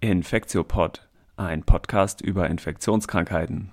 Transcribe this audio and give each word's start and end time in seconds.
Infektiopod, 0.00 1.08
ein 1.36 1.64
Podcast 1.64 2.20
über 2.20 2.48
Infektionskrankheiten. 2.48 3.72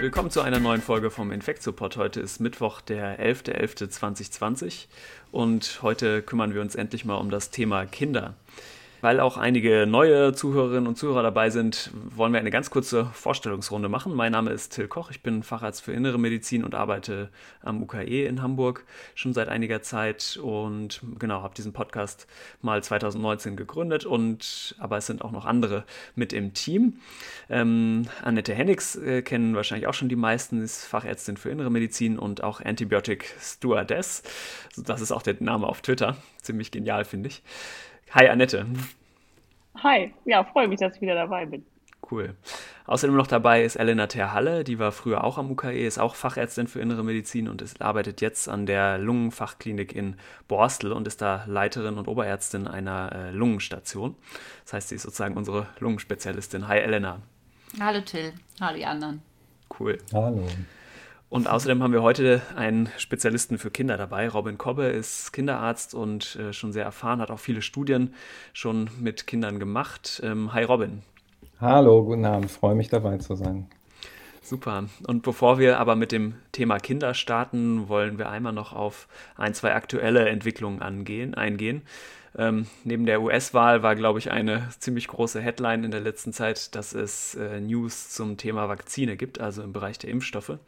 Willkommen 0.00 0.30
zu 0.30 0.40
einer 0.40 0.58
neuen 0.58 0.80
Folge 0.80 1.10
vom 1.10 1.32
Infektiopod. 1.32 1.98
Heute 1.98 2.20
ist 2.20 2.40
Mittwoch, 2.40 2.80
der 2.80 3.20
11.11.2020 3.20 4.86
und 5.32 5.80
heute 5.82 6.22
kümmern 6.22 6.54
wir 6.54 6.62
uns 6.62 6.76
endlich 6.76 7.04
mal 7.04 7.16
um 7.16 7.28
das 7.28 7.50
Thema 7.50 7.84
Kinder. 7.84 8.36
Weil 9.04 9.20
auch 9.20 9.36
einige 9.36 9.86
neue 9.86 10.32
Zuhörerinnen 10.32 10.86
und 10.86 10.96
Zuhörer 10.96 11.22
dabei 11.22 11.50
sind, 11.50 11.90
wollen 11.92 12.32
wir 12.32 12.40
eine 12.40 12.50
ganz 12.50 12.70
kurze 12.70 13.04
Vorstellungsrunde 13.12 13.90
machen. 13.90 14.14
Mein 14.14 14.32
Name 14.32 14.50
ist 14.50 14.70
Till 14.70 14.88
Koch, 14.88 15.10
ich 15.10 15.20
bin 15.20 15.42
Facharzt 15.42 15.82
für 15.82 15.92
Innere 15.92 16.18
Medizin 16.18 16.64
und 16.64 16.74
arbeite 16.74 17.28
am 17.60 17.82
UKE 17.82 18.24
in 18.24 18.40
Hamburg 18.40 18.86
schon 19.14 19.34
seit 19.34 19.50
einiger 19.50 19.82
Zeit 19.82 20.40
und 20.42 21.02
genau, 21.18 21.42
habe 21.42 21.54
diesen 21.54 21.74
Podcast 21.74 22.26
mal 22.62 22.82
2019 22.82 23.56
gegründet 23.56 24.06
und 24.06 24.74
aber 24.78 24.96
es 24.96 25.04
sind 25.04 25.20
auch 25.20 25.32
noch 25.32 25.44
andere 25.44 25.84
mit 26.14 26.32
im 26.32 26.54
Team. 26.54 26.94
Ähm, 27.50 28.06
Annette 28.22 28.54
Hennigs 28.54 28.96
äh, 28.96 29.20
kennen 29.20 29.54
wahrscheinlich 29.54 29.86
auch 29.86 29.92
schon 29.92 30.08
die 30.08 30.16
meisten, 30.16 30.62
ist 30.62 30.86
Fachärztin 30.86 31.36
für 31.36 31.50
Innere 31.50 31.70
Medizin 31.70 32.18
und 32.18 32.42
auch 32.42 32.62
Antibiotic 32.62 33.34
Stewardess. 33.38 34.22
Das 34.78 35.02
ist 35.02 35.12
auch 35.12 35.20
der 35.20 35.36
Name 35.40 35.66
auf 35.66 35.82
Twitter. 35.82 36.16
Ziemlich 36.40 36.70
genial, 36.70 37.04
finde 37.04 37.28
ich. 37.28 37.42
Hi 38.14 38.28
Annette. 38.28 38.64
Hi, 39.82 40.14
ja, 40.24 40.44
freue 40.44 40.68
mich, 40.68 40.78
dass 40.78 40.94
ich 40.94 41.02
wieder 41.02 41.16
dabei 41.16 41.46
bin. 41.46 41.66
Cool. 42.08 42.36
Außerdem 42.86 43.16
noch 43.16 43.26
dabei 43.26 43.64
ist 43.64 43.74
Elena 43.74 44.06
Terhalle, 44.06 44.62
die 44.62 44.78
war 44.78 44.92
früher 44.92 45.24
auch 45.24 45.36
am 45.36 45.50
UKE, 45.50 45.84
ist 45.84 45.98
auch 45.98 46.14
Fachärztin 46.14 46.68
für 46.68 46.78
Innere 46.78 47.02
Medizin 47.02 47.48
und 47.48 47.60
ist, 47.60 47.82
arbeitet 47.82 48.20
jetzt 48.20 48.48
an 48.48 48.66
der 48.66 48.98
Lungenfachklinik 48.98 49.92
in 49.92 50.14
Borstel 50.46 50.92
und 50.92 51.08
ist 51.08 51.22
da 51.22 51.42
Leiterin 51.48 51.98
und 51.98 52.06
Oberärztin 52.06 52.68
einer 52.68 53.10
äh, 53.12 53.30
Lungenstation. 53.32 54.14
Das 54.62 54.74
heißt, 54.74 54.88
sie 54.90 54.94
ist 54.94 55.02
sozusagen 55.02 55.36
unsere 55.36 55.66
Lungenspezialistin. 55.80 56.68
Hi 56.68 56.78
Elena. 56.78 57.20
Hallo 57.80 58.00
Till, 58.02 58.32
hallo 58.60 58.76
die 58.76 58.86
anderen. 58.86 59.22
Cool. 59.76 59.98
Hallo. 60.12 60.46
Und 61.34 61.48
außerdem 61.48 61.82
haben 61.82 61.92
wir 61.92 62.04
heute 62.04 62.42
einen 62.54 62.88
Spezialisten 62.96 63.58
für 63.58 63.68
Kinder 63.68 63.96
dabei. 63.96 64.28
Robin 64.28 64.56
Kobbe 64.56 64.84
ist 64.84 65.32
Kinderarzt 65.32 65.92
und 65.92 66.36
äh, 66.36 66.52
schon 66.52 66.72
sehr 66.72 66.84
erfahren, 66.84 67.20
hat 67.20 67.32
auch 67.32 67.40
viele 67.40 67.60
Studien 67.60 68.14
schon 68.52 68.88
mit 69.00 69.26
Kindern 69.26 69.58
gemacht. 69.58 70.22
Ähm, 70.24 70.54
hi 70.54 70.62
Robin. 70.62 71.02
Hallo, 71.60 72.04
guten 72.04 72.24
Abend, 72.24 72.52
freue 72.52 72.76
mich 72.76 72.88
dabei 72.88 73.18
zu 73.18 73.34
sein. 73.34 73.66
Super. 74.42 74.84
Und 75.08 75.24
bevor 75.24 75.58
wir 75.58 75.80
aber 75.80 75.96
mit 75.96 76.12
dem 76.12 76.34
Thema 76.52 76.78
Kinder 76.78 77.14
starten, 77.14 77.88
wollen 77.88 78.16
wir 78.16 78.28
einmal 78.28 78.52
noch 78.52 78.72
auf 78.72 79.08
ein, 79.36 79.54
zwei 79.54 79.74
aktuelle 79.74 80.28
Entwicklungen 80.28 80.82
angehen, 80.82 81.34
eingehen. 81.34 81.82
Ähm, 82.36 82.66
neben 82.82 83.06
der 83.06 83.22
US-Wahl 83.22 83.82
war, 83.84 83.94
glaube 83.94 84.18
ich, 84.18 84.30
eine 84.32 84.68
ziemlich 84.78 85.06
große 85.06 85.40
Headline 85.40 85.84
in 85.84 85.92
der 85.92 86.00
letzten 86.00 86.32
Zeit, 86.32 86.74
dass 86.74 86.92
es 86.92 87.36
äh, 87.36 87.60
News 87.60 88.10
zum 88.10 88.36
Thema 88.36 88.68
Vakzine 88.68 89.16
gibt, 89.16 89.40
also 89.40 89.62
im 89.62 89.72
Bereich 89.72 89.98
der 89.98 90.10
Impfstoffe. 90.10 90.58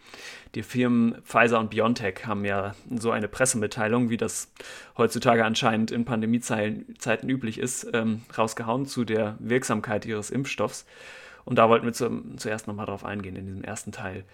Die 0.54 0.62
Firmen 0.62 1.20
Pfizer 1.24 1.58
und 1.58 1.70
BioNTech 1.70 2.26
haben 2.26 2.44
ja 2.44 2.76
so 2.96 3.10
eine 3.10 3.26
Pressemitteilung, 3.26 4.10
wie 4.10 4.16
das 4.16 4.52
heutzutage 4.96 5.44
anscheinend 5.44 5.90
in 5.90 6.04
Pandemiezeiten 6.04 7.28
üblich 7.28 7.58
ist, 7.58 7.88
ähm, 7.92 8.22
rausgehauen 8.36 8.86
zu 8.86 9.04
der 9.04 9.36
Wirksamkeit 9.40 10.06
ihres 10.06 10.30
Impfstoffs. 10.30 10.86
Und 11.44 11.56
da 11.58 11.68
wollten 11.68 11.86
wir 11.86 11.92
zum, 11.92 12.38
zuerst 12.38 12.68
nochmal 12.68 12.86
drauf 12.86 13.04
eingehen 13.04 13.34
in 13.34 13.46
diesem 13.46 13.64
ersten 13.64 13.90
Teil. 13.90 14.24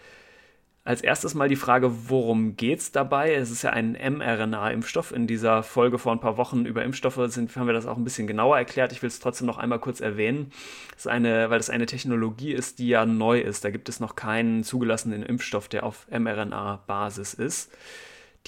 Als 0.85 1.01
erstes 1.01 1.35
mal 1.35 1.49
die 1.49 1.55
Frage, 1.55 2.11
worum 2.11 2.57
geht 2.57 2.81
es 2.81 2.91
dabei? 2.91 3.35
Es 3.35 3.53
ist 3.53 3.63
ja 3.63 3.71
ein 3.71 3.93
mRNA-Impfstoff. 3.93 5.13
In 5.13 5.29
dieser 5.29 5.63
Folge 5.63 5.97
vor 5.97 6.11
ein 6.11 6.19
paar 6.19 6.37
Wochen 6.37 6.67
über 6.67 6.83
Impfstoffe 6.83 7.21
sind, 7.29 7.55
haben 7.55 7.69
wir 7.69 7.73
das 7.73 7.87
auch 7.87 7.97
ein 7.97 8.03
bisschen 8.03 8.27
genauer 8.27 8.59
erklärt. 8.59 8.91
Ich 8.91 9.01
will 9.01 9.07
es 9.07 9.21
trotzdem 9.21 9.47
noch 9.47 9.59
einmal 9.59 9.79
kurz 9.79 10.01
erwähnen, 10.01 10.51
das 10.95 11.07
eine, 11.07 11.51
weil 11.51 11.59
das 11.59 11.71
eine 11.71 11.87
Technologie 11.87 12.53
ist, 12.53 12.81
die 12.81 12.89
ja 12.89 13.07
neu 13.07 13.39
ist. 13.39 13.65
Da 13.65 13.71
gibt 13.71 13.89
es 13.89 14.01
noch 14.01 14.17
keinen 14.17 14.65
zugelassenen 14.65 15.23
Impfstoff, 15.23 15.69
der 15.69 15.85
auf 15.85 16.09
mRNA-Basis 16.11 17.35
ist. 17.35 17.71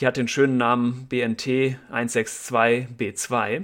Die 0.00 0.06
hat 0.08 0.16
den 0.16 0.26
schönen 0.26 0.56
Namen 0.56 1.06
BNT 1.06 1.76
162b2 1.92 3.62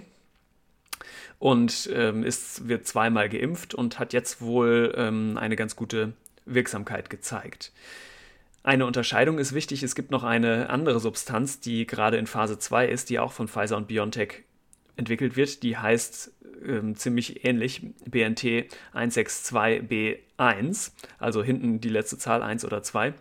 und 1.40 1.90
ähm, 1.92 2.22
ist, 2.22 2.68
wird 2.68 2.86
zweimal 2.86 3.28
geimpft 3.28 3.74
und 3.74 3.98
hat 3.98 4.12
jetzt 4.12 4.40
wohl 4.40 4.94
ähm, 4.96 5.36
eine 5.40 5.56
ganz 5.56 5.74
gute 5.74 6.12
Wirksamkeit 6.46 7.10
gezeigt. 7.10 7.72
Eine 8.62 8.84
Unterscheidung 8.84 9.38
ist 9.38 9.54
wichtig. 9.54 9.82
Es 9.82 9.94
gibt 9.94 10.10
noch 10.10 10.22
eine 10.22 10.68
andere 10.68 11.00
Substanz, 11.00 11.60
die 11.60 11.86
gerade 11.86 12.18
in 12.18 12.26
Phase 12.26 12.58
2 12.58 12.88
ist, 12.88 13.08
die 13.08 13.18
auch 13.18 13.32
von 13.32 13.48
Pfizer 13.48 13.78
und 13.78 13.88
BioNTech 13.88 14.44
entwickelt 14.96 15.36
wird. 15.36 15.62
Die 15.62 15.78
heißt 15.78 16.32
ähm, 16.66 16.94
ziemlich 16.94 17.44
ähnlich 17.44 17.80
BNT 18.04 18.66
162b1, 18.94 20.92
also 21.18 21.42
hinten 21.42 21.80
die 21.80 21.88
letzte 21.88 22.18
Zahl 22.18 22.42
1 22.42 22.66
oder 22.66 22.82
2. 22.82 23.14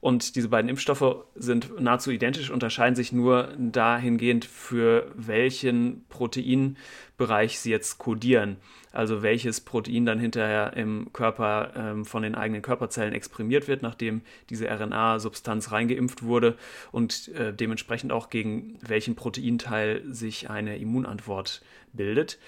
Und 0.00 0.34
diese 0.34 0.48
beiden 0.48 0.68
Impfstoffe 0.68 1.24
sind 1.36 1.80
nahezu 1.80 2.10
identisch, 2.10 2.50
unterscheiden 2.50 2.96
sich 2.96 3.12
nur 3.12 3.54
dahingehend, 3.58 4.44
für 4.44 5.12
welchen 5.14 6.04
Proteinbereich 6.08 7.60
sie 7.60 7.70
jetzt 7.70 7.98
kodieren. 7.98 8.56
Also 8.92 9.22
welches 9.22 9.60
Protein 9.60 10.04
dann 10.04 10.18
hinterher 10.18 10.72
im 10.76 11.12
Körper 11.12 11.72
ähm, 11.76 12.04
von 12.04 12.22
den 12.22 12.34
eigenen 12.34 12.62
Körperzellen 12.62 13.14
exprimiert 13.14 13.68
wird, 13.68 13.82
nachdem 13.82 14.22
diese 14.48 14.68
RNA-Substanz 14.68 15.70
reingeimpft 15.70 16.22
wurde 16.22 16.56
und 16.90 17.28
äh, 17.28 17.52
dementsprechend 17.52 18.10
auch 18.10 18.30
gegen 18.30 18.78
welchen 18.80 19.14
Proteinteil 19.14 20.02
sich 20.12 20.50
eine 20.50 20.76
Immunantwort 20.78 21.62
bildet. 21.92 22.38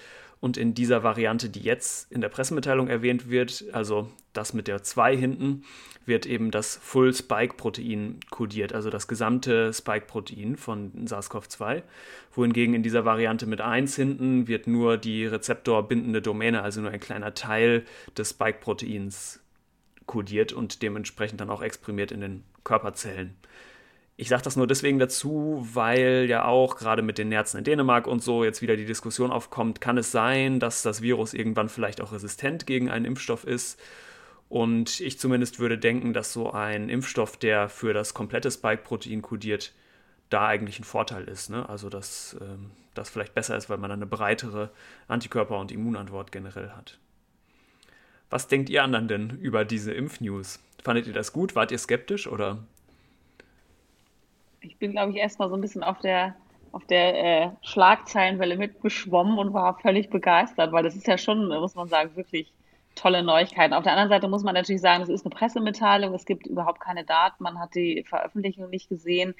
Und 0.43 0.57
in 0.57 0.73
dieser 0.73 1.03
Variante, 1.03 1.49
die 1.49 1.61
jetzt 1.61 2.11
in 2.11 2.19
der 2.19 2.27
Pressemitteilung 2.27 2.89
erwähnt 2.89 3.29
wird, 3.29 3.63
also 3.71 4.09
das 4.33 4.53
mit 4.53 4.67
der 4.67 4.83
2 4.83 5.15
hinten, 5.15 5.63
wird 6.05 6.25
eben 6.25 6.51
das 6.51 6.75
Full 6.75 7.13
Spike 7.13 7.53
Protein 7.55 8.19
kodiert, 8.29 8.73
also 8.73 8.89
das 8.89 9.07
gesamte 9.07 9.71
Spike 9.71 10.05
Protein 10.05 10.57
von 10.57 10.91
SARS-CoV-2. 11.07 11.83
Wohingegen 12.33 12.75
in 12.75 12.83
dieser 12.83 13.05
Variante 13.05 13.45
mit 13.45 13.61
1 13.61 13.95
hinten 13.95 14.49
wird 14.49 14.67
nur 14.67 14.97
die 14.97 15.25
rezeptorbindende 15.25 16.21
Domäne, 16.21 16.61
also 16.61 16.81
nur 16.81 16.91
ein 16.91 16.99
kleiner 16.99 17.33
Teil 17.33 17.85
des 18.17 18.31
Spike 18.31 18.57
Proteins 18.59 19.39
kodiert 20.07 20.51
und 20.51 20.81
dementsprechend 20.81 21.39
dann 21.39 21.51
auch 21.51 21.61
exprimiert 21.61 22.11
in 22.11 22.19
den 22.19 22.43
Körperzellen. 22.65 23.33
Ich 24.15 24.29
sage 24.29 24.43
das 24.43 24.55
nur 24.55 24.67
deswegen 24.67 24.99
dazu, 24.99 25.67
weil 25.73 26.25
ja 26.29 26.45
auch 26.45 26.75
gerade 26.75 27.01
mit 27.01 27.17
den 27.17 27.29
Nerzen 27.29 27.57
in 27.57 27.63
Dänemark 27.63 28.05
und 28.05 28.21
so 28.21 28.43
jetzt 28.43 28.61
wieder 28.61 28.75
die 28.75 28.85
Diskussion 28.85 29.31
aufkommt, 29.31 29.81
kann 29.81 29.97
es 29.97 30.11
sein, 30.11 30.59
dass 30.59 30.83
das 30.83 31.01
Virus 31.01 31.33
irgendwann 31.33 31.67
vielleicht 31.67 31.99
auch 31.99 32.11
resistent 32.11 32.67
gegen 32.67 32.91
einen 32.91 33.05
Impfstoff 33.05 33.43
ist. 33.43 33.79
Und 34.49 34.99
ich 34.99 35.17
zumindest 35.17 35.59
würde 35.59 35.79
denken, 35.79 36.13
dass 36.13 36.31
so 36.31 36.51
ein 36.51 36.89
Impfstoff, 36.89 37.37
der 37.37 37.69
für 37.69 37.93
das 37.93 38.13
komplette 38.13 38.51
Spike-Protein 38.51 39.23
kodiert, 39.23 39.73
da 40.29 40.45
eigentlich 40.47 40.79
ein 40.79 40.83
Vorteil 40.83 41.23
ist. 41.23 41.49
Ne? 41.49 41.67
Also 41.67 41.89
dass 41.89 42.37
ähm, 42.39 42.69
das 42.93 43.09
vielleicht 43.09 43.33
besser 43.33 43.57
ist, 43.57 43.69
weil 43.71 43.79
man 43.79 43.91
eine 43.91 44.05
breitere 44.05 44.69
Antikörper- 45.07 45.59
und 45.59 45.71
Immunantwort 45.71 46.31
generell 46.31 46.69
hat. 46.69 46.99
Was 48.29 48.47
denkt 48.47 48.69
ihr 48.69 48.83
anderen 48.83 49.07
denn 49.07 49.29
über 49.31 49.65
diese 49.65 49.91
Impfnews? 49.91 50.59
Fandet 50.83 51.07
ihr 51.07 51.13
das 51.13 51.33
gut? 51.33 51.55
Wart 51.55 51.71
ihr 51.71 51.77
skeptisch 51.77 52.27
oder 52.27 52.63
ich 54.63 54.77
bin, 54.77 54.91
glaube 54.91 55.11
ich, 55.11 55.17
erstmal 55.17 55.49
so 55.49 55.55
ein 55.55 55.61
bisschen 55.61 55.83
auf 55.83 55.99
der, 55.99 56.35
auf 56.71 56.85
der 56.85 57.23
äh, 57.23 57.49
Schlagzeilenwelle 57.61 58.57
mitgeschwommen 58.57 59.37
und 59.37 59.53
war 59.53 59.77
völlig 59.79 60.09
begeistert, 60.09 60.71
weil 60.71 60.83
das 60.83 60.95
ist 60.95 61.07
ja 61.07 61.17
schon, 61.17 61.47
muss 61.47 61.75
man 61.75 61.87
sagen, 61.87 62.15
wirklich 62.15 62.53
tolle 62.95 63.23
Neuigkeiten. 63.23 63.73
Auf 63.73 63.83
der 63.83 63.93
anderen 63.93 64.09
Seite 64.09 64.27
muss 64.27 64.43
man 64.43 64.53
natürlich 64.53 64.81
sagen, 64.81 65.03
es 65.03 65.09
ist 65.09 65.25
eine 65.25 65.35
Pressemitteilung, 65.35 66.13
es 66.13 66.25
gibt 66.25 66.47
überhaupt 66.47 66.79
keine 66.79 67.03
Daten, 67.03 67.43
man 67.43 67.59
hat 67.59 67.75
die 67.75 68.03
Veröffentlichung 68.07 68.69
nicht 68.69 68.89
gesehen. 68.89 69.33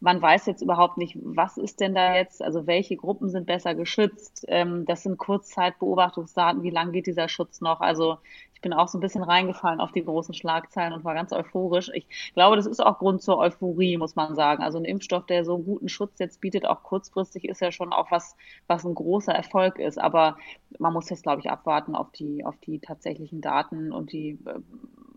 Man 0.00 0.20
weiß 0.20 0.46
jetzt 0.46 0.62
überhaupt 0.62 0.96
nicht, 0.96 1.18
was 1.22 1.58
ist 1.58 1.80
denn 1.80 1.94
da 1.94 2.14
jetzt, 2.16 2.42
also 2.42 2.66
welche 2.66 2.96
Gruppen 2.96 3.28
sind 3.28 3.46
besser 3.46 3.74
geschützt. 3.74 4.44
Ähm, 4.48 4.86
das 4.86 5.02
sind 5.02 5.18
Kurzzeitbeobachtungsdaten, 5.18 6.62
wie 6.62 6.70
lange 6.70 6.92
geht 6.92 7.06
dieser 7.06 7.28
Schutz 7.28 7.60
noch? 7.60 7.80
Also 7.80 8.18
ich 8.60 8.62
bin 8.62 8.74
auch 8.74 8.88
so 8.88 8.98
ein 8.98 9.00
bisschen 9.00 9.22
reingefallen 9.22 9.80
auf 9.80 9.90
die 9.90 10.04
großen 10.04 10.34
Schlagzeilen 10.34 10.92
und 10.92 11.02
war 11.02 11.14
ganz 11.14 11.32
euphorisch. 11.32 11.90
Ich 11.94 12.06
glaube, 12.34 12.56
das 12.56 12.66
ist 12.66 12.80
auch 12.80 12.98
Grund 12.98 13.22
zur 13.22 13.38
Euphorie, 13.38 13.96
muss 13.96 14.16
man 14.16 14.34
sagen. 14.34 14.62
Also 14.62 14.76
ein 14.76 14.84
Impfstoff, 14.84 15.24
der 15.24 15.46
so 15.46 15.56
guten 15.56 15.88
Schutz 15.88 16.18
jetzt 16.18 16.42
bietet, 16.42 16.66
auch 16.66 16.82
kurzfristig, 16.82 17.48
ist 17.48 17.62
ja 17.62 17.72
schon 17.72 17.90
auch 17.94 18.10
was, 18.10 18.36
was 18.66 18.84
ein 18.84 18.94
großer 18.94 19.32
Erfolg 19.32 19.78
ist. 19.78 19.98
Aber 19.98 20.36
man 20.78 20.92
muss 20.92 21.08
jetzt, 21.08 21.22
glaube 21.22 21.40
ich, 21.40 21.50
abwarten 21.50 21.94
auf 21.94 22.10
die, 22.10 22.44
auf 22.44 22.58
die 22.58 22.80
tatsächlichen 22.80 23.40
Daten 23.40 23.92
und 23.92 24.12
die, 24.12 24.38
äh, 24.44 24.60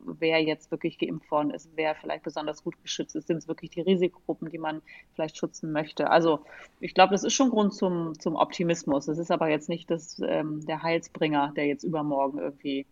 wer 0.06 0.42
jetzt 0.42 0.72
wirklich 0.72 0.98
geimpft 0.98 1.30
worden 1.32 1.52
ist, 1.52 1.70
wer 1.76 1.96
vielleicht 1.96 2.24
besonders 2.24 2.64
gut 2.64 2.82
geschützt 2.82 3.16
ist. 3.16 3.28
Sind 3.28 3.38
es 3.38 3.48
wirklich 3.48 3.72
die 3.72 3.82
Risikogruppen, 3.82 4.50
die 4.50 4.58
man 4.58 4.82
vielleicht 5.14 5.38
schützen 5.38 5.72
möchte? 5.72 6.10
Also 6.10 6.40
ich 6.80 6.94
glaube, 6.94 7.12
das 7.12 7.24
ist 7.24 7.34
schon 7.34 7.50
Grund 7.50 7.74
zum, 7.74 8.20
zum 8.20 8.36
Optimismus. 8.36 9.06
Das 9.06 9.18
ist 9.18 9.32
aber 9.32 9.50
jetzt 9.50 9.70
nicht 9.70 9.90
das, 9.90 10.22
ähm, 10.26 10.66
der 10.66 10.84
Heilsbringer, 10.84 11.54
der 11.56 11.68
jetzt 11.68 11.84
übermorgen 11.84 12.40
irgendwie 12.40 12.86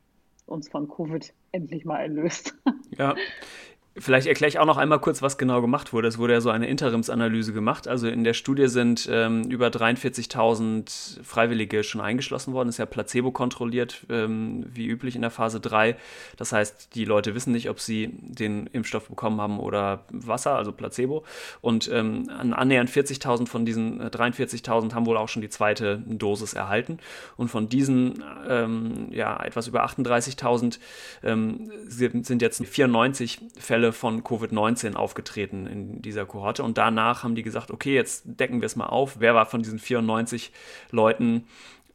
uns 0.45 0.69
von 0.69 0.87
Covid 0.87 1.33
endlich 1.51 1.85
mal 1.85 1.99
erlöst. 1.99 2.55
Ja, 2.97 3.15
Vielleicht 3.97 4.25
erkläre 4.25 4.47
ich 4.47 4.57
auch 4.57 4.65
noch 4.65 4.77
einmal 4.77 4.99
kurz, 4.99 5.21
was 5.21 5.37
genau 5.37 5.59
gemacht 5.59 5.91
wurde. 5.91 6.07
Es 6.07 6.17
wurde 6.17 6.31
ja 6.31 6.39
so 6.39 6.49
eine 6.49 6.65
Interimsanalyse 6.67 7.51
gemacht. 7.51 7.89
Also 7.89 8.07
in 8.07 8.23
der 8.23 8.33
Studie 8.33 8.69
sind 8.69 9.09
ähm, 9.11 9.43
über 9.49 9.67
43.000 9.67 11.21
Freiwillige 11.21 11.83
schon 11.83 11.99
eingeschlossen 11.99 12.53
worden. 12.53 12.69
Ist 12.69 12.77
ja 12.77 12.85
placebo 12.85 13.31
kontrolliert, 13.31 14.05
ähm, 14.09 14.65
wie 14.73 14.87
üblich 14.87 15.17
in 15.17 15.21
der 15.21 15.29
Phase 15.29 15.59
3. 15.59 15.97
Das 16.37 16.53
heißt, 16.53 16.95
die 16.95 17.03
Leute 17.03 17.35
wissen 17.35 17.51
nicht, 17.51 17.69
ob 17.69 17.81
sie 17.81 18.11
den 18.21 18.67
Impfstoff 18.67 19.09
bekommen 19.09 19.41
haben 19.41 19.59
oder 19.59 20.05
Wasser, 20.09 20.55
also 20.55 20.71
Placebo. 20.71 21.25
Und 21.59 21.91
ähm, 21.91 22.29
annähernd 22.29 22.89
40.000 22.89 23.47
von 23.49 23.65
diesen 23.65 24.01
43.000 24.01 24.91
äh, 24.91 24.93
haben 24.93 25.05
wohl 25.05 25.17
auch 25.17 25.27
schon 25.27 25.41
die 25.41 25.49
zweite 25.49 26.01
Dosis 26.05 26.53
erhalten. 26.53 26.99
Und 27.35 27.49
von 27.49 27.67
diesen 27.67 28.23
ähm, 28.47 29.09
ja, 29.11 29.43
etwas 29.43 29.67
über 29.67 29.85
38.000 29.85 30.79
ähm, 31.23 31.69
sind 31.87 32.41
jetzt 32.41 32.65
94 32.65 33.41
Fälle 33.59 33.80
Fälle 33.81 33.93
von 33.93 34.23
Covid-19 34.23 34.93
aufgetreten 34.93 35.65
in 35.65 36.03
dieser 36.03 36.27
Kohorte. 36.27 36.61
Und 36.61 36.77
danach 36.77 37.23
haben 37.23 37.33
die 37.33 37.41
gesagt, 37.41 37.71
okay, 37.71 37.95
jetzt 37.95 38.23
decken 38.25 38.61
wir 38.61 38.67
es 38.67 38.75
mal 38.75 38.85
auf. 38.85 39.19
Wer 39.19 39.33
war 39.33 39.47
von 39.47 39.63
diesen 39.63 39.79
94 39.79 40.51
Leuten 40.91 41.47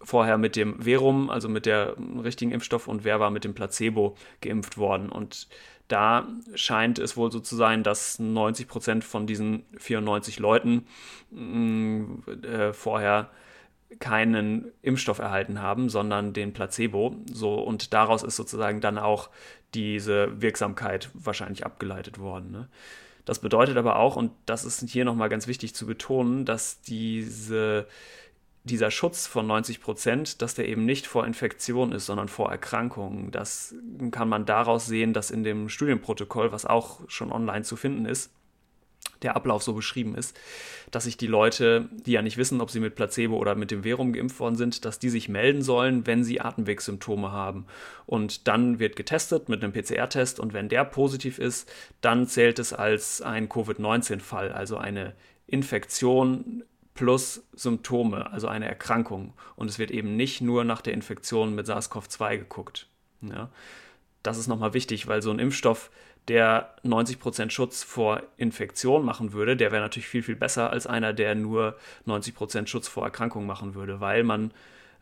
vorher 0.02 0.36
mit 0.36 0.56
dem 0.56 0.82
Verum, 0.82 1.30
also 1.30 1.48
mit 1.48 1.64
der 1.64 1.94
richtigen 2.24 2.50
Impfstoff, 2.50 2.88
und 2.88 3.04
wer 3.04 3.20
war 3.20 3.30
mit 3.30 3.44
dem 3.44 3.54
Placebo 3.54 4.16
geimpft 4.40 4.78
worden? 4.78 5.10
Und 5.10 5.46
da 5.86 6.26
scheint 6.56 6.98
es 6.98 7.16
wohl 7.16 7.30
so 7.30 7.38
zu 7.38 7.54
sein, 7.54 7.84
dass 7.84 8.18
90 8.18 8.66
Prozent 8.66 9.04
von 9.04 9.28
diesen 9.28 9.64
94 9.78 10.40
Leuten 10.40 10.86
mh, 11.30 12.32
äh, 12.42 12.72
vorher 12.72 13.30
keinen 13.98 14.72
Impfstoff 14.82 15.18
erhalten 15.18 15.62
haben, 15.62 15.88
sondern 15.88 16.32
den 16.32 16.52
Placebo. 16.52 17.16
So 17.32 17.54
und 17.54 17.92
daraus 17.92 18.22
ist 18.22 18.36
sozusagen 18.36 18.80
dann 18.80 18.98
auch 18.98 19.30
diese 19.74 20.40
Wirksamkeit 20.40 21.10
wahrscheinlich 21.14 21.64
abgeleitet 21.64 22.18
worden. 22.18 22.50
Ne? 22.50 22.68
Das 23.24 23.40
bedeutet 23.40 23.76
aber 23.76 23.96
auch, 23.96 24.16
und 24.16 24.32
das 24.46 24.64
ist 24.64 24.88
hier 24.88 25.04
nochmal 25.04 25.28
ganz 25.28 25.46
wichtig 25.46 25.74
zu 25.74 25.86
betonen, 25.86 26.44
dass 26.44 26.80
diese, 26.80 27.86
dieser 28.64 28.90
Schutz 28.90 29.26
von 29.26 29.46
90 29.46 29.80
Prozent, 29.80 30.42
dass 30.42 30.54
der 30.54 30.68
eben 30.68 30.84
nicht 30.84 31.06
vor 31.06 31.26
Infektion 31.26 31.92
ist, 31.92 32.06
sondern 32.06 32.28
vor 32.28 32.50
Erkrankungen. 32.50 33.30
Das 33.32 33.74
kann 34.12 34.28
man 34.28 34.46
daraus 34.46 34.86
sehen, 34.86 35.12
dass 35.12 35.30
in 35.30 35.42
dem 35.42 35.68
Studienprotokoll, 35.68 36.52
was 36.52 36.66
auch 36.66 37.00
schon 37.08 37.32
online 37.32 37.64
zu 37.64 37.76
finden 37.76 38.06
ist, 38.06 38.30
der 39.26 39.36
Ablauf 39.36 39.62
so 39.62 39.74
beschrieben 39.74 40.14
ist, 40.14 40.38
dass 40.90 41.04
sich 41.04 41.16
die 41.16 41.26
Leute, 41.26 41.88
die 41.90 42.12
ja 42.12 42.22
nicht 42.22 42.36
wissen, 42.36 42.60
ob 42.60 42.70
sie 42.70 42.80
mit 42.80 42.94
Placebo 42.94 43.36
oder 43.36 43.56
mit 43.56 43.70
dem 43.70 43.82
Verum 43.82 44.12
geimpft 44.12 44.38
worden 44.38 44.56
sind, 44.56 44.84
dass 44.84 44.98
die 44.98 45.10
sich 45.10 45.28
melden 45.28 45.62
sollen, 45.62 46.06
wenn 46.06 46.22
sie 46.22 46.40
Atemwegssymptome 46.40 47.32
haben. 47.32 47.66
Und 48.06 48.46
dann 48.46 48.78
wird 48.78 48.94
getestet 48.96 49.48
mit 49.48 49.62
einem 49.62 49.72
PCR-Test 49.72 50.38
und 50.38 50.52
wenn 50.52 50.68
der 50.68 50.84
positiv 50.84 51.38
ist, 51.38 51.70
dann 52.00 52.28
zählt 52.28 52.58
es 52.58 52.72
als 52.72 53.20
ein 53.20 53.48
Covid-19-Fall, 53.48 54.52
also 54.52 54.76
eine 54.76 55.14
Infektion 55.48 56.62
plus 56.94 57.44
Symptome, 57.52 58.30
also 58.32 58.48
eine 58.48 58.66
Erkrankung. 58.66 59.34
Und 59.56 59.68
es 59.68 59.78
wird 59.78 59.90
eben 59.90 60.16
nicht 60.16 60.40
nur 60.40 60.64
nach 60.64 60.80
der 60.80 60.94
Infektion 60.94 61.54
mit 61.54 61.66
SARS-CoV-2 61.66 62.38
geguckt. 62.38 62.88
Ja. 63.22 63.50
Das 64.22 64.38
ist 64.38 64.46
nochmal 64.46 64.74
wichtig, 64.74 65.06
weil 65.06 65.20
so 65.20 65.30
ein 65.30 65.38
Impfstoff 65.38 65.90
der 66.28 66.74
90% 66.84 67.50
Schutz 67.50 67.82
vor 67.82 68.22
Infektion 68.36 69.04
machen 69.04 69.32
würde, 69.32 69.56
der 69.56 69.70
wäre 69.70 69.82
natürlich 69.82 70.08
viel, 70.08 70.22
viel 70.22 70.36
besser 70.36 70.70
als 70.70 70.86
einer, 70.86 71.12
der 71.12 71.34
nur 71.34 71.76
90% 72.06 72.66
Schutz 72.66 72.88
vor 72.88 73.04
Erkrankung 73.04 73.46
machen 73.46 73.74
würde, 73.74 74.00
weil 74.00 74.24
man, 74.24 74.50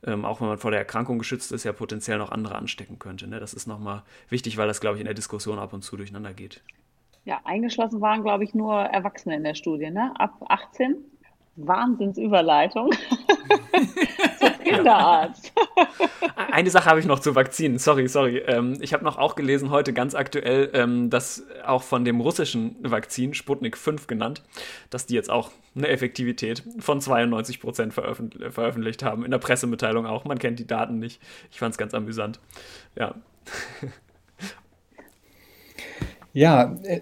ähm, 0.06 0.24
auch 0.24 0.40
wenn 0.40 0.48
man 0.48 0.58
vor 0.58 0.70
der 0.70 0.80
Erkrankung 0.80 1.18
geschützt 1.18 1.50
ist, 1.52 1.64
ja 1.64 1.72
potenziell 1.72 2.18
noch 2.18 2.30
andere 2.30 2.56
anstecken 2.56 2.98
könnte. 2.98 3.26
Ne? 3.26 3.40
Das 3.40 3.54
ist 3.54 3.66
nochmal 3.66 4.02
wichtig, 4.28 4.58
weil 4.58 4.66
das, 4.66 4.80
glaube 4.80 4.96
ich, 4.96 5.00
in 5.00 5.06
der 5.06 5.14
Diskussion 5.14 5.58
ab 5.58 5.72
und 5.72 5.82
zu 5.82 5.96
durcheinander 5.96 6.34
geht. 6.34 6.60
Ja, 7.24 7.40
eingeschlossen 7.44 8.02
waren, 8.02 8.22
glaube 8.22 8.44
ich, 8.44 8.54
nur 8.54 8.74
Erwachsene 8.74 9.36
in 9.36 9.44
der 9.44 9.54
Studie, 9.54 9.90
ne? 9.90 10.12
Ab 10.18 10.44
18. 10.46 10.96
Wahnsinnsüberleitung. 11.56 12.90
Kinderarzt. 14.64 15.53
Eine 16.36 16.70
Sache 16.70 16.88
habe 16.88 17.00
ich 17.00 17.06
noch 17.06 17.18
zu 17.18 17.34
Vakzinen. 17.34 17.78
Sorry, 17.78 18.08
sorry. 18.08 18.38
Ähm, 18.38 18.78
ich 18.80 18.92
habe 18.92 19.04
noch 19.04 19.18
auch 19.18 19.34
gelesen 19.34 19.70
heute 19.70 19.92
ganz 19.92 20.14
aktuell, 20.14 20.70
ähm, 20.72 21.10
dass 21.10 21.44
auch 21.64 21.82
von 21.82 22.04
dem 22.04 22.20
russischen 22.20 22.76
Vakzin, 22.80 23.34
Sputnik 23.34 23.76
5 23.76 24.06
genannt, 24.06 24.42
dass 24.90 25.06
die 25.06 25.14
jetzt 25.14 25.30
auch 25.30 25.50
eine 25.74 25.88
Effektivität 25.88 26.62
von 26.78 27.00
92 27.00 27.60
Prozent 27.60 27.94
veröffentlich 27.94 28.52
veröffentlicht 28.52 29.02
haben. 29.02 29.24
In 29.24 29.30
der 29.30 29.38
Pressemitteilung 29.38 30.06
auch. 30.06 30.24
Man 30.24 30.38
kennt 30.38 30.58
die 30.58 30.66
Daten 30.66 30.98
nicht. 30.98 31.20
Ich 31.50 31.58
fand 31.58 31.72
es 31.72 31.78
ganz 31.78 31.94
amüsant. 31.94 32.40
Ja. 32.96 33.14
Ja, 36.34 36.76
äh, 36.82 37.00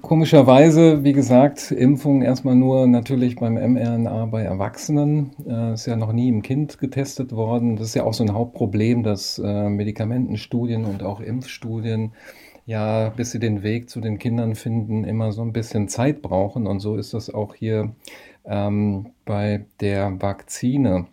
komischerweise, 0.00 1.04
wie 1.04 1.12
gesagt, 1.12 1.70
Impfung 1.70 2.22
erstmal 2.22 2.54
nur 2.54 2.86
natürlich 2.86 3.36
beim 3.36 3.54
mRNA 3.54 4.24
bei 4.26 4.42
Erwachsenen. 4.42 5.32
Äh, 5.46 5.74
ist 5.74 5.84
ja 5.84 5.96
noch 5.96 6.12
nie 6.14 6.30
im 6.30 6.40
Kind 6.40 6.78
getestet 6.78 7.32
worden. 7.32 7.76
Das 7.76 7.88
ist 7.88 7.94
ja 7.94 8.04
auch 8.04 8.14
so 8.14 8.24
ein 8.24 8.32
Hauptproblem, 8.32 9.02
dass 9.02 9.38
äh, 9.38 9.68
Medikamentenstudien 9.68 10.86
und 10.86 11.02
auch 11.02 11.20
Impfstudien 11.20 12.12
ja, 12.64 13.10
bis 13.10 13.32
sie 13.32 13.40
den 13.40 13.62
Weg 13.62 13.90
zu 13.90 14.00
den 14.00 14.18
Kindern 14.18 14.54
finden, 14.54 15.04
immer 15.04 15.32
so 15.32 15.42
ein 15.42 15.52
bisschen 15.52 15.88
Zeit 15.88 16.22
brauchen. 16.22 16.66
Und 16.66 16.80
so 16.80 16.96
ist 16.96 17.12
das 17.12 17.28
auch 17.28 17.54
hier 17.54 17.94
ähm, 18.46 19.10
bei 19.26 19.66
der 19.80 20.22
Vakzine. 20.22 21.06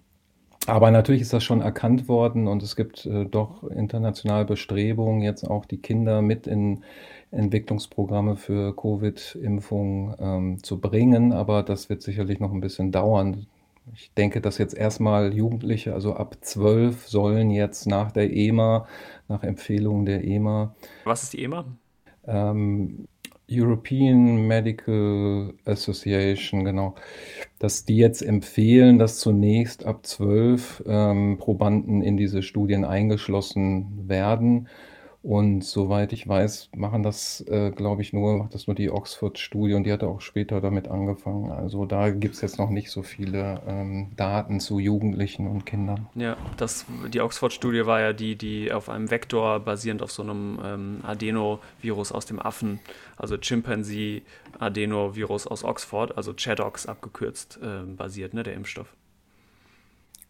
Aber 0.67 0.91
natürlich 0.91 1.21
ist 1.21 1.33
das 1.33 1.43
schon 1.43 1.61
erkannt 1.61 2.07
worden 2.09 2.47
und 2.47 2.61
es 2.61 2.75
gibt 2.75 3.05
äh, 3.05 3.25
doch 3.25 3.63
international 3.63 4.45
Bestrebungen, 4.45 5.21
jetzt 5.21 5.45
auch 5.45 5.65
die 5.65 5.77
Kinder 5.77 6.21
mit 6.21 6.45
in 6.45 6.83
Entwicklungsprogramme 7.31 8.35
für 8.35 8.75
Covid-Impfungen 8.75 10.15
ähm, 10.19 10.63
zu 10.63 10.79
bringen, 10.79 11.33
aber 11.33 11.63
das 11.63 11.89
wird 11.89 12.01
sicherlich 12.01 12.39
noch 12.39 12.53
ein 12.53 12.61
bisschen 12.61 12.91
dauern. 12.91 13.47
Ich 13.93 14.11
denke, 14.13 14.41
dass 14.41 14.57
jetzt 14.57 14.75
erstmal 14.75 15.33
Jugendliche, 15.33 15.93
also 15.93 16.13
ab 16.13 16.37
12, 16.41 17.07
sollen 17.07 17.51
jetzt 17.51 17.87
nach 17.87 18.11
der 18.11 18.33
EMA, 18.33 18.87
nach 19.27 19.43
Empfehlungen 19.43 20.05
der 20.05 20.23
EMA. 20.23 20.75
Was 21.05 21.23
ist 21.23 21.33
die 21.33 21.43
EMA? 21.43 21.65
Ähm, 22.25 23.07
European 23.49 24.45
Medical 24.45 25.53
Association, 25.63 26.65
genau, 26.65 26.95
dass 27.59 27.85
die 27.85 27.95
jetzt 27.95 28.21
empfehlen, 28.21 28.99
dass 28.99 29.19
zunächst 29.19 29.85
ab 29.85 30.05
12 30.05 30.83
ähm, 30.85 31.37
Probanden 31.37 32.01
in 32.01 32.17
diese 32.17 32.43
Studien 32.43 32.83
eingeschlossen 32.83 34.09
werden. 34.09 34.67
Und 35.23 35.63
soweit 35.63 36.13
ich 36.13 36.27
weiß, 36.27 36.69
machen 36.75 37.03
das, 37.03 37.41
äh, 37.47 37.71
glaube 37.71 38.01
ich, 38.01 38.13
nur, 38.13 38.37
macht 38.37 38.53
das 38.53 38.67
nur 38.67 38.75
die 38.75 38.91
Oxford-Studie 38.91 39.73
und 39.73 39.83
die 39.83 39.91
hatte 39.91 40.07
auch 40.07 40.21
später 40.21 40.61
damit 40.61 40.87
angefangen. 40.87 41.51
Also 41.51 41.85
da 41.85 42.11
gibt 42.11 42.35
es 42.35 42.41
jetzt 42.41 42.59
noch 42.59 42.69
nicht 42.69 42.91
so 42.91 43.03
viele 43.03 43.61
ähm, 43.67 44.11
Daten 44.15 44.59
zu 44.59 44.79
Jugendlichen 44.79 45.47
und 45.47 45.65
Kindern. 45.65 46.07
Ja, 46.15 46.37
das, 46.55 46.85
die 47.11 47.19
Oxford-Studie 47.19 47.85
war 47.85 47.99
ja 47.99 48.13
die, 48.13 48.35
die 48.35 48.71
auf 48.71 48.89
einem 48.89 49.11
Vektor 49.11 49.59
basierend 49.59 50.03
auf 50.03 50.11
so 50.11 50.23
einem 50.23 50.59
ähm, 50.63 50.99
Adenovirus 51.03 52.11
aus 52.11 52.25
dem 52.25 52.39
Affen, 52.39 52.79
also 53.17 53.37
Chimpanzee-Adenovirus 53.37 55.47
aus 55.47 55.63
Oxford, 55.63 56.15
also 56.15 56.33
ChAdOx 56.33 56.85
abgekürzt, 56.85 57.59
äh, 57.61 57.85
basiert, 57.85 58.33
ne, 58.33 58.43
der 58.43 58.53
Impfstoff. 58.53 58.93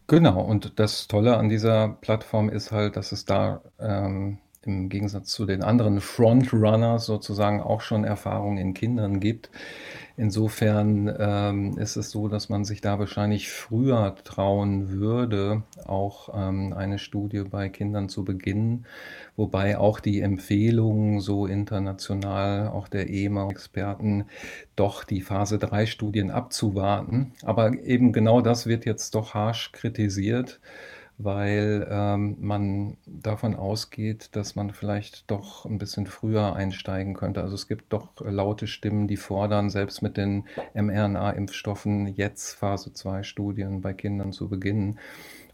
Genau, 0.07 0.41
und 0.41 0.79
das 0.79 1.09
Tolle 1.09 1.35
an 1.35 1.49
dieser 1.49 1.89
Plattform 1.99 2.47
ist 2.47 2.71
halt, 2.71 2.95
dass 2.95 3.11
es 3.11 3.25
da 3.25 3.61
ähm, 3.77 4.37
im 4.63 4.89
Gegensatz 4.89 5.29
zu 5.29 5.45
den 5.45 5.63
anderen 5.63 6.01
Frontrunners 6.01 7.05
sozusagen 7.05 7.61
auch 7.61 7.81
schon 7.81 8.03
Erfahrungen 8.03 8.57
in 8.57 8.73
Kindern 8.73 9.19
gibt. 9.19 9.49
Insofern 10.19 11.15
ähm, 11.19 11.77
ist 11.77 11.95
es 11.95 12.09
so, 12.09 12.27
dass 12.27 12.49
man 12.49 12.65
sich 12.65 12.81
da 12.81 12.97
wahrscheinlich 12.97 13.51
früher 13.51 14.15
trauen 14.23 14.89
würde, 14.89 15.61
auch 15.85 16.29
ähm, 16.33 16.73
eine 16.73 16.97
Studie 16.97 17.43
bei 17.43 17.69
Kindern 17.69 18.09
zu 18.09 18.25
beginnen, 18.25 18.87
wobei 19.35 19.77
auch 19.77 19.99
die 19.99 20.21
Empfehlungen 20.21 21.19
so 21.19 21.45
international, 21.45 22.69
auch 22.69 22.87
der 22.87 23.11
EMA-Experten, 23.11 24.25
doch 24.75 25.03
die 25.03 25.21
Phase 25.21 25.59
3 25.59 25.85
Studien 25.85 26.31
abzuwarten. 26.31 27.33
Aber 27.43 27.77
eben 27.83 28.11
genau 28.11 28.41
das 28.41 28.65
wird 28.65 28.85
jetzt 28.85 29.13
doch 29.13 29.35
harsch 29.35 29.71
kritisiert 29.71 30.59
weil 31.17 31.87
ähm, 31.89 32.37
man 32.39 32.97
davon 33.07 33.55
ausgeht, 33.55 34.29
dass 34.35 34.55
man 34.55 34.71
vielleicht 34.71 35.29
doch 35.31 35.65
ein 35.65 35.79
bisschen 35.79 36.05
früher 36.05 36.55
einsteigen 36.55 37.15
könnte. 37.15 37.41
Also 37.41 37.55
es 37.55 37.67
gibt 37.67 37.91
doch 37.91 38.09
laute 38.19 38.67
Stimmen, 38.67 39.07
die 39.07 39.17
fordern, 39.17 39.69
selbst 39.69 40.01
mit 40.01 40.15
den 40.15 40.45
mRNA-Impfstoffen 40.75 42.07
jetzt 42.07 42.53
Phase 42.53 42.93
2 42.93 43.23
Studien 43.23 43.81
bei 43.81 43.93
Kindern 43.93 44.31
zu 44.31 44.47
beginnen. 44.47 44.99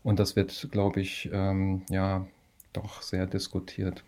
Und 0.04 0.20
das 0.20 0.36
wird, 0.36 0.68
glaube 0.72 1.00
ich, 1.00 1.30
ähm, 1.32 1.84
ja, 1.90 2.28
doch 2.74 3.02
sehr 3.02 3.26
diskutiert. 3.26 4.04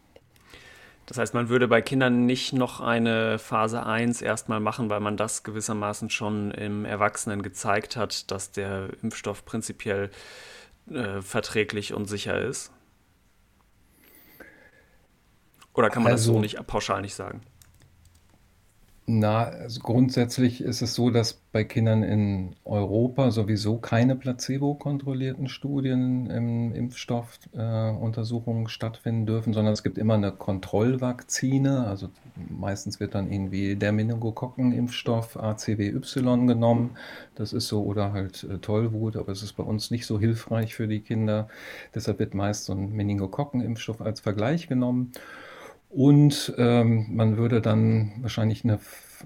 Das 1.05 1.19
heißt, 1.19 1.35
man 1.35 1.49
würde 1.49 1.67
bei 1.67 1.81
Kindern 1.81 2.25
nicht 2.25 2.51
noch 2.51 2.81
eine 2.81 3.37
Phase 3.37 3.85
1 3.85 4.21
erstmal 4.21 4.59
machen, 4.59 4.89
weil 4.89 4.99
man 4.99 5.17
das 5.17 5.43
gewissermaßen 5.43 6.09
schon 6.09 6.51
im 6.51 6.83
Erwachsenen 6.83 7.43
gezeigt 7.43 7.95
hat, 7.95 8.31
dass 8.31 8.51
der 8.51 8.89
Impfstoff 9.03 9.45
prinzipiell 9.45 10.09
äh, 10.89 11.21
verträglich 11.21 11.93
und 11.93 12.05
sicher 12.05 12.39
ist? 12.39 12.71
Oder 15.73 15.89
kann 15.89 16.03
man 16.03 16.13
also, 16.13 16.21
das 16.21 16.25
so 16.25 16.31
also 16.33 16.41
nicht 16.41 16.67
pauschal 16.67 17.01
nicht 17.01 17.15
sagen? 17.15 17.41
Na, 19.07 19.43
also 19.43 19.81
grundsätzlich 19.81 20.61
ist 20.61 20.81
es 20.81 20.95
so, 20.95 21.11
dass 21.11 21.33
bei 21.51 21.63
Kindern 21.63 22.01
in 22.01 22.55
Europa 22.65 23.29
sowieso 23.29 23.77
keine 23.77 24.15
placebo-kontrollierten 24.15 25.47
Studien 25.47 26.27
im 26.31 26.73
Impfstoffuntersuchungen 26.73 28.65
äh, 28.65 28.69
stattfinden 28.69 29.27
dürfen, 29.27 29.53
sondern 29.53 29.73
es 29.73 29.83
gibt 29.83 29.99
immer 29.99 30.15
eine 30.15 30.31
Kontrollvakzine. 30.31 31.85
Also 31.85 32.09
meistens 32.49 32.99
wird 32.99 33.13
dann 33.13 33.31
irgendwie 33.31 33.75
der 33.75 33.91
Meningokokken-Impfstoff 33.91 35.37
ACWY 35.37 35.99
genommen. 36.47 36.97
Das 37.35 37.53
ist 37.53 37.67
so, 37.67 37.83
oder 37.83 38.11
halt 38.11 38.43
äh, 38.43 38.57
Tollwut, 38.57 39.17
aber 39.17 39.31
es 39.33 39.43
ist 39.43 39.53
bei 39.53 39.63
uns 39.63 39.91
nicht 39.91 40.07
so 40.07 40.19
hilfreich 40.19 40.73
für 40.73 40.87
die 40.87 41.01
Kinder. 41.01 41.47
Deshalb 41.93 42.17
wird 42.17 42.33
meist 42.33 42.65
so 42.65 42.73
ein 42.73 42.91
Meningokokken-Impfstoff 42.93 44.01
als 44.01 44.19
Vergleich 44.21 44.67
genommen. 44.67 45.11
Und 45.95 46.53
ähm, 46.57 47.05
man 47.09 47.37
würde 47.37 47.61
dann 47.61 48.11
wahrscheinlich 48.19 48.65
eine 48.65 48.79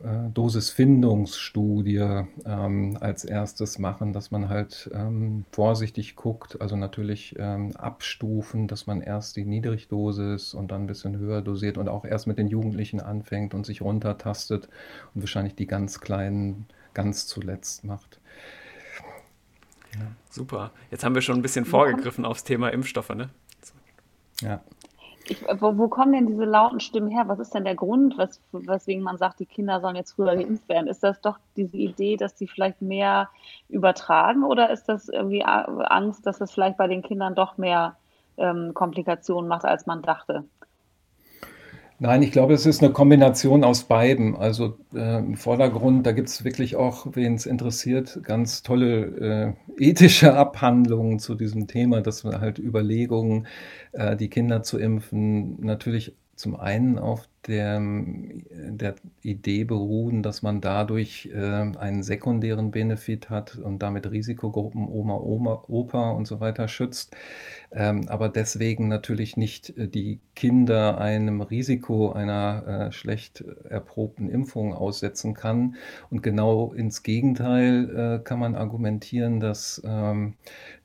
äh, 0.04 0.30
Dosisfindungsstudie 0.32 2.26
ähm, 2.46 2.96
als 3.02 3.26
erstes 3.26 3.80
machen, 3.80 4.14
dass 4.14 4.30
man 4.30 4.50
halt 4.50 4.88
ähm, 4.94 5.46
vorsichtig 5.52 6.16
guckt, 6.16 6.62
also 6.62 6.76
natürlich 6.76 7.36
ähm, 7.40 7.76
abstufen, 7.76 8.68
dass 8.68 8.86
man 8.86 9.02
erst 9.02 9.36
die 9.36 9.46
Niedrigdosis 9.46 10.54
und 10.54 10.70
dann 10.70 10.84
ein 10.84 10.88
bisschen 10.88 11.18
höher 11.18 11.42
dosiert 11.42 11.80
und 11.80 11.90
auch 11.90 12.06
erst 12.06 12.28
mit 12.28 12.38
den 12.38 12.48
Jugendlichen 12.48 13.00
anfängt 13.00 13.56
und 13.56 13.66
sich 13.66 13.82
runtertastet 13.82 14.70
und 15.16 15.24
wahrscheinlich 15.24 15.56
die 15.56 15.66
ganz 15.66 16.00
kleinen 16.00 16.68
ganz 16.94 17.26
zuletzt 17.26 17.84
macht. 17.84 18.20
Ja. 19.96 20.06
Super. 20.30 20.70
Jetzt 20.92 21.04
haben 21.04 21.16
wir 21.16 21.24
schon 21.24 21.40
ein 21.40 21.42
bisschen 21.42 21.66
vorgegriffen 21.66 22.26
aufs 22.26 22.44
Thema 22.44 22.70
Impfstoffe, 22.70 23.16
ne? 23.16 23.32
Ja. 24.42 24.62
Ich, 25.30 25.44
wo, 25.62 25.78
wo, 25.78 25.88
kommen 25.88 26.14
denn 26.14 26.26
diese 26.26 26.46
lauten 26.46 26.80
Stimmen 26.80 27.12
her? 27.12 27.28
Was 27.28 27.38
ist 27.38 27.54
denn 27.54 27.64
der 27.64 27.76
Grund, 27.76 28.18
wes, 28.18 28.42
weswegen 28.52 29.04
man 29.04 29.18
sagt, 29.18 29.40
die 29.40 29.46
Kinder 29.46 29.80
sollen 29.80 29.96
jetzt 29.96 30.14
früher 30.14 30.36
geimpft 30.36 30.68
werden? 30.68 30.88
Ist 30.88 31.04
das 31.04 31.22
doch 31.22 31.38
diese 31.56 31.78
Idee, 31.78 32.18
dass 32.18 32.34
die 32.34 32.48
vielleicht 32.48 32.82
mehr 32.82 33.30
übertragen 33.70 34.44
oder 34.44 34.72
ist 34.72 34.90
das 34.90 35.08
irgendwie 35.08 35.44
Angst, 35.46 36.26
dass 36.26 36.42
es 36.42 36.52
vielleicht 36.52 36.78
bei 36.78 36.88
den 36.88 37.04
Kindern 37.04 37.36
doch 37.36 37.60
mehr 37.60 37.96
ähm, 38.38 38.74
Komplikationen 38.74 39.48
macht, 39.48 39.66
als 39.66 39.86
man 39.86 40.02
dachte? 40.02 40.46
Nein, 42.02 42.24
ich 42.24 42.32
glaube, 42.32 42.54
es 42.54 42.66
ist 42.66 42.82
eine 42.82 42.94
Kombination 42.94 43.66
aus 43.66 43.84
beiden. 43.84 44.36
Also 44.38 44.78
äh, 44.94 45.18
im 45.20 45.36
Vordergrund, 45.36 46.06
da 46.06 46.14
gibt 46.14 46.30
es 46.30 46.46
wirklich 46.46 46.78
auch, 46.78 47.08
wen 47.12 47.36
es 47.36 47.46
interessiert, 47.46 48.22
ganz 48.24 48.64
tolle 48.64 49.56
äh, 49.78 49.84
ethische 49.84 50.34
Abhandlungen 50.38 51.20
zu 51.20 51.36
diesem 51.36 51.68
Thema, 51.68 52.02
dass 52.02 52.24
wir 52.24 52.40
halt 52.40 52.58
Überlegungen, 52.58 53.48
äh, 53.92 54.16
die 54.16 54.30
Kinder 54.30 54.64
zu 54.64 54.78
impfen, 54.80 55.60
natürlich 55.60 56.16
zum 56.40 56.56
einen 56.56 56.98
auf 56.98 57.28
der, 57.48 57.82
der 57.82 58.96
Idee 59.22 59.66
beruhen, 59.66 60.24
dass 60.24 60.42
man 60.42 60.62
dadurch 60.62 61.30
äh, 61.34 61.38
einen 61.38 62.02
sekundären 62.02 62.72
Benefit 62.72 63.30
hat 63.30 63.58
und 63.58 63.80
damit 63.80 64.10
Risikogruppen, 64.10 64.88
Oma, 64.88 65.16
Oma, 65.18 65.66
Opa 65.68 66.12
und 66.12 66.28
so 66.28 66.40
weiter 66.40 66.70
schützt, 66.70 67.14
ähm, 67.74 68.08
aber 68.08 68.30
deswegen 68.30 68.88
natürlich 68.88 69.36
nicht 69.36 69.78
äh, 69.78 69.90
die 69.90 70.22
Kinder 70.34 70.98
einem 70.98 71.42
Risiko 71.42 72.14
einer 72.14 72.88
äh, 72.88 72.92
schlecht 72.94 73.44
erprobten 73.68 74.30
Impfung 74.30 74.74
aussetzen 74.74 75.34
kann. 75.34 75.76
Und 76.10 76.24
genau 76.24 76.72
ins 76.72 77.04
Gegenteil 77.04 78.20
äh, 78.22 78.24
kann 78.24 78.40
man 78.40 78.56
argumentieren, 78.56 79.42
dass 79.42 79.82
ähm, 79.84 80.36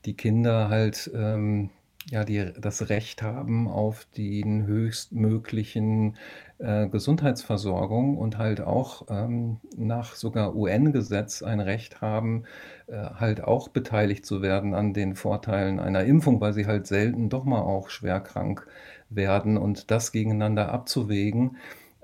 die 0.04 0.14
Kinder 0.14 0.68
halt 0.68 1.08
ähm, 1.14 1.70
ja, 2.11 2.25
die 2.25 2.52
das 2.61 2.88
Recht 2.90 3.23
haben 3.23 3.68
auf 3.68 4.06
den 4.16 4.66
höchstmöglichen 4.66 6.16
äh, 6.58 6.87
Gesundheitsversorgung 6.88 8.18
und 8.18 8.38
halt 8.38 8.61
auch 8.61 9.06
ähm, 9.08 9.58
nach 9.76 10.14
sogar 10.14 10.54
UN-Gesetz 10.54 11.42
ein 11.42 11.61
Recht 11.61 12.00
haben, 12.00 12.44
äh, 12.87 12.96
halt 12.96 13.42
auch 13.42 13.68
beteiligt 13.68 14.26
zu 14.26 14.42
werden 14.42 14.75
an 14.75 14.92
den 14.92 15.14
Vorteilen 15.14 15.80
einer 15.80 16.04
Impfung, 16.04 16.40
weil 16.40 16.52
sie 16.52 16.66
halt 16.66 16.87
selten 16.87 17.28
doch 17.30 17.44
mal 17.44 17.62
auch 17.62 17.88
schwer 17.88 18.20
krank 18.20 18.66
werden. 19.08 19.56
Und 19.56 19.90
das 19.90 20.12
gegeneinander 20.12 20.70
abzuwägen 20.73 21.56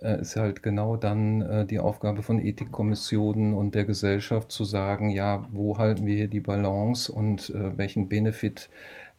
äh, 0.03 0.21
ist 0.21 0.37
halt 0.37 0.63
genau 0.63 0.97
dann 0.97 1.43
äh, 1.43 1.67
die 1.67 1.79
Aufgabe 1.79 2.23
von 2.23 2.39
Ethikkommissionen 2.39 3.55
und 3.55 3.75
der 3.75 3.85
Gesellschaft 3.85 4.51
zu 4.51 4.65
sagen, 4.65 5.11
ja, 5.11 5.47
wo 5.53 5.79
halten 5.79 6.07
wir 6.07 6.17
hier 6.17 6.29
die 6.29 6.41
Balance 6.41 7.13
und 7.13 7.51
äh, 7.51 7.77
welchen 7.77 8.09
Benefit 8.09 8.71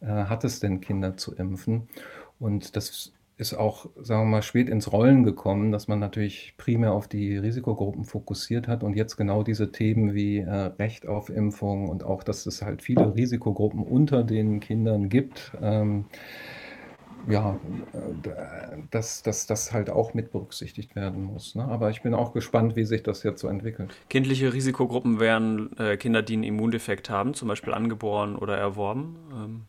äh, 0.02 0.06
hat 0.06 0.44
es 0.44 0.60
denn, 0.60 0.80
Kinder 0.80 1.16
zu 1.16 1.34
impfen? 1.34 1.88
Und 2.38 2.76
das 2.76 3.12
ist 3.38 3.54
auch, 3.54 3.86
sagen 4.00 4.22
wir 4.22 4.30
mal, 4.30 4.42
spät 4.42 4.68
ins 4.68 4.92
Rollen 4.92 5.24
gekommen, 5.24 5.72
dass 5.72 5.88
man 5.88 5.98
natürlich 5.98 6.54
primär 6.58 6.92
auf 6.92 7.08
die 7.08 7.36
Risikogruppen 7.36 8.04
fokussiert 8.04 8.68
hat 8.68 8.82
und 8.82 8.94
jetzt 8.94 9.16
genau 9.16 9.42
diese 9.42 9.72
Themen 9.72 10.14
wie 10.14 10.38
äh, 10.38 10.50
Recht 10.50 11.06
auf 11.06 11.30
Impfung 11.30 11.88
und 11.88 12.04
auch, 12.04 12.22
dass 12.22 12.46
es 12.46 12.62
halt 12.62 12.82
viele 12.82 13.14
Risikogruppen 13.14 13.82
unter 13.82 14.22
den 14.22 14.60
Kindern 14.60 15.08
gibt. 15.08 15.52
Ähm, 15.60 16.04
ja, 17.28 17.58
äh, 17.92 18.78
dass 18.90 19.22
das 19.22 19.72
halt 19.72 19.90
auch 19.90 20.14
mit 20.14 20.32
berücksichtigt 20.32 20.96
werden 20.96 21.22
muss. 21.22 21.54
Ne? 21.54 21.64
Aber 21.64 21.90
ich 21.90 22.02
bin 22.02 22.14
auch 22.14 22.32
gespannt, 22.32 22.76
wie 22.76 22.84
sich 22.84 23.02
das 23.02 23.22
jetzt 23.22 23.40
so 23.40 23.48
entwickelt. 23.48 23.94
Kindliche 24.08 24.52
Risikogruppen 24.52 25.20
wären 25.20 25.76
äh, 25.78 25.96
Kinder, 25.96 26.22
die 26.22 26.34
einen 26.34 26.44
Immundefekt 26.44 27.10
haben, 27.10 27.34
zum 27.34 27.48
Beispiel 27.48 27.74
angeboren 27.74 28.36
oder 28.36 28.56
erworben. 28.56 29.16
Ähm. 29.32 29.62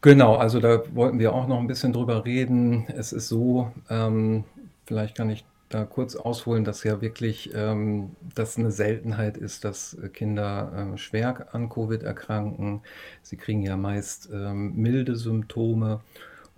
Genau, 0.00 0.36
also 0.36 0.60
da 0.60 0.82
wollten 0.94 1.18
wir 1.18 1.32
auch 1.34 1.48
noch 1.48 1.58
ein 1.58 1.66
bisschen 1.66 1.92
drüber 1.92 2.24
reden. 2.24 2.86
Es 2.88 3.12
ist 3.12 3.28
so, 3.28 3.72
ähm, 3.90 4.44
vielleicht 4.86 5.16
kann 5.16 5.28
ich 5.30 5.44
da 5.70 5.84
kurz 5.84 6.14
ausholen, 6.14 6.64
dass 6.64 6.84
ja 6.84 7.00
wirklich 7.00 7.50
ähm, 7.54 8.16
das 8.34 8.56
eine 8.56 8.70
Seltenheit 8.70 9.36
ist, 9.36 9.64
dass 9.64 9.98
Kinder 10.14 10.92
äh, 10.94 10.98
schwer 10.98 11.48
an 11.52 11.68
Covid 11.68 12.02
erkranken. 12.04 12.82
Sie 13.22 13.36
kriegen 13.36 13.62
ja 13.62 13.76
meist 13.76 14.30
ähm, 14.32 14.74
milde 14.76 15.16
Symptome 15.16 16.00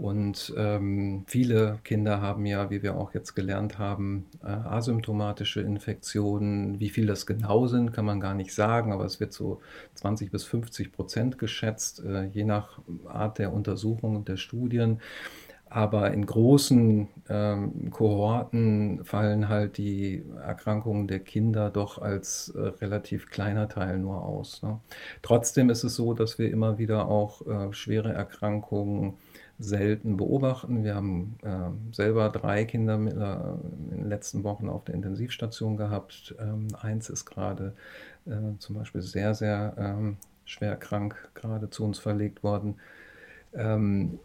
und 0.01 0.55
ähm, 0.57 1.25
viele 1.27 1.79
Kinder 1.85 2.23
haben 2.23 2.47
ja, 2.47 2.71
wie 2.71 2.83
wir 2.83 2.97
auch 2.97 3.13
jetzt 3.13 3.35
gelernt 3.35 3.79
haben, 3.79 4.25
äh, 4.43 4.47
asymptomatische 4.47 5.61
Infektionen. 5.61 6.81
Wie 6.81 6.89
viel 6.89 7.07
das 7.07 7.27
genau 7.27 7.67
sind, 7.67 7.93
kann 7.93 8.07
man 8.07 8.19
gar 8.19 8.33
nicht 8.33 8.55
sagen, 8.55 8.95
aber 8.95 9.05
es 9.05 9.21
wird 9.21 9.35
so 9.35 9.61
20 9.97 10.31
bis 10.31 10.45
50 10.45 10.93
Prozent 10.93 11.37
geschätzt, 11.37 12.03
äh, 12.03 12.25
je 12.25 12.45
nach 12.45 12.81
Art 13.05 13.39
der 13.39 13.53
Untersuchungen 13.53 14.17
und 14.17 14.29
der 14.29 14.39
Studien. 14.39 15.01
Aber 15.69 16.13
in 16.13 16.25
großen 16.25 17.09
ähm, 17.29 17.91
Kohorten 17.91 19.05
fallen 19.05 19.51
halt 19.51 19.77
die 19.77 20.25
Erkrankungen 20.43 21.09
der 21.09 21.21
Kinder 21.21 21.69
doch 21.69 21.99
als 21.99 22.49
äh, 22.57 22.59
relativ 22.59 23.29
kleiner 23.29 23.69
Teil 23.69 23.99
nur 23.99 24.25
aus. 24.25 24.63
Ne? 24.63 24.81
Trotzdem 25.21 25.69
ist 25.69 25.85
es 25.85 25.95
so, 25.95 26.15
dass 26.15 26.39
wir 26.39 26.51
immer 26.51 26.79
wieder 26.79 27.07
auch 27.07 27.47
äh, 27.47 27.73
schwere 27.75 28.15
Erkrankungen 28.15 29.19
selten 29.61 30.17
beobachten. 30.17 30.85
Wir 30.85 30.95
haben 30.95 31.37
äh, 31.43 31.95
selber 31.95 32.31
drei 32.31 32.65
Kinder 32.65 32.97
mit, 32.97 33.15
äh, 33.15 33.37
in 33.91 33.91
den 33.91 34.09
letzten 34.09 34.43
Wochen 34.43 34.69
auf 34.69 34.85
der 34.85 34.95
Intensivstation 34.95 35.77
gehabt. 35.77 36.35
Ähm, 36.41 36.69
eins 36.81 37.11
ist 37.11 37.27
gerade 37.27 37.75
äh, 38.27 38.59
zum 38.59 38.77
Beispiel 38.77 39.03
sehr, 39.03 39.35
sehr 39.35 39.75
ähm, 39.77 40.17
schwer 40.45 40.77
krank 40.77 41.31
gerade 41.35 41.71
zu 41.71 41.85
uns 41.85 41.99
verlegt 41.99 42.43
worden. 42.43 42.77
Ähm, 43.53 44.19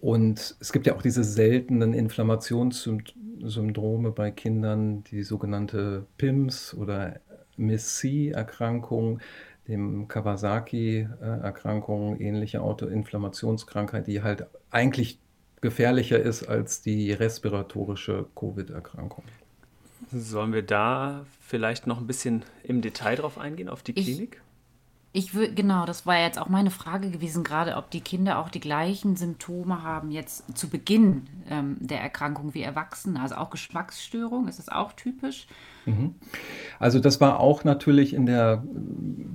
und 0.00 0.56
es 0.60 0.72
gibt 0.72 0.86
ja 0.86 0.94
auch 0.94 1.02
diese 1.02 1.24
seltenen 1.24 1.94
Inflammationssyndrome 1.94 4.10
bei 4.10 4.30
Kindern, 4.30 5.02
die 5.04 5.22
sogenannte 5.22 6.06
PIMS 6.18 6.74
oder 6.74 7.20
MIS-C-Erkrankung 7.56 9.20
dem 9.68 10.08
Kawasaki-Erkrankung, 10.08 12.20
ähnliche 12.20 12.60
Autoinflammationskrankheit, 12.60 14.06
die 14.06 14.22
halt 14.22 14.46
eigentlich 14.70 15.18
gefährlicher 15.60 16.20
ist 16.20 16.46
als 16.46 16.82
die 16.82 17.12
respiratorische 17.12 18.26
Covid-Erkrankung. 18.34 19.24
Sollen 20.12 20.52
wir 20.52 20.62
da 20.62 21.24
vielleicht 21.40 21.86
noch 21.86 21.98
ein 21.98 22.06
bisschen 22.06 22.44
im 22.62 22.82
Detail 22.82 23.16
drauf 23.16 23.38
eingehen, 23.38 23.70
auf 23.70 23.82
die 23.82 23.94
Klinik? 23.94 24.42
Ich 25.16 25.32
würde, 25.32 25.54
genau, 25.54 25.86
das 25.86 26.06
war 26.06 26.18
jetzt 26.18 26.40
auch 26.40 26.48
meine 26.48 26.72
Frage 26.72 27.08
gewesen, 27.08 27.44
gerade 27.44 27.76
ob 27.76 27.88
die 27.88 28.00
Kinder 28.00 28.40
auch 28.40 28.48
die 28.48 28.58
gleichen 28.58 29.14
Symptome 29.14 29.84
haben 29.84 30.10
jetzt 30.10 30.58
zu 30.58 30.68
Beginn 30.68 31.28
ähm, 31.48 31.76
der 31.78 32.00
Erkrankung 32.00 32.52
wie 32.52 32.62
Erwachsene, 32.62 33.20
also 33.20 33.36
auch 33.36 33.50
Geschmacksstörung, 33.50 34.48
ist 34.48 34.58
das 34.58 34.68
auch 34.68 34.92
typisch? 34.92 35.46
Mhm. 35.86 36.16
Also 36.80 36.98
das 36.98 37.20
war 37.20 37.38
auch 37.38 37.62
natürlich 37.62 38.12
in 38.12 38.26
der 38.26 38.64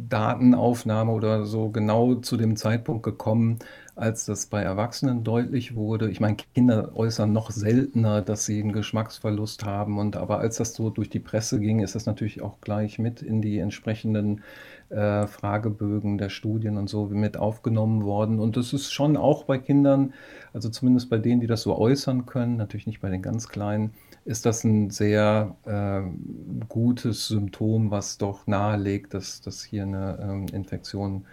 Datenaufnahme 0.09 1.13
oder 1.13 1.45
so 1.45 1.69
genau 1.69 2.15
zu 2.15 2.35
dem 2.35 2.57
Zeitpunkt 2.57 3.03
gekommen, 3.03 3.59
als 3.95 4.25
das 4.25 4.47
bei 4.47 4.61
Erwachsenen 4.61 5.23
deutlich 5.23 5.75
wurde. 5.75 6.09
Ich 6.09 6.19
meine, 6.19 6.35
Kinder 6.55 6.91
äußern 6.95 7.31
noch 7.31 7.51
seltener, 7.51 8.21
dass 8.21 8.45
sie 8.45 8.61
einen 8.61 8.73
Geschmacksverlust 8.73 9.63
haben. 9.63 9.97
Und 9.97 10.17
aber 10.17 10.39
als 10.39 10.57
das 10.57 10.73
so 10.73 10.89
durch 10.89 11.09
die 11.09 11.19
Presse 11.19 11.59
ging, 11.59 11.79
ist 11.79 11.95
das 11.95 12.05
natürlich 12.05 12.41
auch 12.41 12.59
gleich 12.61 12.99
mit 12.99 13.21
in 13.21 13.41
die 13.41 13.59
entsprechenden 13.59 14.41
äh, 14.89 15.27
Fragebögen 15.27 16.17
der 16.17 16.29
Studien 16.29 16.77
und 16.77 16.89
so 16.89 17.05
mit 17.05 17.37
aufgenommen 17.37 18.03
worden. 18.03 18.39
Und 18.39 18.57
das 18.57 18.73
ist 18.73 18.91
schon 18.91 19.17
auch 19.17 19.43
bei 19.43 19.57
Kindern, 19.57 20.13
also 20.53 20.69
zumindest 20.69 21.09
bei 21.09 21.17
denen, 21.17 21.41
die 21.41 21.47
das 21.47 21.61
so 21.61 21.77
äußern 21.77 22.25
können, 22.25 22.57
natürlich 22.57 22.87
nicht 22.87 23.01
bei 23.01 23.09
den 23.09 23.21
ganz 23.21 23.47
Kleinen, 23.47 23.93
ist 24.25 24.45
das 24.45 24.63
ein 24.63 24.89
sehr 24.89 25.55
äh, 25.65 26.01
gutes 26.67 27.27
Symptom, 27.27 27.91
was 27.91 28.17
doch 28.17 28.47
nahelegt, 28.47 29.13
dass, 29.13 29.41
dass 29.41 29.63
hier 29.63 29.83
eine 29.83 30.19
ähm, 30.21 30.45
Infektion 30.53 31.25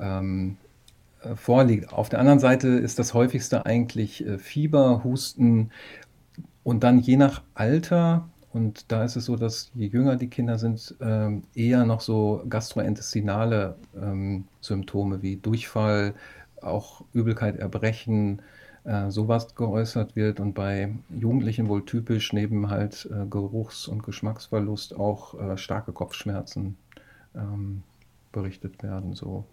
ähm, 0.00 0.56
äh, 1.22 1.34
vorliegt. 1.34 1.92
Auf 1.92 2.08
der 2.08 2.20
anderen 2.20 2.40
Seite 2.40 2.68
ist 2.68 2.98
das 2.98 3.14
häufigste 3.14 3.66
eigentlich 3.66 4.26
äh, 4.26 4.38
Fieber, 4.38 5.04
Husten 5.04 5.70
und 6.62 6.82
dann 6.82 6.98
je 6.98 7.16
nach 7.16 7.42
Alter, 7.54 8.28
und 8.54 8.92
da 8.92 9.04
ist 9.04 9.16
es 9.16 9.24
so, 9.24 9.34
dass 9.34 9.72
je 9.74 9.88
jünger 9.88 10.14
die 10.14 10.28
Kinder 10.28 10.58
sind, 10.58 10.94
ähm, 11.00 11.42
eher 11.56 11.84
noch 11.84 12.00
so 12.00 12.44
gastrointestinale 12.48 13.76
ähm, 14.00 14.44
Symptome 14.60 15.22
wie 15.22 15.36
Durchfall, 15.36 16.14
auch 16.62 17.02
Übelkeit, 17.12 17.56
Erbrechen, 17.56 18.42
äh, 18.84 19.10
sowas 19.10 19.56
geäußert 19.56 20.14
wird 20.14 20.38
und 20.38 20.54
bei 20.54 20.94
Jugendlichen 21.10 21.68
wohl 21.68 21.84
typisch 21.84 22.32
neben 22.32 22.70
halt 22.70 23.08
äh, 23.10 23.26
Geruchs- 23.26 23.88
und 23.88 24.04
Geschmacksverlust 24.04 24.94
auch 24.94 25.34
äh, 25.40 25.58
starke 25.58 25.92
Kopfschmerzen 25.92 26.76
ähm, 27.34 27.82
berichtet 28.30 28.84
werden. 28.84 29.14
So. 29.14 29.44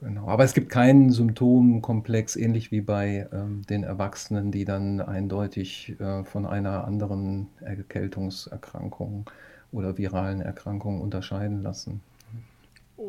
Genau. 0.00 0.28
Aber 0.28 0.44
es 0.44 0.54
gibt 0.54 0.68
keinen 0.68 1.10
Symptomkomplex, 1.10 2.36
ähnlich 2.36 2.70
wie 2.70 2.80
bei 2.80 3.28
ähm, 3.32 3.62
den 3.68 3.82
Erwachsenen, 3.82 4.52
die 4.52 4.64
dann 4.64 5.00
eindeutig 5.00 5.96
äh, 5.98 6.22
von 6.24 6.46
einer 6.46 6.84
anderen 6.84 7.48
Erkältungserkrankung 7.60 9.28
oder 9.72 9.98
viralen 9.98 10.40
Erkrankung 10.40 11.00
unterscheiden 11.00 11.62
lassen. 11.62 12.00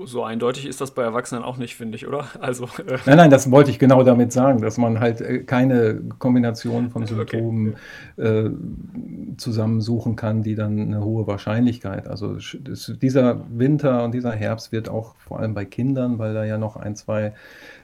So 0.05 0.23
eindeutig 0.23 0.67
ist 0.67 0.81
das 0.81 0.91
bei 0.91 1.01
Erwachsenen 1.01 1.43
auch 1.43 1.57
nicht, 1.57 1.75
finde 1.75 1.95
ich, 1.95 2.07
oder? 2.07 2.27
Also, 2.39 2.65
äh 2.65 2.97
nein, 3.07 3.17
nein, 3.17 3.29
das 3.31 3.49
wollte 3.49 3.71
ich 3.71 3.79
genau 3.79 4.03
damit 4.03 4.31
sagen, 4.31 4.61
dass 4.61 4.77
man 4.77 4.99
halt 4.99 5.19
äh, 5.19 5.39
keine 5.39 6.01
Kombination 6.19 6.91
von 6.91 7.05
Symptomen 7.07 7.75
okay. 8.15 8.45
äh, 8.45 8.51
zusammensuchen 9.37 10.15
kann, 10.15 10.43
die 10.43 10.53
dann 10.53 10.79
eine 10.79 11.03
hohe 11.03 11.25
Wahrscheinlichkeit. 11.25 12.07
Also 12.07 12.37
dieser 13.01 13.43
Winter 13.49 14.03
und 14.03 14.13
dieser 14.13 14.31
Herbst 14.31 14.71
wird 14.71 14.89
auch 14.89 15.15
vor 15.15 15.39
allem 15.39 15.55
bei 15.55 15.65
Kindern, 15.65 16.19
weil 16.19 16.35
da 16.35 16.45
ja 16.45 16.59
noch 16.59 16.75
ein, 16.75 16.95
zwei 16.95 17.33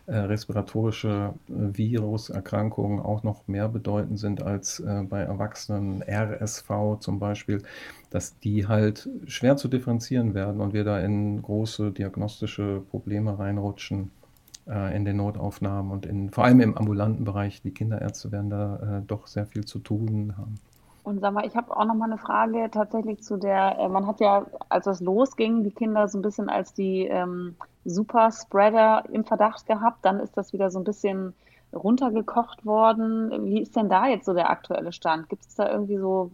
äh, 0.07 0.17
respiratorische 0.17 1.33
äh, 1.47 1.51
Viruserkrankungen 1.51 2.99
auch 2.99 3.23
noch 3.23 3.47
mehr 3.47 3.67
bedeutend 3.69 4.19
sind 4.19 4.41
als 4.41 4.79
äh, 4.79 5.03
bei 5.09 5.21
Erwachsenen, 5.21 6.03
RSV 6.03 6.99
zum 6.99 7.19
Beispiel, 7.19 7.63
dass 8.11 8.37
die 8.39 8.67
halt 8.67 9.09
schwer 9.25 9.57
zu 9.57 9.67
differenzieren 9.67 10.33
werden 10.33 10.61
und 10.61 10.73
wir 10.73 10.83
da 10.83 10.99
in 10.99 11.41
große 11.41 11.91
diagnostische 11.91 12.83
Probleme 12.91 13.39
reinrutschen 13.39 14.11
äh, 14.67 14.95
in 14.95 15.05
den 15.05 15.17
Notaufnahmen 15.17 15.91
und 15.91 16.05
in, 16.05 16.29
vor 16.29 16.43
allem 16.43 16.59
im 16.61 16.77
ambulanten 16.77 17.23
Bereich. 17.23 17.61
Die 17.61 17.71
Kinderärzte 17.71 18.31
werden 18.31 18.49
da 18.49 18.99
äh, 18.99 19.01
doch 19.05 19.27
sehr 19.27 19.45
viel 19.45 19.65
zu 19.65 19.79
tun 19.79 20.35
haben. 20.37 20.55
Und 21.03 21.19
sag 21.19 21.33
mal, 21.33 21.45
ich 21.45 21.55
habe 21.55 21.75
auch 21.75 21.85
noch 21.85 21.93
mal 21.93 22.05
eine 22.05 22.17
Frage 22.17 22.69
tatsächlich 22.71 23.21
zu 23.21 23.37
der, 23.37 23.77
äh, 23.79 23.87
man 23.87 24.07
hat 24.07 24.19
ja, 24.19 24.45
als 24.69 24.85
das 24.85 25.01
losging, 25.01 25.63
die 25.63 25.71
Kinder 25.71 26.07
so 26.07 26.17
ein 26.17 26.23
bisschen 26.23 26.49
als 26.49 26.73
die 26.73 27.05
ähm, 27.05 27.55
Superspreader 27.85 29.03
im 29.11 29.23
Verdacht 29.23 29.65
gehabt. 29.67 30.03
Dann 30.03 30.19
ist 30.19 30.35
das 30.35 30.53
wieder 30.53 30.71
so 30.71 30.79
ein 30.79 30.83
bisschen 30.83 31.33
runtergekocht 31.73 32.65
worden. 32.65 33.45
Wie 33.45 33.61
ist 33.61 33.75
denn 33.75 33.89
da 33.89 34.07
jetzt 34.07 34.25
so 34.25 34.33
der 34.33 34.49
aktuelle 34.49 34.91
Stand? 34.91 35.29
Gibt 35.29 35.45
es 35.45 35.55
da 35.55 35.71
irgendwie 35.71 35.97
so 35.97 36.31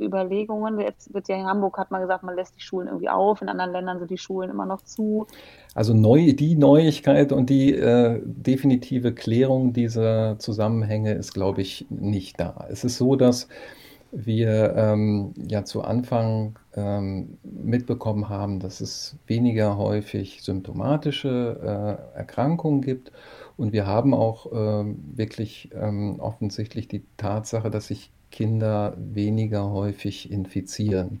Überlegungen? 0.00 0.78
Jetzt 0.80 1.12
wird 1.12 1.28
ja 1.28 1.36
in 1.36 1.46
Hamburg, 1.46 1.78
hat 1.78 1.90
man 1.90 2.02
gesagt, 2.02 2.22
man 2.22 2.36
lässt 2.36 2.56
die 2.56 2.60
Schulen 2.60 2.88
irgendwie 2.88 3.08
auf. 3.08 3.42
In 3.42 3.48
anderen 3.48 3.72
Ländern 3.72 3.98
sind 3.98 4.10
die 4.10 4.18
Schulen 4.18 4.50
immer 4.50 4.66
noch 4.66 4.82
zu. 4.82 5.26
Also 5.74 5.94
neu, 5.94 6.32
die 6.34 6.56
Neuigkeit 6.56 7.32
und 7.32 7.50
die 7.50 7.74
äh, 7.74 8.20
definitive 8.24 9.14
Klärung 9.14 9.72
dieser 9.72 10.38
Zusammenhänge 10.38 11.14
ist, 11.14 11.32
glaube 11.32 11.62
ich, 11.62 11.86
nicht 11.90 12.38
da. 12.38 12.66
Es 12.70 12.84
ist 12.84 12.98
so, 12.98 13.16
dass 13.16 13.48
wir 14.12 14.74
ähm, 14.76 15.32
ja 15.48 15.64
zu 15.64 15.82
Anfang 15.82 16.58
ähm, 16.74 17.38
mitbekommen 17.42 18.28
haben, 18.28 18.60
dass 18.60 18.80
es 18.80 19.16
weniger 19.26 19.76
häufig 19.76 20.42
symptomatische 20.42 21.98
äh, 22.14 22.18
Erkrankungen 22.18 22.80
gibt. 22.80 23.12
Und 23.56 23.72
wir 23.72 23.86
haben 23.86 24.14
auch 24.14 24.46
ähm, 24.52 24.98
wirklich 25.14 25.70
ähm, 25.74 26.18
offensichtlich 26.20 26.88
die 26.88 27.04
Tatsache, 27.16 27.70
dass 27.70 27.88
sich 27.88 28.10
Kinder 28.30 28.96
weniger 28.96 29.70
häufig 29.70 30.30
infizieren. 30.30 31.20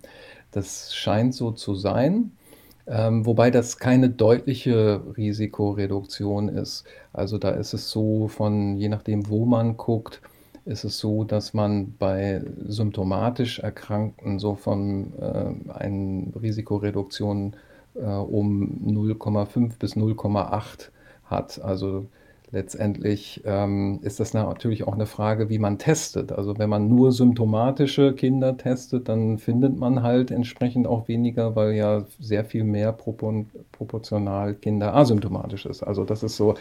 Das 0.50 0.94
scheint 0.94 1.34
so 1.34 1.50
zu 1.50 1.74
sein. 1.74 2.32
Ähm, 2.86 3.24
wobei 3.26 3.50
das 3.50 3.78
keine 3.78 4.10
deutliche 4.10 5.02
Risikoreduktion 5.16 6.48
ist. 6.48 6.84
Also 7.12 7.38
da 7.38 7.50
ist 7.50 7.74
es 7.74 7.90
so 7.90 8.26
von, 8.26 8.76
je 8.76 8.88
nachdem, 8.88 9.28
wo 9.28 9.44
man 9.44 9.76
guckt, 9.76 10.20
ist 10.64 10.84
es 10.84 10.98
so, 10.98 11.24
dass 11.24 11.54
man 11.54 11.94
bei 11.98 12.42
symptomatisch 12.66 13.58
Erkrankten 13.58 14.38
so 14.38 14.54
von 14.54 15.12
äh, 15.18 15.72
einer 15.72 16.26
Risikoreduktion 16.40 17.56
äh, 17.94 18.04
um 18.04 18.80
0,5 18.86 19.78
bis 19.78 19.96
0,8 19.96 20.90
hat. 21.24 21.60
Also 21.62 22.06
letztendlich 22.52 23.42
ähm, 23.44 24.00
ist 24.02 24.20
das 24.20 24.34
natürlich 24.34 24.86
auch 24.86 24.92
eine 24.92 25.06
Frage, 25.06 25.48
wie 25.48 25.58
man 25.58 25.78
testet. 25.78 26.32
Also 26.32 26.58
wenn 26.58 26.68
man 26.68 26.88
nur 26.88 27.10
symptomatische 27.10 28.12
Kinder 28.12 28.56
testet, 28.56 29.08
dann 29.08 29.38
findet 29.38 29.76
man 29.76 30.02
halt 30.02 30.30
entsprechend 30.30 30.86
auch 30.86 31.08
weniger, 31.08 31.56
weil 31.56 31.72
ja 31.72 32.04
sehr 32.20 32.44
viel 32.44 32.64
mehr 32.64 32.92
propor 32.92 33.46
proportional 33.72 34.54
Kinder 34.54 34.94
asymptomatisch 34.94 35.66
ist. 35.66 35.82
Also 35.82 36.04
das 36.04 36.22
ist 36.22 36.36
so, 36.36 36.54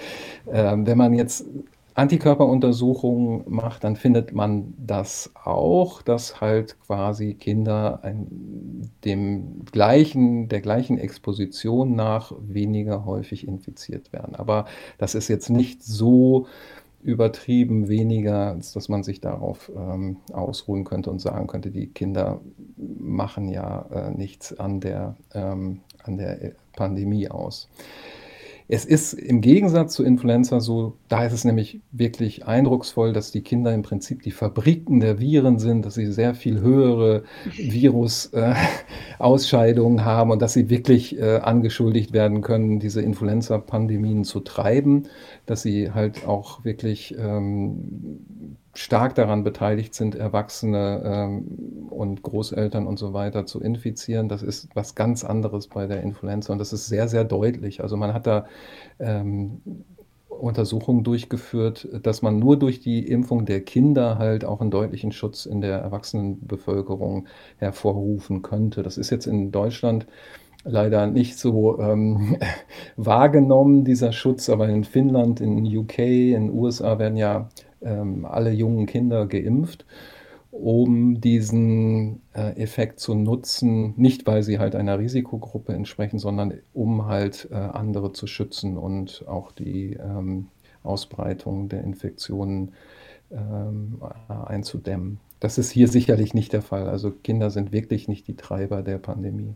äh, 0.45 0.75
wenn 0.75 0.97
man 0.97 1.13
jetzt 1.13 1.45
Antikörperuntersuchungen 1.93 3.43
macht, 3.47 3.83
dann 3.83 3.95
findet 3.95 4.33
man 4.33 4.73
das 4.77 5.31
auch, 5.43 6.01
dass 6.01 6.39
halt 6.39 6.79
quasi 6.79 7.33
Kinder 7.33 7.99
ein, 8.03 8.91
dem 9.03 9.65
gleichen, 9.65 10.47
der 10.47 10.61
gleichen 10.61 10.97
Exposition 10.97 11.95
nach 11.95 12.31
weniger 12.39 13.05
häufig 13.05 13.47
infiziert 13.47 14.13
werden. 14.13 14.35
Aber 14.35 14.65
das 14.97 15.15
ist 15.15 15.27
jetzt 15.27 15.49
nicht 15.49 15.83
so 15.83 16.47
übertrieben 17.03 17.87
weniger, 17.87 18.51
als 18.51 18.73
dass 18.73 18.87
man 18.87 19.03
sich 19.03 19.21
darauf 19.21 19.71
ähm, 19.75 20.17
ausruhen 20.31 20.83
könnte 20.83 21.09
und 21.09 21.19
sagen 21.19 21.47
könnte, 21.47 21.71
die 21.71 21.87
Kinder 21.87 22.41
machen 22.77 23.49
ja 23.49 23.85
äh, 23.91 24.11
nichts 24.11 24.57
an 24.57 24.79
der, 24.79 25.15
ähm, 25.33 25.81
an 26.03 26.17
der 26.17 26.53
Pandemie 26.75 27.29
aus. 27.29 27.69
Es 28.73 28.85
ist 28.85 29.11
im 29.11 29.41
Gegensatz 29.41 29.95
zu 29.95 30.01
Influenza 30.01 30.61
so, 30.61 30.95
da 31.09 31.25
ist 31.25 31.33
es 31.33 31.43
nämlich 31.43 31.81
wirklich 31.91 32.45
eindrucksvoll, 32.45 33.11
dass 33.11 33.29
die 33.29 33.41
Kinder 33.41 33.73
im 33.73 33.81
Prinzip 33.81 34.21
die 34.21 34.31
Fabriken 34.31 35.01
der 35.01 35.19
Viren 35.19 35.59
sind, 35.59 35.85
dass 35.85 35.95
sie 35.95 36.09
sehr 36.09 36.35
viel 36.35 36.61
höhere 36.61 37.23
Virusausscheidungen 37.57 39.99
äh, 39.99 40.03
haben 40.03 40.31
und 40.31 40.41
dass 40.41 40.53
sie 40.53 40.69
wirklich 40.69 41.19
äh, 41.19 41.39
angeschuldigt 41.39 42.13
werden 42.13 42.39
können, 42.39 42.79
diese 42.79 43.01
Influenza-Pandemien 43.01 44.23
zu 44.23 44.39
treiben, 44.39 45.09
dass 45.45 45.63
sie 45.63 45.91
halt 45.91 46.25
auch 46.25 46.63
wirklich 46.63 47.13
ähm, 47.19 48.55
stark 48.73 49.15
daran 49.15 49.43
beteiligt 49.43 49.93
sind, 49.93 50.15
Erwachsene 50.15 51.01
ähm, 51.03 51.87
und 51.89 52.23
Großeltern 52.23 52.87
und 52.87 52.97
so 52.97 53.13
weiter 53.13 53.45
zu 53.45 53.59
infizieren. 53.59 54.29
Das 54.29 54.43
ist 54.43 54.69
was 54.75 54.95
ganz 54.95 55.23
anderes 55.23 55.67
bei 55.67 55.87
der 55.87 56.01
Influenza 56.01 56.53
und 56.53 56.59
das 56.59 56.71
ist 56.73 56.87
sehr, 56.87 57.07
sehr 57.07 57.23
deutlich. 57.23 57.81
Also 57.81 57.97
man 57.97 58.13
hat 58.13 58.27
da 58.27 58.45
ähm, 58.99 59.61
Untersuchungen 60.29 61.03
durchgeführt, 61.03 61.87
dass 62.01 62.21
man 62.21 62.39
nur 62.39 62.57
durch 62.57 62.79
die 62.79 63.05
Impfung 63.07 63.45
der 63.45 63.61
Kinder 63.61 64.17
halt 64.17 64.45
auch 64.45 64.61
einen 64.61 64.71
deutlichen 64.71 65.11
Schutz 65.11 65.45
in 65.45 65.61
der 65.61 65.79
Erwachsenenbevölkerung 65.79 67.27
hervorrufen 67.57 68.41
könnte. 68.41 68.83
Das 68.83 68.97
ist 68.97 69.09
jetzt 69.11 69.27
in 69.27 69.51
Deutschland 69.51 70.07
leider 70.63 71.07
nicht 71.07 71.37
so 71.37 71.79
ähm, 71.79 72.37
wahrgenommen, 72.95 73.83
dieser 73.83 74.11
Schutz, 74.11 74.49
aber 74.49 74.67
in 74.69 74.83
Finnland, 74.83 75.41
in 75.41 75.65
UK, 75.65 75.99
in 75.99 76.47
den 76.47 76.51
USA 76.51 76.99
werden 76.99 77.17
ja 77.17 77.49
ähm, 77.81 78.25
alle 78.25 78.51
jungen 78.51 78.85
Kinder 78.85 79.25
geimpft, 79.27 79.85
um 80.51 81.21
diesen 81.21 82.21
äh, 82.33 82.55
Effekt 82.61 82.99
zu 82.99 83.15
nutzen, 83.15 83.93
nicht 83.97 84.27
weil 84.27 84.43
sie 84.43 84.59
halt 84.59 84.75
einer 84.75 84.99
Risikogruppe 84.99 85.73
entsprechen, 85.73 86.19
sondern 86.19 86.53
um 86.73 87.05
halt 87.05 87.47
äh, 87.51 87.55
andere 87.55 88.11
zu 88.11 88.27
schützen 88.27 88.77
und 88.77 89.25
auch 89.27 89.51
die 89.51 89.93
ähm, 89.93 90.47
Ausbreitung 90.83 91.69
der 91.69 91.83
Infektionen 91.83 92.73
ähm, 93.31 94.01
einzudämmen. 94.27 95.19
Das 95.39 95.57
ist 95.57 95.71
hier 95.71 95.87
sicherlich 95.87 96.33
nicht 96.33 96.53
der 96.53 96.61
Fall. 96.61 96.87
Also 96.87 97.11
Kinder 97.11 97.49
sind 97.49 97.71
wirklich 97.71 98.07
nicht 98.07 98.27
die 98.27 98.35
Treiber 98.35 98.83
der 98.83 98.97
Pandemie. 98.97 99.55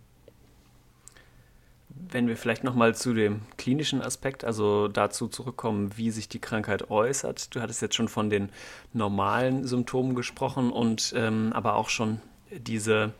Wenn 2.11 2.27
wir 2.27 2.37
vielleicht 2.37 2.63
nochmal 2.63 2.95
zu 2.95 3.13
dem 3.13 3.41
klinischen 3.57 4.01
Aspekt, 4.01 4.43
also 4.43 4.87
dazu 4.87 5.27
zurückkommen, 5.27 5.97
wie 5.97 6.11
sich 6.11 6.29
die 6.29 6.39
Krankheit 6.39 6.89
äußert. 6.89 7.55
Du 7.55 7.61
hattest 7.61 7.81
jetzt 7.81 7.95
schon 7.95 8.07
von 8.07 8.29
den 8.29 8.49
normalen 8.93 9.65
Symptomen 9.65 10.15
gesprochen 10.15 10.71
und 10.71 11.13
ähm, 11.15 11.51
aber 11.53 11.75
auch 11.75 11.89
schon 11.89 12.21
diese 12.51 13.13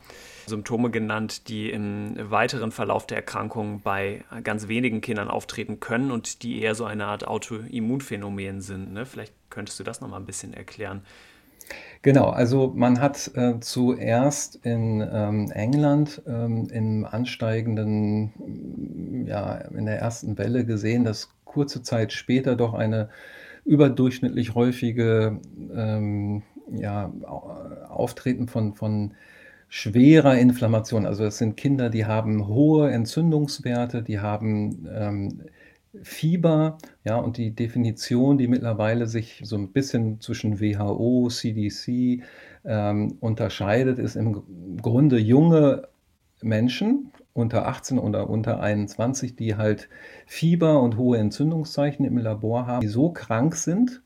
Symptome 0.46 0.90
genannt, 0.90 1.48
die 1.48 1.70
im 1.70 2.14
weiteren 2.30 2.70
Verlauf 2.70 3.06
der 3.06 3.18
Erkrankung 3.18 3.80
bei 3.82 4.24
ganz 4.44 4.68
wenigen 4.68 5.00
Kindern 5.00 5.28
auftreten 5.28 5.80
können 5.80 6.10
und 6.10 6.42
die 6.42 6.60
eher 6.60 6.74
so 6.74 6.84
eine 6.84 7.06
Art 7.06 7.26
Autoimmunphänomen 7.26 8.60
sind. 8.60 8.92
Ne? 8.92 9.06
Vielleicht 9.06 9.34
könntest 9.50 9.80
du 9.80 9.84
das 9.84 10.00
nochmal 10.00 10.20
ein 10.20 10.26
bisschen 10.26 10.54
erklären. 10.54 11.02
Genau, 12.02 12.30
also 12.30 12.72
man 12.74 13.00
hat 13.00 13.30
äh, 13.34 13.58
zuerst 13.60 14.56
in 14.64 15.06
ähm, 15.12 15.50
England 15.50 16.22
ähm, 16.26 16.68
im 16.70 17.04
ansteigenden, 17.04 19.24
ja, 19.26 19.56
in 19.56 19.86
der 19.86 19.98
ersten 19.98 20.38
Welle 20.38 20.64
gesehen, 20.64 21.04
dass 21.04 21.30
kurze 21.44 21.82
Zeit 21.82 22.12
später 22.12 22.54
doch 22.54 22.74
eine 22.74 23.08
überdurchschnittlich 23.64 24.54
häufige 24.54 25.40
ähm, 25.74 26.42
ja, 26.70 27.12
Auftreten 27.88 28.46
von, 28.46 28.74
von 28.74 29.14
schwerer 29.68 30.38
Inflammation. 30.38 31.06
Also 31.06 31.24
es 31.24 31.38
sind 31.38 31.56
Kinder, 31.56 31.90
die 31.90 32.06
haben 32.06 32.46
hohe 32.46 32.90
Entzündungswerte, 32.90 34.02
die 34.02 34.20
haben 34.20 34.86
ähm, 34.94 35.42
Fieber, 36.02 36.78
ja, 37.04 37.16
und 37.16 37.36
die 37.36 37.52
Definition, 37.54 38.38
die 38.38 38.48
mittlerweile 38.48 39.06
sich 39.06 39.40
so 39.44 39.56
ein 39.56 39.72
bisschen 39.72 40.20
zwischen 40.20 40.60
WHO, 40.60 41.28
CDC 41.28 42.22
ähm, 42.64 43.16
unterscheidet, 43.20 43.98
ist 43.98 44.16
im 44.16 44.80
Grunde 44.80 45.18
junge 45.18 45.88
Menschen 46.42 47.12
unter 47.32 47.66
18 47.66 47.98
oder 47.98 48.30
unter 48.30 48.60
21, 48.60 49.36
die 49.36 49.56
halt 49.56 49.88
Fieber 50.26 50.80
und 50.80 50.96
hohe 50.96 51.18
Entzündungszeichen 51.18 52.04
im 52.04 52.18
Labor 52.18 52.66
haben, 52.66 52.80
die 52.80 52.88
so 52.88 53.10
krank 53.10 53.56
sind, 53.56 54.02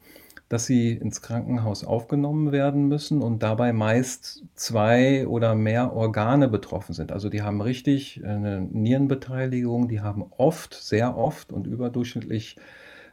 dass 0.51 0.67
sie 0.67 0.93
ins 0.93 1.23
Krankenhaus 1.23 1.85
aufgenommen 1.85 2.51
werden 2.51 2.89
müssen 2.89 3.23
und 3.23 3.41
dabei 3.41 3.73
meist 3.73 4.43
zwei 4.57 5.29
oder 5.29 5.55
mehr 5.55 5.93
Organe 5.95 6.49
betroffen 6.49 6.93
sind. 6.93 7.13
Also 7.13 7.29
die 7.29 7.43
haben 7.43 7.61
richtig 7.61 8.21
eine 8.25 8.61
Nierenbeteiligung, 8.61 9.87
die 9.87 10.01
haben 10.01 10.25
oft, 10.37 10.75
sehr 10.75 11.17
oft 11.17 11.53
und 11.53 11.69
überdurchschnittlich 11.69 12.57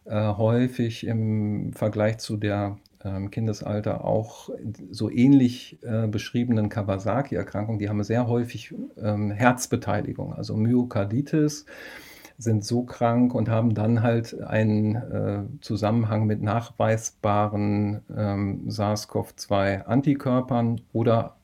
äh, 0.05 0.19
häufig 0.19 1.05
im 1.05 1.73
Vergleich 1.73 2.17
zu 2.17 2.37
der 2.37 2.79
ähm, 3.03 3.29
Kindesalter 3.29 4.03
auch 4.03 4.49
so 4.89 5.11
ähnlich 5.11 5.77
äh, 5.83 6.07
beschriebenen 6.07 6.69
Kawasaki-Erkrankung, 6.69 7.77
die 7.77 7.87
haben 7.87 8.03
sehr 8.03 8.27
häufig 8.27 8.73
ähm, 8.99 9.29
Herzbeteiligung, 9.29 10.33
also 10.33 10.57
Myokarditis 10.57 11.67
sind 12.37 12.63
so 12.63 12.83
krank 12.83 13.33
und 13.33 13.49
haben 13.49 13.73
dann 13.73 14.03
halt 14.03 14.39
einen 14.41 14.95
äh, 14.95 15.43
Zusammenhang 15.61 16.25
mit 16.25 16.41
nachweisbaren 16.41 18.01
ähm, 18.15 18.69
SARS-CoV-2-Antikörpern 18.69 20.81
oder 20.93 21.37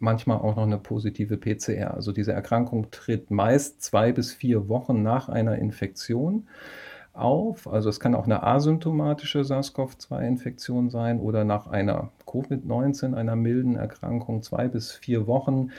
manchmal 0.00 0.38
auch 0.38 0.56
noch 0.56 0.64
eine 0.64 0.78
positive 0.78 1.36
PCR. 1.36 1.94
Also 1.94 2.12
diese 2.12 2.32
Erkrankung 2.32 2.90
tritt 2.90 3.30
meist 3.30 3.82
zwei 3.82 4.12
bis 4.12 4.32
vier 4.32 4.68
Wochen 4.68 5.02
nach 5.02 5.28
einer 5.28 5.56
Infektion 5.56 6.48
auf. 7.12 7.68
Also 7.68 7.88
es 7.88 8.00
kann 8.00 8.14
auch 8.14 8.24
eine 8.24 8.42
asymptomatische 8.42 9.44
SARS-CoV-2-Infektion 9.44 10.90
sein 10.90 11.20
oder 11.20 11.44
nach 11.44 11.66
einer 11.66 12.10
Covid-19, 12.26 13.14
einer 13.14 13.36
milden 13.36 13.76
Erkrankung, 13.76 14.42
zwei 14.42 14.68
bis 14.68 14.92
vier 14.92 15.26
Wochen 15.26 15.70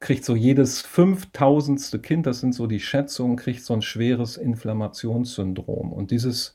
kriegt 0.00 0.24
so 0.24 0.34
jedes 0.34 0.80
fünftausendste 0.80 1.98
Kind, 1.98 2.26
das 2.26 2.40
sind 2.40 2.54
so 2.54 2.66
die 2.66 2.80
Schätzungen, 2.80 3.36
kriegt 3.36 3.62
so 3.62 3.74
ein 3.74 3.82
schweres 3.82 4.36
Inflammationssyndrom. 4.36 5.92
Und 5.92 6.10
dieses 6.10 6.54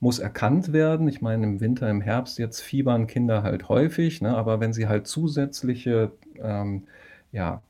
muss 0.00 0.18
erkannt 0.18 0.72
werden. 0.72 1.08
Ich 1.08 1.22
meine, 1.22 1.44
im 1.44 1.60
Winter, 1.60 1.88
im 1.88 2.00
Herbst, 2.00 2.38
jetzt 2.38 2.60
fiebern 2.60 3.06
Kinder 3.06 3.42
halt 3.42 3.68
häufig, 3.68 4.20
ne? 4.20 4.36
aber 4.36 4.60
wenn 4.60 4.72
sie 4.72 4.88
halt 4.88 5.06
zusätzliche 5.06 6.12
ähm, 6.42 6.84
ja, 7.32 7.62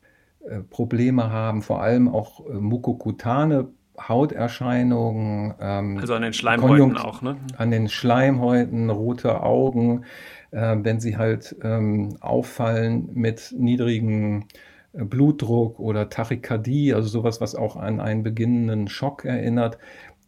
äh, 0.49 0.61
Probleme 0.61 1.31
haben, 1.31 1.63
vor 1.63 1.83
allem 1.83 2.09
auch 2.09 2.45
äh, 2.47 2.55
mukokutane 2.55 3.69
Hauterscheinungen. 3.99 5.55
Ähm, 5.61 5.99
also 5.99 6.15
an 6.15 6.23
den 6.23 6.33
Schleimhäuten 6.33 6.97
auch, 6.97 7.23
ne? 7.23 7.37
An 7.57 7.71
den 7.71 7.89
Schleimhäuten, 7.89 8.91
rote 8.91 9.43
Augen, 9.43 10.05
äh, 10.51 10.77
wenn 10.83 11.01
sie 11.01 11.17
halt 11.17 11.57
ähm, 11.63 12.17
auffallen 12.21 13.09
mit 13.15 13.55
niedrigen 13.57 14.47
Blutdruck 14.97 15.79
oder 15.79 16.09
Tachykardie, 16.09 16.95
also 16.95 17.09
sowas, 17.09 17.41
was 17.41 17.55
auch 17.55 17.77
an 17.77 18.01
einen 18.01 18.23
beginnenden 18.23 18.89
Schock 18.89 19.25
erinnert, 19.25 19.79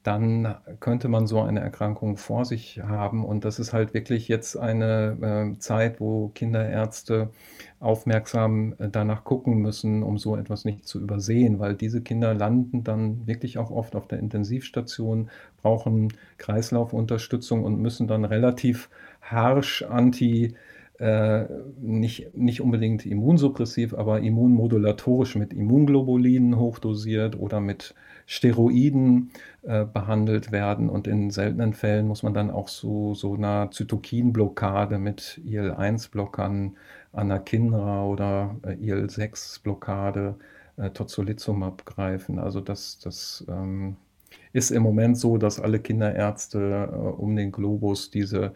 dann 0.08 0.54
könnte 0.80 1.08
man 1.08 1.26
so 1.26 1.42
eine 1.42 1.60
Erkrankung 1.60 2.16
vor 2.16 2.44
sich 2.44 2.80
haben. 2.82 3.24
Und 3.24 3.44
das 3.44 3.58
ist 3.58 3.72
halt 3.72 3.92
wirklich 3.94 4.28
jetzt 4.28 4.56
eine 4.56 5.54
äh, 5.54 5.58
Zeit, 5.58 6.00
wo 6.00 6.28
Kinderärzte 6.28 7.30
aufmerksam 7.80 8.74
äh, 8.78 8.88
danach 8.88 9.24
gucken 9.24 9.58
müssen, 9.58 10.02
um 10.02 10.16
so 10.16 10.36
etwas 10.36 10.64
nicht 10.64 10.86
zu 10.86 11.00
übersehen, 11.00 11.58
weil 11.58 11.74
diese 11.74 12.00
Kinder 12.00 12.32
landen 12.32 12.84
dann 12.84 13.26
wirklich 13.26 13.58
auch 13.58 13.70
oft 13.70 13.96
auf 13.96 14.06
der 14.08 14.18
Intensivstation, 14.18 15.30
brauchen 15.60 16.12
Kreislaufunterstützung 16.38 17.64
und 17.64 17.78
müssen 17.78 18.06
dann 18.06 18.24
relativ 18.24 18.88
harsch 19.20 19.82
anti 19.82 20.54
äh, 20.98 21.44
nicht, 21.80 22.36
nicht 22.36 22.60
unbedingt 22.60 23.06
immunsuppressiv, 23.06 23.94
aber 23.94 24.20
immunmodulatorisch 24.20 25.36
mit 25.36 25.52
Immunglobulinen 25.52 26.58
hochdosiert 26.58 27.38
oder 27.38 27.60
mit 27.60 27.94
Steroiden 28.26 29.30
äh, 29.62 29.84
behandelt 29.84 30.52
werden. 30.52 30.90
Und 30.90 31.06
in 31.06 31.30
seltenen 31.30 31.72
Fällen 31.72 32.06
muss 32.06 32.22
man 32.22 32.34
dann 32.34 32.50
auch 32.50 32.68
so, 32.68 33.14
so 33.14 33.34
einer 33.34 33.70
Zytokinblockade 33.70 34.98
mit 34.98 35.40
IL-1-Blockern, 35.44 36.76
Anakinra 37.12 38.04
oder 38.04 38.56
äh, 38.66 38.74
IL-6-Blockade, 38.74 40.34
äh, 40.76 40.90
Tozolizumab 40.90 41.86
greifen. 41.86 42.38
Also 42.38 42.60
das, 42.60 42.98
das 42.98 43.44
ähm, 43.48 43.96
ist 44.52 44.70
im 44.70 44.82
Moment 44.82 45.16
so, 45.16 45.38
dass 45.38 45.60
alle 45.60 45.78
Kinderärzte 45.78 46.90
äh, 46.92 46.96
um 46.96 47.36
den 47.36 47.52
Globus 47.52 48.10
diese 48.10 48.52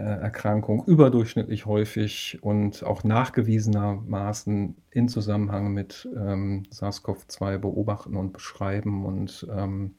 Erkrankung 0.00 0.84
überdurchschnittlich 0.86 1.66
häufig 1.66 2.38
und 2.42 2.84
auch 2.84 3.04
nachgewiesenermaßen 3.04 4.76
in 4.90 5.08
Zusammenhang 5.08 5.72
mit 5.72 6.08
ähm, 6.14 6.64
SARS-CoV-2 6.70 7.58
beobachten 7.58 8.16
und 8.16 8.32
beschreiben 8.32 9.04
und 9.04 9.46
ähm, 9.50 9.94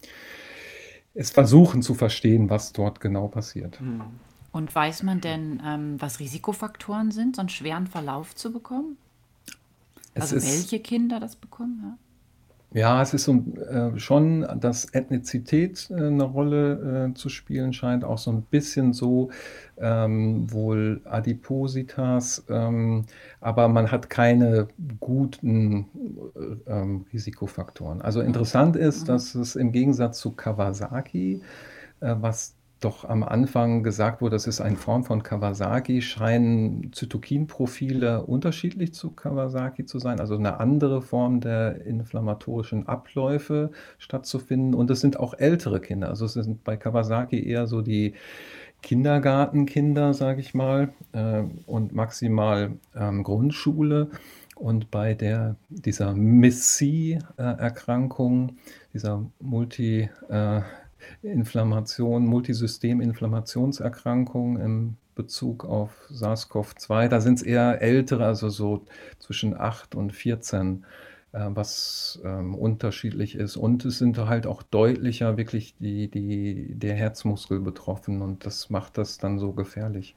es 1.14 1.32
versuchen 1.32 1.82
zu 1.82 1.96
verstehen, 1.96 2.50
was 2.50 2.74
dort 2.74 3.00
genau 3.00 3.28
passiert. 3.28 3.80
Hm. 3.80 4.04
Und 4.52 4.74
weiß 4.74 5.04
man 5.04 5.20
denn, 5.20 5.62
ähm, 5.66 5.96
was 6.00 6.20
Risikofaktoren 6.20 7.12
sind, 7.12 7.36
so 7.36 7.42
einen 7.42 7.50
schweren 7.50 7.88
Verlauf 7.88 8.36
zu 8.36 8.52
bekommen? 8.52 8.98
Es 10.14 10.34
also 10.34 10.48
welche 10.48 10.80
Kinder 10.80 11.20
das 11.20 11.36
bekommen? 11.36 11.80
Ja? 11.84 11.98
Ja, 12.74 13.02
es 13.02 13.14
ist 13.14 13.24
so, 13.24 13.34
äh, 13.70 13.98
schon, 13.98 14.46
dass 14.60 14.86
Ethnizität 14.94 15.90
äh, 15.90 16.12
'ne 16.12 16.24
Rolle, 16.24 17.10
äh, 17.12 17.14
zu 17.14 17.30
spielen 17.30 17.72
scheint, 17.72 18.04
auch 18.04 18.18
so 18.18 18.30
ein 18.30 18.44
bisschen 18.44 18.92
so, 18.92 19.30
ähm, 19.78 20.52
wohl 20.52 21.00
Adipositas, 21.06 22.44
ähm, 22.50 23.06
aber 23.40 23.70
man 23.70 23.90
hat 23.90 24.10
keine 24.10 24.68
guten, 25.00 25.88
äh, 26.68 26.72
ähm, 26.72 27.06
Risikofaktoren. 27.14 28.02
Also, 28.02 28.20
interessant 28.20 28.76
ist, 28.76 29.04
Mhm. 29.04 29.08
dass 29.08 29.34
es 29.36 29.56
im 29.56 29.72
Gegensatz 29.72 30.20
zu 30.20 30.32
Kawasaki, 30.32 31.42
äh, 32.02 32.16
was 32.20 32.57
doch 32.80 33.06
am 33.06 33.24
Anfang 33.24 33.84
gesagt 33.84 34.22
wurde, 34.22 34.36
das 34.36 34.48
ist 34.48 34.62
eine 34.62 34.76
Form 34.76 35.04
von 35.04 35.24
Kawasaki, 35.24 36.02
scheinen 36.02 36.92
Zytokinprofile 36.94 38.24
unterschiedlich 38.24 38.94
zu 38.94 39.12
Kawasaki 39.12 39.86
zu 39.86 40.00
sein, 40.00 40.20
also 40.20 40.36
eine 40.36 40.60
andere 40.60 41.02
Form 41.02 41.40
der 41.42 41.86
inflammatorischen 41.86 42.88
Abläufe 42.88 43.72
stattzufinden. 43.98 44.76
Und 44.76 44.92
es 44.92 45.02
sind 45.02 45.20
auch 45.20 45.34
ältere 45.34 45.80
Kinder. 45.80 46.10
Also 46.10 46.26
es 46.26 46.34
sind 46.34 46.64
bei 46.64 46.78
Kawasaki 46.78 47.48
eher 47.48 47.68
so 47.68 47.82
die 47.82 48.14
Kindergartenkinder, 48.82 50.14
sage 50.14 50.42
ich 50.42 50.54
mal, 50.54 50.90
äh, 51.14 51.44
und 51.66 51.94
maximal 51.94 52.74
ähm, 52.96 53.24
Grundschule. 53.24 54.10
Und 54.56 54.92
bei 54.92 55.14
der, 55.14 55.56
dieser 55.70 56.14
MIS-C-Erkrankung, 56.14 58.58
dieser 58.94 59.26
Multi- 59.40 60.10
äh, 60.30 60.62
Inflammation, 61.22 62.26
Multisysteminflammationserkrankung 62.26 64.58
im 64.60 64.96
Bezug 65.16 65.66
auf 65.66 65.92
SARS-CoV-2. 66.12 67.10
Da 67.10 67.22
sind 67.22 67.40
es 67.40 67.44
eher 67.44 67.82
ältere, 67.82 68.26
also 68.26 68.50
so 68.50 68.86
zwischen 69.20 69.60
8 69.60 69.96
und 69.96 70.14
14, 70.14 70.86
äh, 71.34 71.48
was 71.50 72.22
ähm, 72.24 72.56
unterschiedlich 72.56 73.36
ist. 73.36 73.58
Und 73.58 73.84
es 73.84 73.98
sind 73.98 74.18
halt 74.18 74.48
auch 74.48 74.64
deutlicher 74.64 75.36
wirklich 75.38 75.76
die, 75.80 76.10
die, 76.10 76.74
der 76.76 76.96
Herzmuskel 76.96 77.60
betroffen 77.60 78.22
und 78.22 78.46
das 78.46 78.70
macht 78.70 78.98
das 78.98 79.18
dann 79.18 79.40
so 79.40 79.52
gefährlich. 79.54 80.16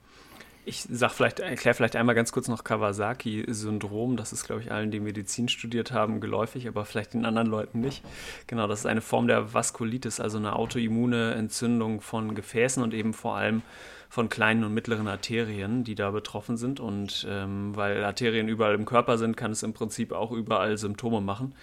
Ich 0.67 0.87
sag 0.91 1.13
vielleicht, 1.13 1.41
erkläre 1.41 1.75
vielleicht 1.75 1.97
einmal 1.97 2.15
ganz 2.15 2.33
kurz 2.33 2.47
noch 2.47 2.65
Kawasaki-Syndrom. 2.65 4.17
Das 4.17 4.33
ist, 4.33 4.45
glaube 4.45 4.61
ich, 4.61 4.71
allen, 4.71 4.91
die 4.91 5.01
Medizin 5.01 5.49
studiert 5.49 5.91
haben, 5.91 6.21
geläufig, 6.21 6.69
aber 6.69 6.85
vielleicht 6.85 7.15
den 7.15 7.25
anderen 7.25 7.49
Leuten 7.49 7.81
nicht. 7.81 8.05
Genau, 8.47 8.67
das 8.67 8.81
ist 8.81 8.87
eine 8.87 9.01
Form 9.01 9.27
der 9.27 9.55
Vaskulitis, 9.55 10.21
also 10.21 10.37
eine 10.39 10.55
autoimmune 10.57 11.33
Entzündung 11.33 12.03
von 12.03 12.35
Gefäßen 12.35 12.83
und 12.83 12.93
eben 12.93 13.15
vor 13.15 13.37
allem 13.37 13.63
von 14.11 14.29
kleinen 14.29 14.65
und 14.65 14.75
mittleren 14.75 15.09
Arterien, 15.09 15.85
die 15.85 15.95
da 15.95 16.11
betroffen 16.11 16.57
sind. 16.57 16.79
Und 16.79 17.27
ähm, 17.29 17.75
weil 17.75 18.05
Arterien 18.05 18.49
überall 18.49 18.75
im 18.75 18.85
Körper 18.85 19.17
sind, 19.17 19.37
kann 19.37 19.53
es 19.53 19.63
im 19.63 19.73
Prinzip 19.73 20.13
auch 20.13 20.31
überall 20.31 20.77
Symptome 20.77 21.21
machen. 21.21 21.55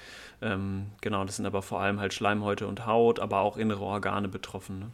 Ähm, 0.42 0.88
genau, 1.02 1.24
das 1.24 1.36
sind 1.36 1.46
aber 1.46 1.62
vor 1.62 1.82
allem 1.82 2.00
halt 2.00 2.14
Schleimhäute 2.14 2.66
und 2.66 2.86
Haut, 2.86 3.20
aber 3.20 3.40
auch 3.42 3.58
innere 3.58 3.84
Organe 3.84 4.28
betroffen 4.28 4.80
ne, 4.80 4.92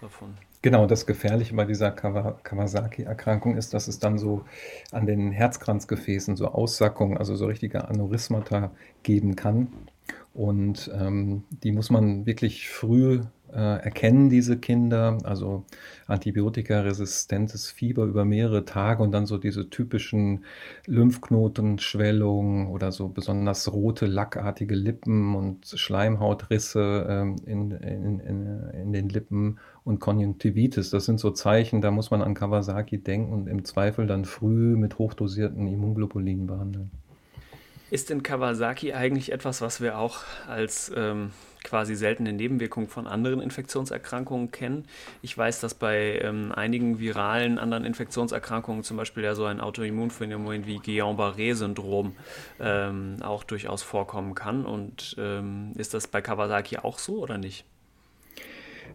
davon. 0.00 0.34
Genau, 0.64 0.86
das 0.86 1.04
Gefährliche 1.04 1.54
bei 1.54 1.66
dieser 1.66 1.90
Kawasaki-Erkrankung 1.90 3.58
ist, 3.58 3.74
dass 3.74 3.86
es 3.86 3.98
dann 3.98 4.16
so 4.16 4.46
an 4.92 5.04
den 5.04 5.30
Herzkranzgefäßen 5.30 6.36
so 6.36 6.48
Aussackungen, 6.48 7.18
also 7.18 7.36
so 7.36 7.44
richtige 7.44 7.86
Aneurysmata 7.86 8.70
geben 9.02 9.36
kann. 9.36 9.68
Und 10.32 10.90
ähm, 10.98 11.44
die 11.50 11.70
muss 11.70 11.90
man 11.90 12.24
wirklich 12.24 12.70
früh 12.70 13.20
erkennen 13.58 14.28
diese 14.28 14.58
Kinder, 14.58 15.18
also 15.24 15.64
antibiotikaresistentes 16.06 17.70
Fieber 17.70 18.04
über 18.04 18.24
mehrere 18.24 18.64
Tage 18.64 19.02
und 19.02 19.12
dann 19.12 19.26
so 19.26 19.38
diese 19.38 19.70
typischen 19.70 20.44
Lymphknotenschwellungen 20.86 22.68
oder 22.68 22.92
so 22.92 23.08
besonders 23.08 23.72
rote, 23.72 24.06
lackartige 24.06 24.74
Lippen 24.74 25.34
und 25.34 25.66
Schleimhautrisse 25.66 27.06
ähm, 27.08 27.36
in, 27.46 27.70
in, 27.70 28.20
in, 28.20 28.70
in 28.70 28.92
den 28.92 29.08
Lippen 29.08 29.58
und 29.84 30.00
Konjunktivitis. 30.00 30.90
Das 30.90 31.04
sind 31.04 31.20
so 31.20 31.30
Zeichen, 31.30 31.80
da 31.80 31.90
muss 31.90 32.10
man 32.10 32.22
an 32.22 32.34
Kawasaki 32.34 32.98
denken 32.98 33.32
und 33.32 33.46
im 33.46 33.64
Zweifel 33.64 34.06
dann 34.06 34.24
früh 34.24 34.76
mit 34.76 34.98
hochdosierten 34.98 35.66
Immunglobulinen 35.66 36.46
behandeln. 36.46 36.90
Ist 37.90 38.10
denn 38.10 38.22
Kawasaki 38.22 38.92
eigentlich 38.92 39.30
etwas, 39.30 39.60
was 39.60 39.80
wir 39.80 39.98
auch 39.98 40.20
als 40.48 40.90
ähm, 40.96 41.30
quasi 41.64 41.96
seltene 41.96 42.32
Nebenwirkungen 42.32 42.88
von 42.88 43.06
anderen 43.06 43.40
Infektionserkrankungen 43.40 44.50
kennen? 44.50 44.84
Ich 45.22 45.36
weiß, 45.36 45.60
dass 45.60 45.74
bei 45.74 46.20
ähm, 46.22 46.52
einigen 46.54 47.00
viralen 47.00 47.58
anderen 47.58 47.84
Infektionserkrankungen, 47.84 48.84
zum 48.84 48.96
Beispiel 48.96 49.24
ja 49.24 49.34
so 49.34 49.46
ein 49.46 49.60
Autoimmunphänomen 49.60 50.66
wie 50.66 50.78
Guillain-Barré-Syndrom, 50.78 52.14
ähm, 52.60 53.16
auch 53.22 53.42
durchaus 53.42 53.82
vorkommen 53.82 54.34
kann. 54.34 54.64
Und 54.64 55.16
ähm, 55.18 55.72
ist 55.76 55.94
das 55.94 56.06
bei 56.06 56.20
Kawasaki 56.20 56.76
auch 56.78 56.98
so 56.98 57.18
oder 57.18 57.38
nicht? 57.38 57.64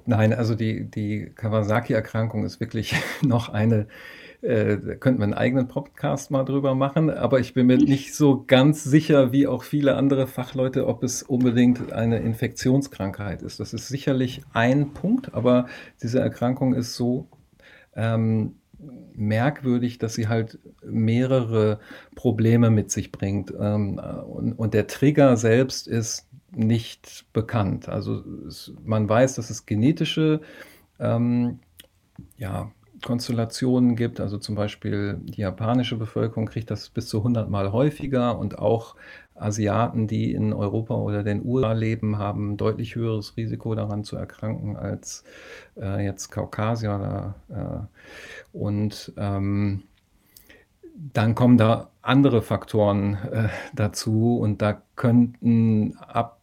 Nein, 0.05 0.33
also 0.33 0.55
die, 0.55 0.85
die 0.85 1.31
Kawasaki-Erkrankung 1.35 2.45
ist 2.45 2.59
wirklich 2.59 2.95
noch 3.21 3.49
eine 3.49 3.87
äh, 4.41 4.77
da 4.77 4.95
könnten 4.95 5.19
wir 5.19 5.25
einen 5.25 5.33
eigenen 5.33 5.67
Podcast 5.67 6.31
mal 6.31 6.43
drüber 6.45 6.73
machen, 6.73 7.09
aber 7.09 7.39
ich 7.39 7.53
bin 7.53 7.67
mir 7.67 7.77
nicht 7.77 8.15
so 8.15 8.45
ganz 8.47 8.83
sicher, 8.83 9.31
wie 9.31 9.47
auch 9.47 9.63
viele 9.63 9.95
andere 9.95 10.27
Fachleute, 10.27 10.87
ob 10.87 11.03
es 11.03 11.23
unbedingt 11.23 11.91
eine 11.91 12.19
Infektionskrankheit 12.19 13.41
ist. 13.41 13.59
Das 13.59 13.73
ist 13.73 13.89
sicherlich 13.89 14.41
ein 14.53 14.93
Punkt, 14.93 15.33
aber 15.33 15.67
diese 16.01 16.19
Erkrankung 16.19 16.73
ist 16.73 16.95
so 16.95 17.27
ähm, 17.95 18.55
merkwürdig, 19.13 19.97
dass 19.97 20.13
sie 20.13 20.29
halt 20.29 20.57
mehrere 20.85 21.79
Probleme 22.15 22.69
mit 22.69 22.91
sich 22.91 23.11
bringt. 23.11 23.53
Ähm, 23.59 23.99
und, 23.99 24.53
und, 24.53 24.73
der 24.73 24.87
Trigger 24.87 25.35
selbst 25.35 25.87
ist 25.87 26.29
nicht 26.51 27.25
bekannt. 27.33 27.89
Also 27.89 28.23
es, 28.47 28.73
man 28.85 29.09
weiß, 29.09 29.35
dass 29.35 29.49
es 29.49 29.65
genetische 29.65 30.39
ähm, 30.99 31.59
ja, 32.37 32.71
Konstellationen 33.03 33.95
gibt. 33.95 34.19
Also 34.19 34.37
zum 34.37 34.55
Beispiel 34.55 35.17
die 35.21 35.41
japanische 35.41 35.95
Bevölkerung 35.95 36.45
kriegt 36.45 36.69
das 36.71 36.89
bis 36.89 37.07
zu 37.07 37.17
100 37.17 37.49
Mal 37.49 37.71
häufiger 37.71 38.37
und 38.37 38.59
auch 38.59 38.95
Asiaten, 39.35 40.07
die 40.07 40.33
in 40.33 40.53
Europa 40.53 40.95
oder 40.95 41.23
den 41.23 41.45
USA 41.45 41.71
leben, 41.71 42.17
haben 42.17 42.57
deutlich 42.57 42.95
höheres 42.95 43.37
Risiko 43.37 43.73
daran 43.73 44.03
zu 44.03 44.17
erkranken 44.17 44.75
als 44.75 45.23
äh, 45.79 46.03
jetzt 46.03 46.29
Kaukasier. 46.29 47.35
Äh, 47.49 48.57
und 48.57 49.13
ähm, 49.17 49.83
dann 51.13 51.35
kommen 51.35 51.57
da 51.57 51.89
andere 52.01 52.41
Faktoren 52.41 53.17
äh, 53.31 53.47
dazu 53.73 54.37
und 54.39 54.61
da 54.61 54.81
könnten 54.95 55.97
ab 55.97 56.38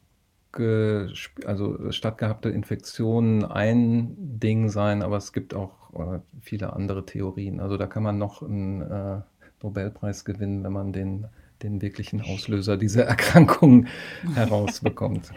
also 0.59 1.90
stattgehabte 1.92 2.51
Infektionen 2.51 3.45
ein 3.45 4.14
Ding 4.19 4.69
sein, 4.69 5.03
aber 5.03 5.16
es 5.16 5.33
gibt 5.33 5.55
auch 5.55 5.92
äh, 5.95 6.21
viele 6.40 6.73
andere 6.73 7.05
Theorien. 7.07 7.61
Also 7.61 7.77
da 7.77 7.87
kann 7.87 8.03
man 8.03 8.19
noch 8.19 8.42
einen 8.42 8.83
äh, 8.83 9.21
Nobelpreis 9.62 10.25
gewinnen, 10.25 10.64
wenn 10.64 10.73
man 10.73 10.92
den, 10.92 11.27
den 11.62 11.81
wirklichen 11.83 12.21
Auslöser 12.21 12.77
dieser 12.77 13.05
Erkrankung 13.07 13.87
herausbekommt. 14.35 15.33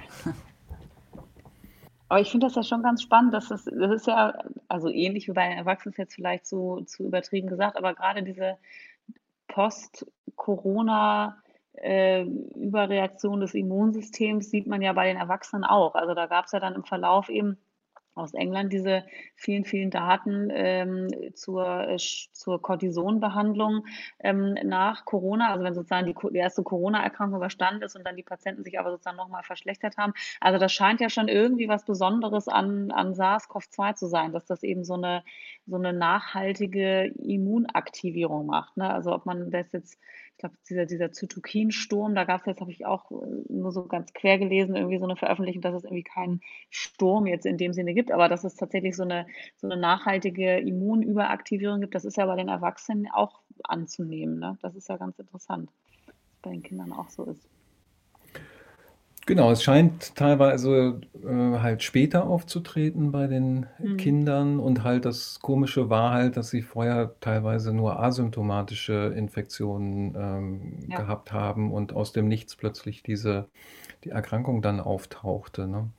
Aber 2.08 2.22
ich 2.22 2.32
finde 2.32 2.48
das 2.48 2.56
ja 2.56 2.64
schon 2.64 2.82
ganz 2.82 3.04
spannend, 3.04 3.34
dass 3.34 3.50
das, 3.50 3.66
das 3.66 3.92
ist 3.92 4.08
ja, 4.08 4.34
also 4.68 4.90
ähnlich 4.90 5.28
wie 5.28 5.34
bei 5.34 5.44
Erwachsenen 5.44 5.94
jetzt 5.98 6.16
vielleicht 6.16 6.48
so 6.48 6.82
zu 6.82 7.04
übertrieben 7.04 7.48
gesagt, 7.48 7.78
aber 7.78 7.94
gerade 7.94 8.24
diese 8.24 8.58
Post-Corona- 9.48 11.38
äh, 11.82 12.24
Überreaktion 12.24 13.40
des 13.42 13.54
Immunsystems 13.54 14.50
sieht 14.50 14.68
man 14.68 14.82
ja 14.82 14.94
bei 14.94 15.08
den 15.08 15.18
Erwachsenen 15.18 15.64
auch. 15.64 15.96
Also 15.96 16.14
da 16.14 16.28
gab 16.28 16.46
es 16.46 16.52
ja 16.52 16.60
dann 16.60 16.76
im 16.76 16.84
Verlauf 16.84 17.30
eben 17.30 17.58
aus 18.20 18.34
England 18.34 18.74
diese 18.74 19.04
vielen, 19.36 19.66
vielen 19.66 19.92
Daten 19.92 20.50
ähm, 20.52 21.08
zur, 21.34 21.88
äh, 21.88 21.98
zur 21.98 22.62
Cortisonbehandlung 22.62 23.86
ähm, 24.20 24.56
nach 24.64 25.06
Corona, 25.06 25.52
also 25.52 25.64
wenn 25.64 25.74
sozusagen 25.74 26.06
die, 26.06 26.16
die 26.32 26.38
erste 26.38 26.64
Corona-Erkrankung 26.64 27.38
überstanden 27.38 27.84
ist 27.84 27.96
und 27.96 28.06
dann 28.06 28.18
die 28.18 28.24
Patienten 28.24 28.64
sich 28.64 28.80
aber 28.80 28.92
sozusagen 28.92 29.18
nochmal 29.18 29.44
verschlechtert 29.44 29.98
haben. 29.98 30.14
Also 30.42 30.60
das 30.60 30.74
scheint 30.74 31.00
ja 31.00 31.10
schon 31.10 31.28
irgendwie 31.28 31.70
was 31.70 31.86
Besonderes 31.86 32.48
an, 32.48 32.92
an 32.92 33.14
SARS-CoV-2 33.14 33.96
zu 33.96 34.08
sein, 34.08 34.34
dass 34.34 34.46
das 34.46 34.64
eben 34.64 34.84
so 34.84 34.96
eine, 34.96 35.24
so 35.66 35.78
eine 35.78 35.94
nachhaltige 35.94 37.14
Immunaktivierung 37.24 38.46
macht. 38.46 38.76
Ne? 38.76 38.92
Also 38.92 39.14
ob 39.14 39.26
man 39.26 39.50
das 39.50 39.72
jetzt 39.72 40.00
ich 40.40 40.42
glaube, 40.42 40.56
dieser, 40.70 40.86
dieser 40.86 41.12
Zytokinsturm, 41.12 42.16
da 42.16 42.24
gab 42.24 42.40
es 42.40 42.46
jetzt, 42.46 42.62
habe 42.62 42.72
ich 42.72 42.86
auch 42.86 43.12
äh, 43.12 43.44
nur 43.50 43.74
so 43.74 43.86
ganz 43.88 44.14
quer 44.14 44.38
gelesen, 44.38 44.74
irgendwie 44.74 44.98
so 44.98 45.04
eine 45.04 45.18
Veröffentlichung, 45.18 45.62
dass 45.62 45.76
es 45.76 45.84
irgendwie 45.84 46.04
keinen 46.04 46.40
Sturm 46.70 47.28
jetzt 47.28 47.46
in 47.46 47.58
dem 47.58 47.74
Sinne 47.74 47.94
gibt, 47.94 48.10
aber 48.10 48.30
dass 48.30 48.46
es 48.46 48.56
tatsächlich 48.56 48.96
so 48.96 49.04
eine, 49.04 49.28
so 49.58 49.68
eine 49.68 49.76
nachhaltige 49.76 50.60
Immunüberaktivierung 50.60 51.82
gibt, 51.82 51.94
das 51.94 52.06
ist 52.06 52.16
ja 52.16 52.26
bei 52.26 52.38
den 52.38 52.48
Erwachsenen 52.48 53.10
auch 53.12 53.42
anzunehmen. 53.66 54.40
Ne? 54.40 54.58
Das 54.62 54.78
ist 54.78 54.88
ja 54.88 54.96
ganz 54.96 55.20
interessant, 55.20 55.70
dass 56.08 56.16
es 56.16 56.42
bei 56.42 56.52
den 56.52 56.64
Kindern 56.64 56.94
auch 56.94 57.10
so 57.10 57.26
ist. 57.26 57.46
Genau, 59.30 59.52
es 59.52 59.62
scheint 59.62 60.16
teilweise 60.16 61.02
äh, 61.24 61.60
halt 61.60 61.84
später 61.84 62.24
aufzutreten 62.26 63.12
bei 63.12 63.28
den 63.28 63.68
Mhm. 63.78 63.98
Kindern 63.98 64.60
und 64.60 64.84
halt 64.84 65.06
das 65.06 65.40
Komische 65.40 65.88
war 65.92 66.12
halt, 66.14 66.36
dass 66.36 66.50
sie 66.50 66.64
vorher 66.64 67.14
teilweise 67.20 67.72
nur 67.72 68.00
asymptomatische 68.00 69.14
Infektionen 69.16 70.16
ähm, 70.18 70.80
Ja. 70.90 70.98
gehabt 70.98 71.32
haben 71.32 71.72
und 71.72 71.94
aus 71.94 72.12
dem 72.12 72.28
Nichts 72.28 72.56
plötzlich 72.56 73.04
diese 73.04 73.50
die 74.04 74.10
Erkrankung 74.10 74.64
dann 74.64 74.80
auftauchte, 74.80 75.68
ne? 75.68 75.92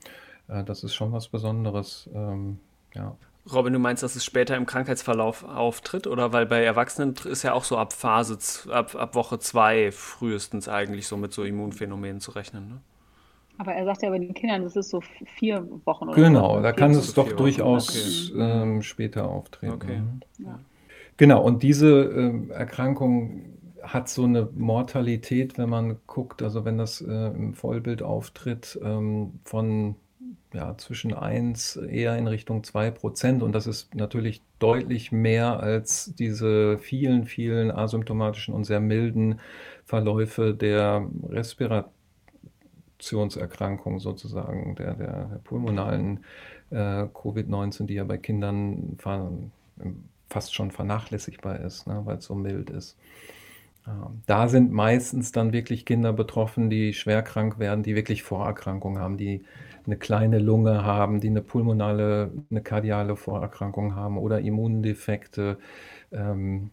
Äh, 0.48 0.64
das 0.64 0.82
ist 0.82 0.94
schon 0.94 1.12
was 1.12 1.28
Besonderes, 1.28 2.10
ähm, 2.12 2.58
ja. 2.94 3.16
Robin, 3.52 3.72
du 3.72 3.78
meinst, 3.78 4.02
dass 4.02 4.16
es 4.16 4.24
später 4.24 4.56
im 4.56 4.66
Krankheitsverlauf 4.66 5.44
auftritt? 5.44 6.06
Oder 6.06 6.32
weil 6.32 6.46
bei 6.46 6.62
Erwachsenen 6.62 7.14
ist 7.24 7.42
ja 7.42 7.52
auch 7.52 7.64
so 7.64 7.76
ab 7.78 7.92
Phase, 7.92 8.38
ab, 8.70 8.94
ab 8.94 9.14
Woche 9.14 9.38
zwei 9.38 9.90
frühestens 9.92 10.68
eigentlich 10.68 11.06
so 11.06 11.16
mit 11.16 11.32
so 11.32 11.44
Immunphänomenen 11.44 12.20
zu 12.20 12.30
rechnen, 12.32 12.68
ne? 12.68 12.80
Aber 13.60 13.74
er 13.74 13.84
sagt 13.84 14.00
ja 14.00 14.08
bei 14.08 14.18
den 14.18 14.32
Kindern, 14.32 14.62
das 14.62 14.74
ist 14.74 14.88
so 14.88 15.02
vier 15.36 15.68
Wochen 15.84 16.04
oder 16.08 16.14
Genau, 16.14 16.56
so. 16.56 16.62
da 16.62 16.72
kann 16.72 16.92
es 16.92 17.12
doch 17.12 17.30
durchaus 17.30 18.30
okay. 18.32 18.40
ähm, 18.40 18.80
später 18.80 19.28
auftreten. 19.28 19.74
Okay. 19.74 19.98
Mhm. 19.98 20.20
Ja. 20.46 20.58
Genau, 21.18 21.42
und 21.42 21.62
diese 21.62 22.04
ähm, 22.04 22.50
Erkrankung 22.50 23.42
hat 23.82 24.08
so 24.08 24.24
eine 24.24 24.48
Mortalität, 24.54 25.58
wenn 25.58 25.68
man 25.68 25.98
guckt, 26.06 26.42
also 26.42 26.64
wenn 26.64 26.78
das 26.78 27.02
äh, 27.02 27.12
im 27.12 27.52
Vollbild 27.52 28.02
auftritt, 28.02 28.80
ähm, 28.82 29.40
von 29.44 29.96
ja, 30.54 30.78
zwischen 30.78 31.12
1 31.12 31.76
eher 31.76 32.16
in 32.16 32.28
Richtung 32.28 32.64
2 32.64 32.90
Prozent. 32.90 33.42
Und 33.42 33.52
das 33.52 33.66
ist 33.66 33.94
natürlich 33.94 34.40
deutlich 34.58 35.12
mehr 35.12 35.60
als 35.60 36.14
diese 36.14 36.78
vielen, 36.78 37.26
vielen 37.26 37.70
asymptomatischen 37.70 38.54
und 38.54 38.64
sehr 38.64 38.80
milden 38.80 39.38
Verläufe 39.84 40.54
der 40.54 41.06
Respiration. 41.28 41.99
Infektionserkrankung 43.00 43.98
sozusagen, 43.98 44.74
der, 44.76 44.94
der, 44.94 45.40
pulmonalen 45.44 46.20
äh, 46.70 47.04
Covid-19, 47.04 47.86
die 47.86 47.94
ja 47.94 48.04
bei 48.04 48.18
Kindern 48.18 48.98
fast 50.28 50.54
schon 50.54 50.70
vernachlässigbar 50.70 51.60
ist, 51.60 51.86
ne, 51.86 52.02
weil 52.04 52.18
es 52.18 52.26
so 52.26 52.34
mild 52.34 52.68
ist. 52.68 52.96
Ähm, 53.86 54.20
da 54.26 54.48
sind 54.48 54.70
meistens 54.70 55.32
dann 55.32 55.52
wirklich 55.54 55.86
Kinder 55.86 56.12
betroffen, 56.12 56.68
die 56.68 56.92
schwer 56.92 57.22
krank 57.22 57.58
werden, 57.58 57.82
die 57.82 57.96
wirklich 57.96 58.22
Vorerkrankungen 58.22 59.00
haben, 59.00 59.16
die 59.16 59.42
eine 59.86 59.96
kleine 59.96 60.38
Lunge 60.38 60.84
haben, 60.84 61.20
die 61.20 61.28
eine 61.28 61.40
pulmonale, 61.40 62.30
eine 62.50 62.60
kardiale 62.60 63.16
Vorerkrankung 63.16 63.94
haben 63.94 64.18
oder 64.18 64.40
Immundefekte. 64.40 65.58
Ähm, 66.12 66.70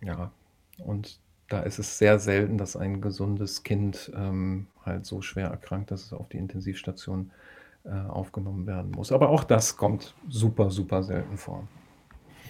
ja, 0.00 0.30
und 0.78 1.18
da 1.48 1.60
ist 1.60 1.78
es 1.78 1.98
sehr 1.98 2.18
selten, 2.18 2.58
dass 2.58 2.76
ein 2.76 3.00
gesundes 3.00 3.62
Kind 3.62 4.10
ähm, 4.16 4.66
halt 4.84 5.06
so 5.06 5.22
schwer 5.22 5.48
erkrankt, 5.48 5.90
dass 5.90 6.04
es 6.04 6.12
auf 6.12 6.28
die 6.28 6.38
Intensivstation 6.38 7.30
äh, 7.84 7.90
aufgenommen 7.90 8.66
werden 8.66 8.90
muss. 8.90 9.12
Aber 9.12 9.28
auch 9.28 9.44
das 9.44 9.76
kommt 9.76 10.14
super, 10.28 10.70
super 10.70 11.02
selten 11.02 11.36
vor. 11.36 11.68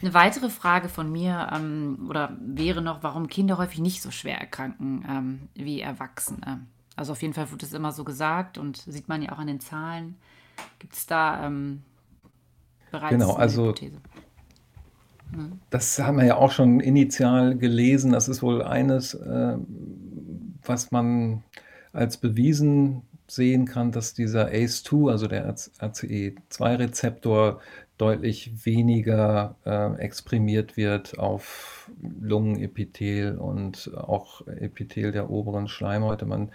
Eine 0.03 0.15
weitere 0.15 0.51
Frage 0.51 0.89
von 0.89 1.11
mir 1.11 1.51
ähm, 1.55 2.07
oder 2.09 2.37
wäre 2.41 2.83
noch, 2.83 3.03
warum 3.03 3.29
Kinder 3.29 3.59
häufig 3.59 3.81
nicht 3.81 4.03
so 4.03 4.11
schwer 4.11 4.39
erkranken 4.39 5.05
ähm, 5.09 5.49
wie 5.55 5.81
Erwachsene. 5.81 6.67
Also 6.97 7.13
auf 7.13 7.23
jeden 7.23 7.35
Fall 7.35 7.51
wird 7.51 7.63
es 7.63 7.73
immer 7.73 7.93
so 7.93 8.05
gesagt 8.05 8.59
und 8.59 8.79
sieht 8.79 9.09
man 9.09 9.23
ja 9.23 9.33
auch 9.33 9.39
an 9.39 9.47
den 9.47 9.61
Zahlen. 9.61 10.17
Gibt 10.79 10.95
es 10.95 11.07
da 11.07 11.47
ähm, 11.47 11.83
bereits 12.91 13.11
genau, 13.11 13.35
eine 13.35 13.39
also 13.39 13.65
Hypothese? 13.65 14.01
Das 15.71 15.99
haben 15.99 16.19
wir 16.19 16.25
ja 16.25 16.37
auch 16.37 16.53
schon 16.53 16.81
initial 16.81 17.57
gelesen. 17.57 18.13
Das 18.13 18.29
ist 18.29 18.43
wohl 18.43 18.63
eines, 18.63 19.15
äh, 19.15 19.57
was 20.65 20.91
man 20.91 21.43
als 21.93 22.19
bewiesen 22.19 23.03
sehen 23.29 23.67
kann, 23.67 23.93
dass 23.93 24.15
dieser 24.15 24.49
ACE2, 24.49 25.11
also 25.11 25.27
der 25.27 25.53
ACE2-Rezeptor, 25.53 27.61
deutlich 27.99 28.67
weniger 28.67 29.57
äh, 29.65 29.95
exprimiert 29.99 30.77
wird 30.77 31.19
auf 31.19 31.91
Lungenepithel 32.21 33.39
und 33.39 33.91
auch 33.97 34.47
Epithel 34.47 35.13
der 35.13 35.31
oberen 35.31 35.67
Schleimhäute. 35.67 36.27
Man, 36.27 36.51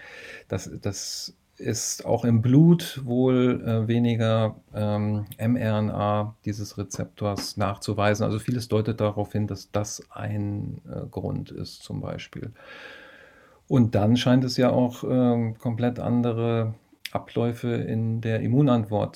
das, 0.47 0.69
das 0.81 1.35
ist 1.61 2.05
auch 2.05 2.25
im 2.25 2.41
Blut 2.41 3.01
wohl 3.05 3.61
äh, 3.65 3.87
weniger 3.87 4.55
ähm, 4.73 5.25
mRNA 5.39 6.35
dieses 6.43 6.77
Rezeptors 6.77 7.55
nachzuweisen. 7.57 8.25
Also 8.25 8.39
vieles 8.39 8.67
deutet 8.67 8.99
darauf 8.99 9.31
hin, 9.31 9.47
dass 9.47 9.71
das 9.71 10.03
ein 10.09 10.81
äh, 10.89 11.05
Grund 11.09 11.51
ist 11.51 11.83
zum 11.83 12.01
Beispiel. 12.01 12.51
Und 13.67 13.95
dann 13.95 14.17
scheint 14.17 14.43
es 14.43 14.57
ja 14.57 14.71
auch 14.71 15.03
ähm, 15.03 15.57
komplett 15.57 15.99
andere 15.99 16.73
Abläufe 17.11 17.69
in 17.69 18.21
der 18.21 18.41
Immunantwort 18.41 19.15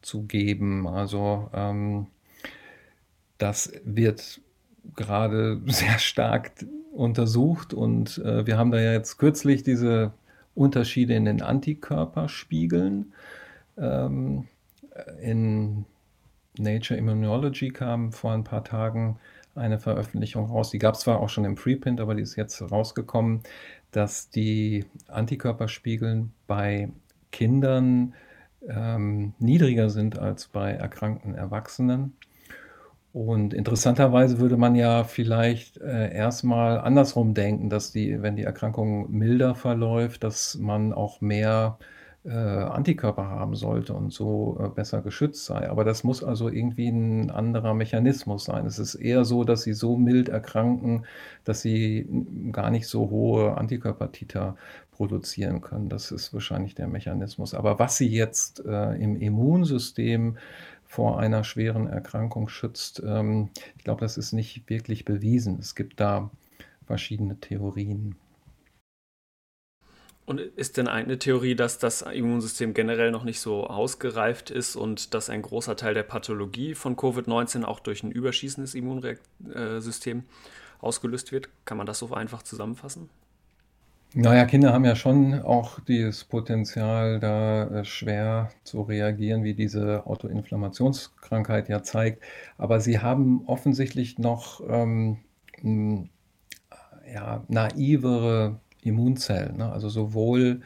zu 0.00 0.22
geben. 0.22 0.88
Also 0.88 1.50
ähm, 1.52 2.06
das 3.38 3.72
wird 3.84 4.40
gerade 4.96 5.60
sehr 5.66 5.98
stark 5.98 6.52
untersucht 6.92 7.72
und 7.72 8.18
äh, 8.18 8.46
wir 8.46 8.58
haben 8.58 8.70
da 8.70 8.80
ja 8.80 8.92
jetzt 8.92 9.16
kürzlich 9.18 9.62
diese 9.62 10.12
Unterschiede 10.54 11.14
in 11.14 11.24
den 11.24 11.42
Antikörperspiegeln. 11.42 13.12
Ähm, 13.78 14.48
in 15.20 15.86
Nature 16.58 16.98
Immunology 16.98 17.70
kam 17.70 18.12
vor 18.12 18.32
ein 18.32 18.44
paar 18.44 18.64
Tagen 18.64 19.18
eine 19.54 19.78
Veröffentlichung 19.78 20.46
raus. 20.46 20.70
Die 20.70 20.78
gab 20.78 20.94
es 20.94 21.00
zwar 21.00 21.20
auch 21.20 21.28
schon 21.28 21.44
im 21.44 21.54
Preprint, 21.54 22.00
aber 22.00 22.14
die 22.14 22.22
ist 22.22 22.36
jetzt 22.36 22.60
rausgekommen, 22.70 23.42
dass 23.90 24.30
die 24.30 24.84
Antikörperspiegel 25.08 26.28
bei 26.46 26.90
Kindern 27.30 28.14
ähm, 28.68 29.34
niedriger 29.38 29.90
sind 29.90 30.18
als 30.18 30.48
bei 30.48 30.72
erkrankten 30.72 31.34
Erwachsenen. 31.34 32.16
Und 33.12 33.52
interessanterweise 33.52 34.38
würde 34.38 34.56
man 34.56 34.74
ja 34.74 35.04
vielleicht 35.04 35.76
äh, 35.78 36.14
erstmal 36.14 36.78
andersrum 36.80 37.34
denken, 37.34 37.68
dass 37.68 37.92
die, 37.92 38.22
wenn 38.22 38.36
die 38.36 38.44
Erkrankung 38.44 39.10
milder 39.10 39.54
verläuft, 39.54 40.24
dass 40.24 40.56
man 40.56 40.94
auch 40.94 41.20
mehr 41.20 41.78
äh, 42.24 42.30
Antikörper 42.30 43.26
haben 43.26 43.54
sollte 43.54 43.94
und 43.94 44.12
so 44.12 44.58
äh, 44.60 44.68
besser 44.68 45.02
geschützt 45.02 45.44
sei. 45.44 45.68
Aber 45.68 45.84
das 45.84 46.04
muss 46.04 46.22
also 46.24 46.48
irgendwie 46.48 46.88
ein 46.88 47.30
anderer 47.30 47.74
Mechanismus 47.74 48.44
sein. 48.44 48.64
Es 48.64 48.78
ist 48.78 48.94
eher 48.94 49.24
so, 49.24 49.44
dass 49.44 49.62
sie 49.62 49.74
so 49.74 49.96
mild 49.96 50.28
erkranken, 50.28 51.04
dass 51.44 51.60
sie 51.62 52.08
gar 52.52 52.70
nicht 52.70 52.86
so 52.86 53.10
hohe 53.10 53.56
Antikörpertiter 53.58 54.56
produzieren 54.92 55.60
können. 55.60 55.88
Das 55.88 56.12
ist 56.12 56.32
wahrscheinlich 56.32 56.74
der 56.74 56.86
Mechanismus. 56.86 57.54
Aber 57.54 57.78
was 57.78 57.96
sie 57.96 58.08
jetzt 58.08 58.64
äh, 58.64 58.94
im 58.94 59.16
Immunsystem 59.16 60.36
vor 60.92 61.18
einer 61.18 61.42
schweren 61.42 61.86
Erkrankung 61.86 62.50
schützt, 62.50 63.02
ähm, 63.02 63.48
ich 63.78 63.84
glaube, 63.84 64.02
das 64.02 64.18
ist 64.18 64.32
nicht 64.32 64.68
wirklich 64.68 65.06
bewiesen. 65.06 65.58
Es 65.58 65.74
gibt 65.74 65.98
da 66.00 66.30
verschiedene 66.84 67.40
Theorien. 67.40 68.14
Und 70.26 70.38
ist 70.38 70.76
denn 70.76 70.88
eine 70.88 71.18
Theorie, 71.18 71.54
dass 71.54 71.78
das 71.78 72.02
Immunsystem 72.02 72.74
generell 72.74 73.10
noch 73.10 73.24
nicht 73.24 73.40
so 73.40 73.66
ausgereift 73.66 74.50
ist 74.50 74.76
und 74.76 75.14
dass 75.14 75.30
ein 75.30 75.40
großer 75.40 75.76
Teil 75.76 75.94
der 75.94 76.02
Pathologie 76.02 76.74
von 76.74 76.94
Covid-19 76.94 77.64
auch 77.64 77.80
durch 77.80 78.02
ein 78.02 78.12
überschießendes 78.12 78.74
Immunsystem 78.74 80.24
ausgelöst 80.82 81.32
wird? 81.32 81.48
Kann 81.64 81.78
man 81.78 81.86
das 81.86 82.00
so 82.00 82.12
einfach 82.12 82.42
zusammenfassen? 82.42 83.08
Naja, 84.14 84.44
Kinder 84.44 84.72
haben 84.74 84.84
ja 84.84 84.94
schon 84.94 85.40
auch 85.40 85.80
dieses 85.80 86.24
Potenzial, 86.24 87.18
da 87.18 87.64
äh, 87.80 87.84
schwer 87.84 88.50
zu 88.62 88.82
reagieren, 88.82 89.42
wie 89.42 89.54
diese 89.54 90.06
Autoinflammationskrankheit 90.06 91.68
ja 91.70 91.82
zeigt. 91.82 92.22
Aber 92.58 92.80
sie 92.80 92.98
haben 92.98 93.42
offensichtlich 93.46 94.18
noch 94.18 94.60
ähm, 94.68 95.18
ja, 97.12 97.44
naivere 97.48 98.60
Immunzellen. 98.82 99.56
Ne? 99.56 99.72
Also 99.72 99.88
sowohl 99.88 100.60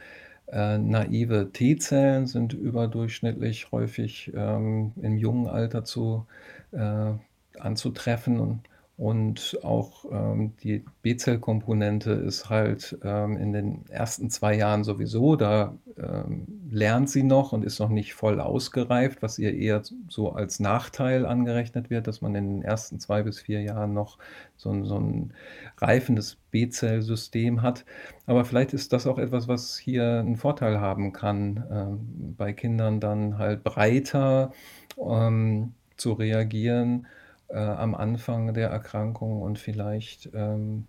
äh, 0.47 0.77
naive 0.77 1.51
T-Zellen 1.53 2.27
sind 2.27 2.53
überdurchschnittlich 2.53 3.71
häufig 3.71 4.31
ähm, 4.35 4.93
im 5.01 5.17
jungen 5.17 5.47
Alter 5.47 5.85
zu, 5.85 6.25
äh, 6.71 7.13
anzutreffen 7.59 8.39
und 8.39 8.61
und 8.97 9.59
auch 9.61 10.05
ähm, 10.11 10.53
die 10.63 10.83
B-Zell-Komponente 11.03 12.13
ist 12.13 12.49
halt 12.49 12.97
ähm, 13.03 13.37
in 13.37 13.53
den 13.53 13.85
ersten 13.89 14.31
zwei 14.31 14.55
Jahren 14.55 14.83
sowieso, 14.83 15.35
da 15.35 15.77
ähm, 15.97 16.47
lernt 16.71 17.07
sie 17.07 17.21
noch 17.21 17.51
und 17.51 17.63
ist 17.63 17.79
noch 17.79 17.89
nicht 17.89 18.15
voll 18.15 18.41
ausgereift, 18.41 19.21
was 19.21 19.37
ihr 19.37 19.53
eher 19.53 19.83
so 20.09 20.31
als 20.31 20.59
Nachteil 20.59 21.27
angerechnet 21.27 21.91
wird, 21.91 22.07
dass 22.07 22.21
man 22.21 22.33
in 22.33 22.47
den 22.47 22.63
ersten 22.63 22.99
zwei 22.99 23.21
bis 23.21 23.39
vier 23.39 23.61
Jahren 23.61 23.93
noch 23.93 24.17
so, 24.55 24.83
so 24.83 24.99
ein 24.99 25.31
reifendes 25.77 26.37
B-Zell-System 26.49 27.61
hat. 27.61 27.85
Aber 28.25 28.45
vielleicht 28.45 28.73
ist 28.73 28.93
das 28.93 29.05
auch 29.05 29.19
etwas, 29.19 29.47
was 29.47 29.77
hier 29.77 30.21
einen 30.21 30.37
Vorteil 30.37 30.81
haben 30.81 31.13
kann, 31.13 31.63
ähm, 31.69 32.35
bei 32.35 32.51
Kindern 32.51 32.99
dann 32.99 33.37
halt 33.37 33.63
breiter 33.63 34.53
ähm, 34.99 35.75
zu 35.97 36.13
reagieren 36.13 37.05
äh, 37.49 37.57
am 37.57 37.95
Anfang 37.95 38.53
der 38.53 38.69
Erkrankung 38.69 39.41
und 39.41 39.59
vielleicht 39.59 40.29
ähm, 40.33 40.87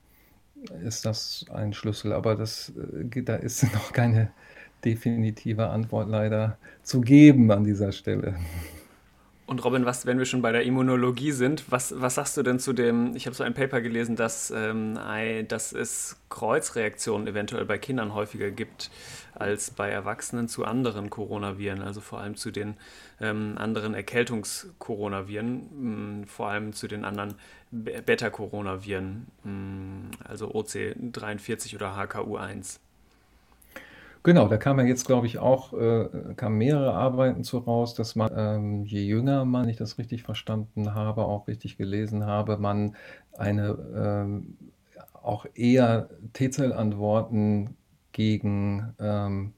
ist 0.84 1.04
das 1.04 1.46
ein 1.52 1.72
Schlüssel, 1.72 2.12
aber 2.12 2.34
das, 2.34 2.72
äh, 3.14 3.22
da 3.22 3.36
ist 3.36 3.62
noch 3.74 3.92
keine 3.92 4.30
definitive 4.84 5.68
Antwort 5.68 6.08
leider 6.08 6.58
zu 6.82 7.00
geben 7.00 7.50
an 7.50 7.64
dieser 7.64 7.92
Stelle. 7.92 8.36
Und 9.48 9.64
Robin, 9.64 9.84
was, 9.86 10.04
wenn 10.04 10.18
wir 10.18 10.26
schon 10.26 10.42
bei 10.42 10.52
der 10.52 10.64
Immunologie 10.64 11.32
sind, 11.32 11.72
was, 11.72 11.98
was 11.98 12.16
sagst 12.16 12.36
du 12.36 12.42
denn 12.42 12.58
zu 12.58 12.74
dem, 12.74 13.16
ich 13.16 13.24
habe 13.24 13.34
so 13.34 13.44
ein 13.44 13.54
Paper 13.54 13.80
gelesen, 13.80 14.14
dass, 14.14 14.52
ähm, 14.54 14.98
dass 15.48 15.72
es 15.72 16.20
Kreuzreaktionen 16.28 17.26
eventuell 17.26 17.64
bei 17.64 17.78
Kindern 17.78 18.12
häufiger 18.12 18.50
gibt 18.50 18.90
als 19.34 19.70
bei 19.70 19.88
Erwachsenen 19.88 20.48
zu 20.48 20.66
anderen 20.66 21.08
Coronaviren, 21.08 21.80
also 21.80 22.02
vor 22.02 22.20
allem 22.20 22.36
zu 22.36 22.50
den 22.50 22.76
ähm, 23.22 23.54
anderen 23.56 23.94
Erkältungs-Coronaviren, 23.94 26.26
vor 26.26 26.48
allem 26.48 26.74
zu 26.74 26.86
den 26.86 27.06
anderen 27.06 27.36
Beta-Coronaviren, 27.70 29.28
also 30.24 30.52
OC43 30.52 31.74
oder 31.74 31.96
HKU1. 31.96 32.80
Genau, 34.28 34.46
da 34.46 34.58
kam 34.58 34.78
ja 34.78 34.84
jetzt, 34.84 35.06
glaube 35.06 35.26
ich, 35.26 35.38
auch, 35.38 35.72
äh, 35.72 36.34
kamen 36.36 36.58
mehrere 36.58 36.92
Arbeiten 36.92 37.44
zu 37.44 37.56
raus, 37.56 37.94
dass 37.94 38.14
man, 38.14 38.30
ähm, 38.36 38.84
je 38.84 39.00
jünger 39.00 39.46
man, 39.46 39.70
ich 39.70 39.76
das 39.78 39.96
richtig 39.96 40.22
verstanden 40.22 40.94
habe, 40.94 41.24
auch 41.24 41.48
richtig 41.48 41.78
gelesen 41.78 42.26
habe, 42.26 42.58
man 42.58 42.94
eine 43.38 43.68
ähm, 43.96 44.58
auch 45.14 45.46
eher 45.54 46.10
T-Zell-Antworten 46.34 47.78
gegen 48.12 48.94
ähm, 48.98 49.54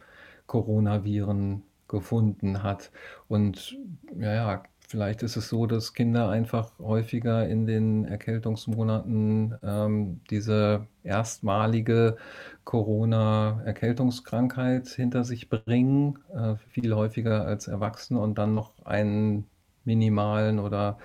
Coronaviren 0.47 1.65
gefunden 1.89 2.63
hat. 2.63 2.93
Und 3.27 3.77
ja, 4.17 4.33
ja, 4.35 4.63
Vielleicht 4.91 5.23
ist 5.23 5.37
es 5.37 5.49
so, 5.49 5.67
dass 5.67 5.95
Kinder 5.95 6.29
einfach 6.31 6.77
häufiger 6.81 7.47
in 7.47 7.65
den 7.65 8.07
Erkältungsmonaten 8.07 9.55
ähm, 9.63 10.21
diese 10.31 10.89
erstmalige 11.05 12.17
Corona-Erkältungskrankheit 12.65 14.89
hinter 14.89 15.23
sich 15.23 15.49
bringen, 15.49 16.19
äh, 16.35 16.57
viel 16.71 16.93
häufiger 16.93 17.47
als 17.47 17.69
Erwachsene 17.69 18.19
und 18.19 18.37
dann 18.37 18.55
noch 18.55 18.85
einen 18.85 19.47
minimalen 19.85 20.59
oder 20.59 20.99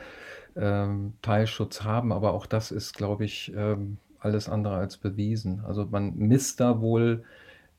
ähm, 0.56 1.14
Teilschutz 1.22 1.84
haben. 1.84 2.12
Aber 2.12 2.34
auch 2.34 2.48
das 2.48 2.72
ist, 2.72 2.98
glaube 2.98 3.26
ich, 3.26 3.54
ähm, 3.56 4.00
alles 4.18 4.50
andere 4.50 4.78
als 4.78 4.98
bewiesen. 4.98 5.62
Also 5.64 5.86
man 5.86 6.16
misst 6.16 6.60
da 6.60 6.82
wohl 6.82 7.24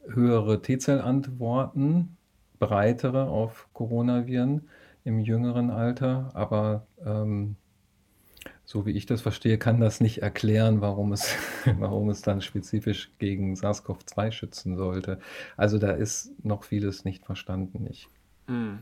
höhere 0.07 0.62
T-Zellantworten, 0.62 2.16
breitere 2.61 3.24
auf 3.24 3.66
Coronaviren 3.72 4.68
im 5.07 5.20
jüngeren 5.20 5.70
Alter, 5.70 6.30
aber 6.34 6.86
ähm, 7.04 7.57
so 8.64 8.84
wie 8.86 8.90
ich 8.90 9.07
das 9.07 9.22
verstehe, 9.22 9.57
kann 9.57 9.80
das 9.80 10.00
nicht 10.00 10.20
erklären, 10.20 10.80
warum 10.80 11.12
es, 11.12 11.36
warum 11.78 12.11
es 12.11 12.22
dann 12.22 12.40
spezifisch 12.40 13.12
gegen 13.18 13.54
SARS-CoV-2 13.54 14.32
schützen 14.32 14.76
sollte. 14.76 15.20
Also 15.57 15.78
da 15.78 15.92
ist 15.92 16.32
noch 16.44 16.64
vieles 16.64 17.04
nicht 17.04 17.24
verstanden. 17.24 17.86
Ich. 17.88 18.09
Hm. 18.48 18.80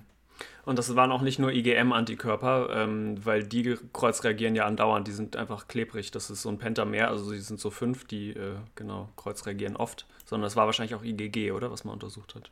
Und 0.65 0.79
das 0.79 0.97
waren 0.97 1.13
auch 1.13 1.21
nicht 1.21 1.39
nur 1.39 1.53
IgM-Antikörper, 1.53 2.71
ähm, 2.73 3.23
weil 3.25 3.45
die 3.45 3.77
kreuzreagieren 3.93 4.57
ja 4.57 4.65
andauernd, 4.65 5.07
die 5.07 5.13
sind 5.13 5.37
einfach 5.37 5.69
klebrig. 5.69 6.11
Das 6.11 6.31
ist 6.31 6.41
so 6.41 6.49
ein 6.49 6.59
Pentamer, 6.59 7.09
also 7.09 7.31
die 7.31 7.39
sind 7.39 7.61
so 7.61 7.71
fünf, 7.71 8.07
die 8.07 8.31
äh, 8.31 8.57
genau 8.75 9.11
kreuzreagieren 9.17 9.77
oft, 9.77 10.07
sondern 10.25 10.47
es 10.47 10.57
war 10.57 10.65
wahrscheinlich 10.65 10.95
auch 10.95 11.05
IgG, 11.05 11.53
oder? 11.53 11.71
Was 11.71 11.85
man 11.85 11.93
untersucht 11.93 12.35
hat. 12.35 12.51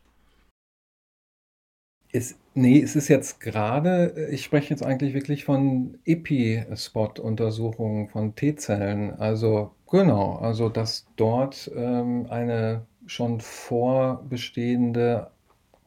Es, 2.13 2.37
nee, 2.55 2.81
es 2.83 2.95
ist 2.95 3.09
jetzt 3.09 3.41
gerade, 3.41 4.15
äh, 4.17 4.35
ich 4.35 4.45
spreche 4.45 4.71
jetzt 4.71 4.85
eigentlich 4.85 5.15
wirklich 5.15 5.45
von 5.45 5.99
EPI-Spot-Untersuchungen 6.05 8.09
von 8.09 8.35
T-Zellen. 8.35 9.15
Also 9.19 9.73
genau, 9.91 10.37
also 10.37 10.69
dass 10.69 11.07
dort 11.17 11.71
ähm, 11.75 12.27
eine 12.29 12.87
schon 13.07 13.41
vorbestehende 13.41 15.31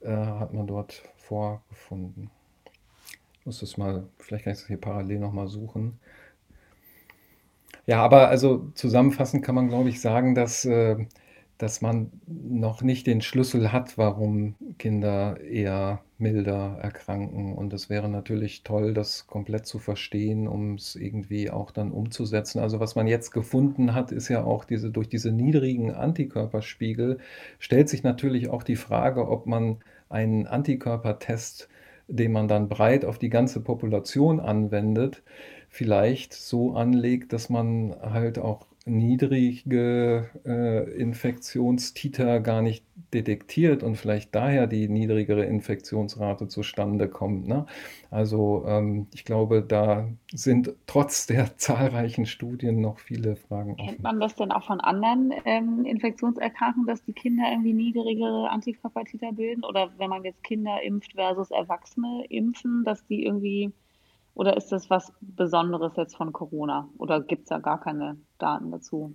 äh, 0.00 0.14
hat 0.14 0.52
man 0.52 0.66
dort 0.66 1.02
vorgefunden. 1.16 2.30
Ich 3.40 3.46
muss 3.46 3.60
das 3.60 3.76
mal, 3.76 4.06
vielleicht 4.18 4.44
kann 4.44 4.52
ich 4.54 4.60
das 4.60 4.68
hier 4.68 4.80
parallel 4.80 5.18
nochmal 5.18 5.48
suchen. 5.48 5.98
Ja, 7.86 8.02
aber 8.02 8.28
also 8.28 8.70
zusammenfassend 8.74 9.44
kann 9.44 9.54
man, 9.54 9.68
glaube 9.68 9.90
ich, 9.90 10.00
sagen, 10.00 10.34
dass 10.34 10.64
äh, 10.64 10.96
dass 11.58 11.80
man 11.80 12.10
noch 12.26 12.82
nicht 12.82 13.06
den 13.06 13.20
Schlüssel 13.20 13.72
hat, 13.72 13.96
warum 13.96 14.54
Kinder 14.78 15.40
eher 15.40 16.02
milder 16.18 16.78
erkranken. 16.80 17.54
Und 17.54 17.72
es 17.72 17.88
wäre 17.88 18.08
natürlich 18.08 18.64
toll, 18.64 18.92
das 18.92 19.26
komplett 19.26 19.66
zu 19.66 19.78
verstehen, 19.78 20.48
um 20.48 20.74
es 20.74 20.96
irgendwie 20.96 21.50
auch 21.50 21.70
dann 21.70 21.92
umzusetzen. 21.92 22.58
Also 22.58 22.80
was 22.80 22.96
man 22.96 23.06
jetzt 23.06 23.30
gefunden 23.30 23.94
hat, 23.94 24.10
ist 24.10 24.28
ja 24.28 24.42
auch 24.42 24.64
diese, 24.64 24.90
durch 24.90 25.08
diese 25.08 25.30
niedrigen 25.30 25.92
Antikörperspiegel 25.92 27.18
stellt 27.58 27.88
sich 27.88 28.02
natürlich 28.02 28.48
auch 28.48 28.62
die 28.62 28.76
Frage, 28.76 29.28
ob 29.28 29.46
man 29.46 29.78
einen 30.08 30.46
Antikörpertest, 30.46 31.68
den 32.08 32.32
man 32.32 32.48
dann 32.48 32.68
breit 32.68 33.04
auf 33.04 33.18
die 33.18 33.30
ganze 33.30 33.60
Population 33.60 34.40
anwendet, 34.40 35.22
vielleicht 35.68 36.34
so 36.34 36.74
anlegt, 36.74 37.32
dass 37.32 37.48
man 37.48 37.94
halt 38.00 38.38
auch 38.38 38.66
niedrige 38.86 40.30
äh, 40.44 40.90
Infektionstiter 40.98 42.40
gar 42.40 42.60
nicht 42.60 42.84
detektiert 43.14 43.82
und 43.82 43.96
vielleicht 43.96 44.34
daher 44.34 44.66
die 44.66 44.88
niedrigere 44.88 45.44
Infektionsrate 45.44 46.48
zustande 46.48 47.08
kommt. 47.08 47.48
Ne? 47.48 47.64
Also 48.10 48.64
ähm, 48.66 49.06
ich 49.14 49.24
glaube, 49.24 49.62
da 49.62 50.08
sind 50.32 50.74
trotz 50.86 51.26
der 51.26 51.56
zahlreichen 51.56 52.26
Studien 52.26 52.80
noch 52.80 52.98
viele 52.98 53.36
Fragen 53.36 53.74
offen. 53.74 53.86
Kennt 53.86 54.02
man 54.02 54.20
das 54.20 54.34
denn 54.34 54.52
auch 54.52 54.64
von 54.64 54.80
anderen 54.80 55.32
ähm, 55.46 55.86
Infektionserkrankungen, 55.86 56.86
dass 56.86 57.02
die 57.04 57.14
Kinder 57.14 57.44
irgendwie 57.50 57.72
niedrigere 57.72 58.50
Antikörpertiter 58.50 59.32
bilden? 59.32 59.64
Oder 59.64 59.92
wenn 59.96 60.10
man 60.10 60.24
jetzt 60.24 60.42
Kinder 60.44 60.82
impft 60.82 61.12
versus 61.12 61.50
Erwachsene 61.50 62.26
impfen, 62.28 62.84
dass 62.84 63.06
die 63.06 63.24
irgendwie 63.24 63.72
oder 64.34 64.56
ist 64.56 64.72
das 64.72 64.90
was 64.90 65.12
Besonderes 65.20 65.92
jetzt 65.96 66.16
von 66.16 66.32
Corona? 66.32 66.88
Oder 66.98 67.20
gibt 67.20 67.44
es 67.44 67.48
da 67.48 67.58
gar 67.58 67.80
keine 67.80 68.16
Daten 68.38 68.70
dazu? 68.70 69.14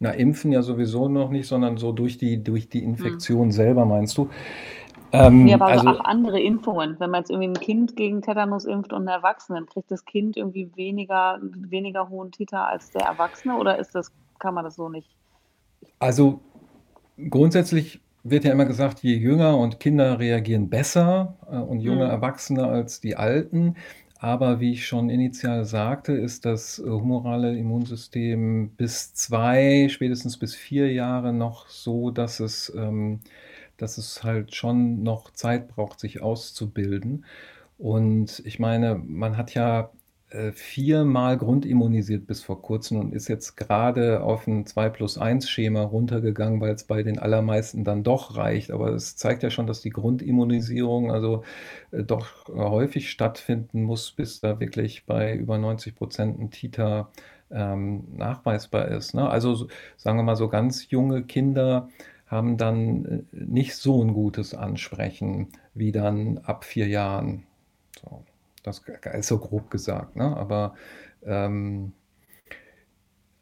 Na, 0.00 0.10
impfen 0.10 0.52
ja 0.52 0.62
sowieso 0.62 1.08
noch 1.08 1.30
nicht, 1.30 1.48
sondern 1.48 1.76
so 1.76 1.92
durch 1.92 2.18
die, 2.18 2.42
durch 2.42 2.68
die 2.68 2.84
Infektion 2.84 3.46
hm. 3.46 3.52
selber, 3.52 3.84
meinst 3.84 4.16
du? 4.16 4.30
Ähm, 5.10 5.46
ja, 5.46 5.56
aber 5.56 5.66
also, 5.66 5.88
auch 5.88 6.04
andere 6.04 6.40
Impfungen. 6.40 6.96
Wenn 7.00 7.10
man 7.10 7.22
jetzt 7.22 7.30
irgendwie 7.30 7.48
ein 7.48 7.54
Kind 7.54 7.96
gegen 7.96 8.22
Tetanus 8.22 8.64
impft 8.64 8.92
und 8.92 9.00
einen 9.00 9.08
Erwachsenen, 9.08 9.66
kriegt 9.66 9.90
das 9.90 10.04
Kind 10.04 10.36
irgendwie 10.36 10.70
weniger, 10.76 11.38
weniger 11.42 12.08
hohen 12.08 12.30
Titer 12.30 12.68
als 12.68 12.90
der 12.90 13.02
Erwachsene 13.02 13.56
oder 13.56 13.78
ist 13.78 13.94
das, 13.94 14.12
kann 14.38 14.54
man 14.54 14.64
das 14.64 14.76
so 14.76 14.88
nicht? 14.88 15.08
Also 15.98 16.40
grundsätzlich 17.30 18.00
wird 18.22 18.44
ja 18.44 18.52
immer 18.52 18.66
gesagt, 18.66 19.00
je 19.02 19.14
jünger 19.14 19.56
und 19.56 19.80
Kinder 19.80 20.18
reagieren 20.18 20.68
besser 20.68 21.36
äh, 21.50 21.56
und 21.56 21.80
junge 21.80 22.04
hm. 22.04 22.10
Erwachsene 22.10 22.66
als 22.66 23.00
die 23.00 23.16
Alten. 23.16 23.76
Aber 24.18 24.58
wie 24.60 24.72
ich 24.72 24.86
schon 24.86 25.10
initial 25.10 25.64
sagte, 25.64 26.12
ist 26.12 26.44
das 26.44 26.78
humorale 26.84 27.56
Immunsystem 27.56 28.70
bis 28.76 29.14
zwei, 29.14 29.88
spätestens 29.90 30.38
bis 30.38 30.54
vier 30.56 30.92
Jahre 30.92 31.32
noch 31.32 31.68
so, 31.68 32.10
dass 32.10 32.40
es, 32.40 32.72
ähm, 32.76 33.20
dass 33.76 33.96
es 33.98 34.24
halt 34.24 34.54
schon 34.56 35.02
noch 35.04 35.30
Zeit 35.32 35.68
braucht, 35.68 36.00
sich 36.00 36.20
auszubilden. 36.20 37.24
Und 37.78 38.42
ich 38.44 38.58
meine, 38.58 38.96
man 38.96 39.36
hat 39.36 39.54
ja 39.54 39.92
viermal 40.52 41.38
grundimmunisiert 41.38 42.26
bis 42.26 42.42
vor 42.42 42.60
kurzem 42.60 42.98
und 43.00 43.14
ist 43.14 43.28
jetzt 43.28 43.56
gerade 43.56 44.22
auf 44.22 44.46
ein 44.46 44.66
2 44.66 44.90
plus 44.90 45.16
1 45.16 45.48
Schema 45.48 45.82
runtergegangen, 45.82 46.60
weil 46.60 46.74
es 46.74 46.84
bei 46.84 47.02
den 47.02 47.18
allermeisten 47.18 47.82
dann 47.82 48.02
doch 48.02 48.36
reicht. 48.36 48.70
Aber 48.70 48.90
es 48.90 49.16
zeigt 49.16 49.42
ja 49.42 49.48
schon, 49.48 49.66
dass 49.66 49.80
die 49.80 49.90
Grundimmunisierung 49.90 51.10
also 51.10 51.44
äh, 51.92 52.04
doch 52.04 52.46
häufig 52.48 53.10
stattfinden 53.10 53.82
muss, 53.82 54.12
bis 54.12 54.40
da 54.40 54.60
wirklich 54.60 55.06
bei 55.06 55.34
über 55.34 55.56
90 55.56 55.94
Prozent 55.94 56.38
ein 56.38 56.50
Titer 56.50 57.10
ähm, 57.50 58.04
nachweisbar 58.16 58.88
ist. 58.88 59.14
Ne? 59.14 59.28
Also 59.28 59.68
sagen 59.96 60.18
wir 60.18 60.24
mal 60.24 60.36
so 60.36 60.48
ganz 60.48 60.90
junge 60.90 61.22
Kinder 61.24 61.88
haben 62.26 62.58
dann 62.58 63.04
äh, 63.04 63.22
nicht 63.32 63.76
so 63.76 64.04
ein 64.04 64.12
gutes 64.12 64.54
Ansprechen 64.54 65.48
wie 65.74 65.92
dann 65.92 66.38
ab 66.38 66.64
vier 66.64 66.86
Jahren. 66.88 67.44
So. 68.02 68.24
Das 68.62 68.82
ist 69.12 69.28
so 69.28 69.38
grob 69.38 69.70
gesagt, 69.70 70.16
ne? 70.16 70.36
aber 70.36 70.74
ähm, 71.24 71.92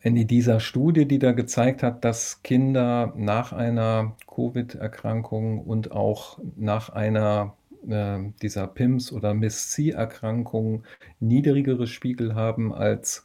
in 0.01 0.27
dieser 0.27 0.61
Studie, 0.61 1.07
die 1.07 1.19
da 1.19 1.33
gezeigt 1.33 1.83
hat, 1.83 2.05
dass 2.05 2.43
Kinder 2.43 3.13
nach 3.17 3.53
einer 3.53 4.17
Covid-Erkrankung 4.33 5.61
und 5.61 5.91
auch 5.91 6.39
nach 6.57 6.91
einer 6.91 7.57
äh, 7.89 8.19
dieser 8.41 8.69
PIMS 8.69 9.13
oder 9.13 9.35
MIS-C-Erkrankung 9.35 10.85
niedrigere 11.19 11.87
Spiegel 11.87 12.35
haben 12.35 12.73
als 12.73 13.25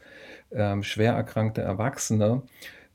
ähm, 0.52 0.84
schwer 0.84 1.14
erkrankte 1.14 1.62
Erwachsene, 1.62 2.44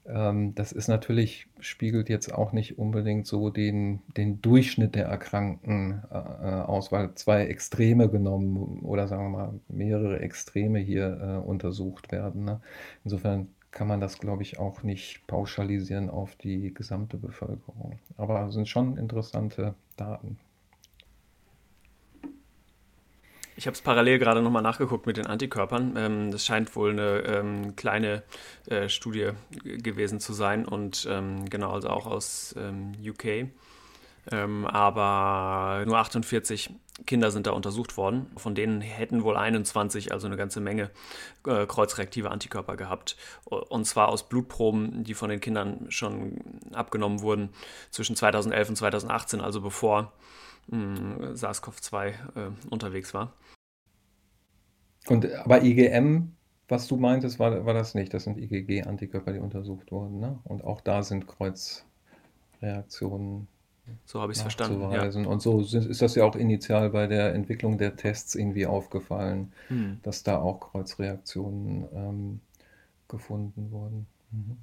das 0.09 0.73
ist 0.73 0.89
natürlich, 0.89 1.49
spiegelt 1.59 2.09
jetzt 2.09 2.33
auch 2.33 2.53
nicht 2.53 2.79
unbedingt 2.79 3.27
so 3.27 3.51
den, 3.51 4.03
den 4.17 4.41
Durchschnitt 4.41 4.95
der 4.95 5.07
Erkrankten 5.07 6.03
äh, 6.11 6.17
äh, 6.17 6.63
aus, 6.63 6.93
weil 6.93 7.15
zwei 7.15 7.47
Extreme 7.47 8.09
genommen 8.09 8.81
oder 8.83 9.09
sagen 9.09 9.25
wir 9.25 9.39
mal 9.39 9.61
mehrere 9.69 10.21
Extreme 10.21 10.79
hier 10.79 11.41
äh, 11.43 11.47
untersucht 11.47 12.13
werden. 12.13 12.45
Ne? 12.45 12.61
Insofern 13.05 13.49
kann 13.73 13.89
man 13.89 14.01
das, 14.01 14.19
glaube 14.19 14.43
ich, 14.43 14.59
auch 14.59 14.83
nicht 14.83 15.27
pauschalisieren 15.27 16.09
auf 16.09 16.37
die 16.37 16.73
gesamte 16.73 17.17
Bevölkerung. 17.19 17.99
Aber 18.17 18.47
es 18.47 18.55
sind 18.55 18.69
schon 18.69 18.97
interessante 18.97 19.75
Daten. 19.97 20.39
Ich 23.59 23.67
habe 23.67 23.75
es 23.75 23.81
parallel 23.81 24.19
gerade 24.19 24.43
nochmal 24.43 24.63
nachgeguckt 24.63 25.07
mit 25.07 25.17
den 25.17 25.27
Antikörpern. 25.27 25.95
Ähm, 25.97 26.31
das 26.31 26.45
scheint 26.45 26.77
wohl 26.77 26.91
eine 26.91 27.21
ähm, 27.21 27.75
kleine 27.75 28.23
äh, 28.67 28.89
Studie 28.91 29.31
gewesen 29.65 30.21
zu 30.21 30.35
sein 30.35 30.67
und 30.67 31.09
ähm, 31.11 31.49
genau, 31.49 31.73
also 31.73 31.89
auch 31.89 32.07
aus 32.07 32.55
UK. 32.57 33.49
Aber 34.29 35.85
nur 35.87 35.99
48 35.99 36.71
Kinder 37.05 37.31
sind 37.31 37.47
da 37.47 37.51
untersucht 37.53 37.97
worden. 37.97 38.31
Von 38.37 38.55
denen 38.55 38.81
hätten 38.81 39.23
wohl 39.23 39.37
21, 39.37 40.13
also 40.13 40.27
eine 40.27 40.37
ganze 40.37 40.61
Menge, 40.61 40.91
äh, 41.47 41.67
kreuzreaktive 41.67 42.31
Antikörper 42.31 42.77
gehabt. 42.77 43.17
Und 43.45 43.85
zwar 43.85 44.09
aus 44.09 44.29
Blutproben, 44.29 45.05
die 45.05 45.15
von 45.15 45.29
den 45.29 45.41
Kindern 45.41 45.87
schon 45.91 46.41
abgenommen 46.73 47.21
wurden 47.21 47.51
zwischen 47.91 48.17
2011 48.17 48.71
und 48.71 48.77
2018, 48.77 49.41
also 49.41 49.61
bevor 49.61 50.13
SARS-CoV-2 50.71 52.09
äh, 52.09 52.13
unterwegs 52.71 53.15
war. 53.15 53.33
Und 55.09 55.33
aber 55.33 55.63
IgM, 55.63 56.33
was 56.69 56.89
du 56.89 56.97
meintest, 56.97 57.39
war, 57.39 57.65
war 57.65 57.75
das 57.75 57.95
nicht. 57.95 58.13
Das 58.13 58.25
sind 58.25 58.39
IgG-Antikörper, 58.39 59.33
die 59.33 59.39
untersucht 59.39 59.93
wurden. 59.93 60.19
Ne? 60.19 60.41
Und 60.45 60.65
auch 60.65 60.81
da 60.81 61.05
sind 61.05 61.29
Kreuzreaktionen 61.29 63.47
So 64.05 64.21
habe 64.21 64.33
ich 64.33 64.39
es 64.39 64.43
verstanden. 64.43 64.81
Ja. 64.91 65.05
Und 65.05 65.41
so 65.41 65.61
ist 65.61 66.03
das 66.03 66.17
ja 66.17 66.25
auch 66.25 66.35
initial 66.35 66.91
bei 66.91 67.07
der 67.07 67.35
Entwicklung 67.35 67.79
der 67.79 67.95
Tests 67.97 68.35
irgendwie 68.35 68.67
aufgefallen, 68.67 69.53
hm. 69.69 70.01
dass 70.03 70.25
da 70.25 70.39
auch 70.39 70.73
Kreuzreaktionen 70.73 71.87
ähm, 71.95 72.41
gefunden 73.09 73.71
wurden. 73.71 74.07
Mhm. 74.33 74.57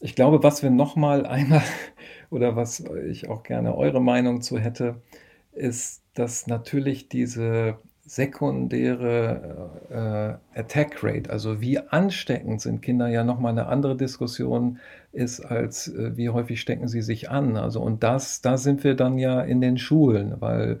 Ich 0.00 0.14
glaube, 0.14 0.42
was 0.42 0.62
wir 0.62 0.70
noch 0.70 0.96
mal 0.96 1.26
einmal 1.26 1.62
oder 2.30 2.56
was 2.56 2.80
ich 2.80 3.28
auch 3.28 3.42
gerne 3.42 3.76
eure 3.76 4.00
Meinung 4.00 4.42
zu 4.42 4.58
hätte, 4.58 5.02
ist, 5.52 6.02
dass 6.14 6.46
natürlich 6.46 7.08
diese 7.08 7.78
sekundäre 8.08 10.40
äh, 10.54 10.58
Attack 10.58 11.04
Rate, 11.04 11.30
also 11.30 11.60
wie 11.60 11.78
ansteckend 11.78 12.62
sind 12.62 12.80
Kinder, 12.80 13.08
ja 13.08 13.22
nochmal 13.22 13.52
eine 13.52 13.66
andere 13.66 13.96
Diskussion 13.96 14.78
ist, 15.12 15.40
als 15.40 15.88
äh, 15.88 16.16
wie 16.16 16.30
häufig 16.30 16.60
stecken 16.60 16.88
sie 16.88 17.02
sich 17.02 17.30
an. 17.30 17.56
Also 17.56 17.82
und 17.82 18.02
das, 18.02 18.40
da 18.40 18.56
sind 18.56 18.82
wir 18.82 18.94
dann 18.94 19.18
ja 19.18 19.42
in 19.42 19.60
den 19.60 19.76
Schulen, 19.76 20.36
weil 20.40 20.80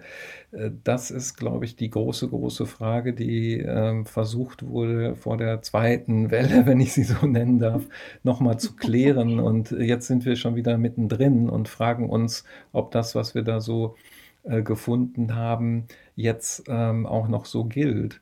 äh, 0.52 0.70
das 0.84 1.10
ist, 1.10 1.36
glaube 1.36 1.66
ich, 1.66 1.76
die 1.76 1.90
große, 1.90 2.28
große 2.28 2.64
Frage, 2.64 3.12
die 3.12 3.58
ähm, 3.58 4.06
versucht 4.06 4.66
wurde 4.66 5.14
vor 5.14 5.36
der 5.36 5.60
zweiten 5.60 6.30
Welle, 6.30 6.62
wenn 6.66 6.80
ich 6.80 6.94
sie 6.94 7.04
so 7.04 7.26
nennen 7.26 7.58
darf, 7.58 7.84
nochmal 8.22 8.58
zu 8.58 8.74
klären. 8.74 9.38
Und 9.40 9.70
jetzt 9.72 10.06
sind 10.06 10.24
wir 10.24 10.36
schon 10.36 10.56
wieder 10.56 10.78
mittendrin 10.78 11.50
und 11.50 11.68
fragen 11.68 12.08
uns, 12.08 12.44
ob 12.72 12.90
das, 12.90 13.14
was 13.14 13.34
wir 13.34 13.42
da 13.42 13.60
so 13.60 13.96
äh, 14.44 14.62
gefunden 14.62 15.34
haben, 15.34 15.88
jetzt 16.18 16.64
ähm, 16.68 17.06
auch 17.06 17.28
noch 17.28 17.46
so 17.46 17.64
gilt. 17.64 18.20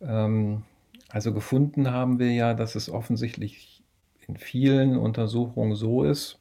Ähm, 0.00 0.62
also 1.10 1.34
gefunden 1.34 1.90
haben 1.90 2.18
wir 2.18 2.32
ja, 2.32 2.54
dass 2.54 2.76
es 2.76 2.88
offensichtlich 2.88 3.82
in 4.26 4.36
vielen 4.36 4.96
Untersuchungen 4.96 5.74
so 5.74 6.04
ist, 6.04 6.38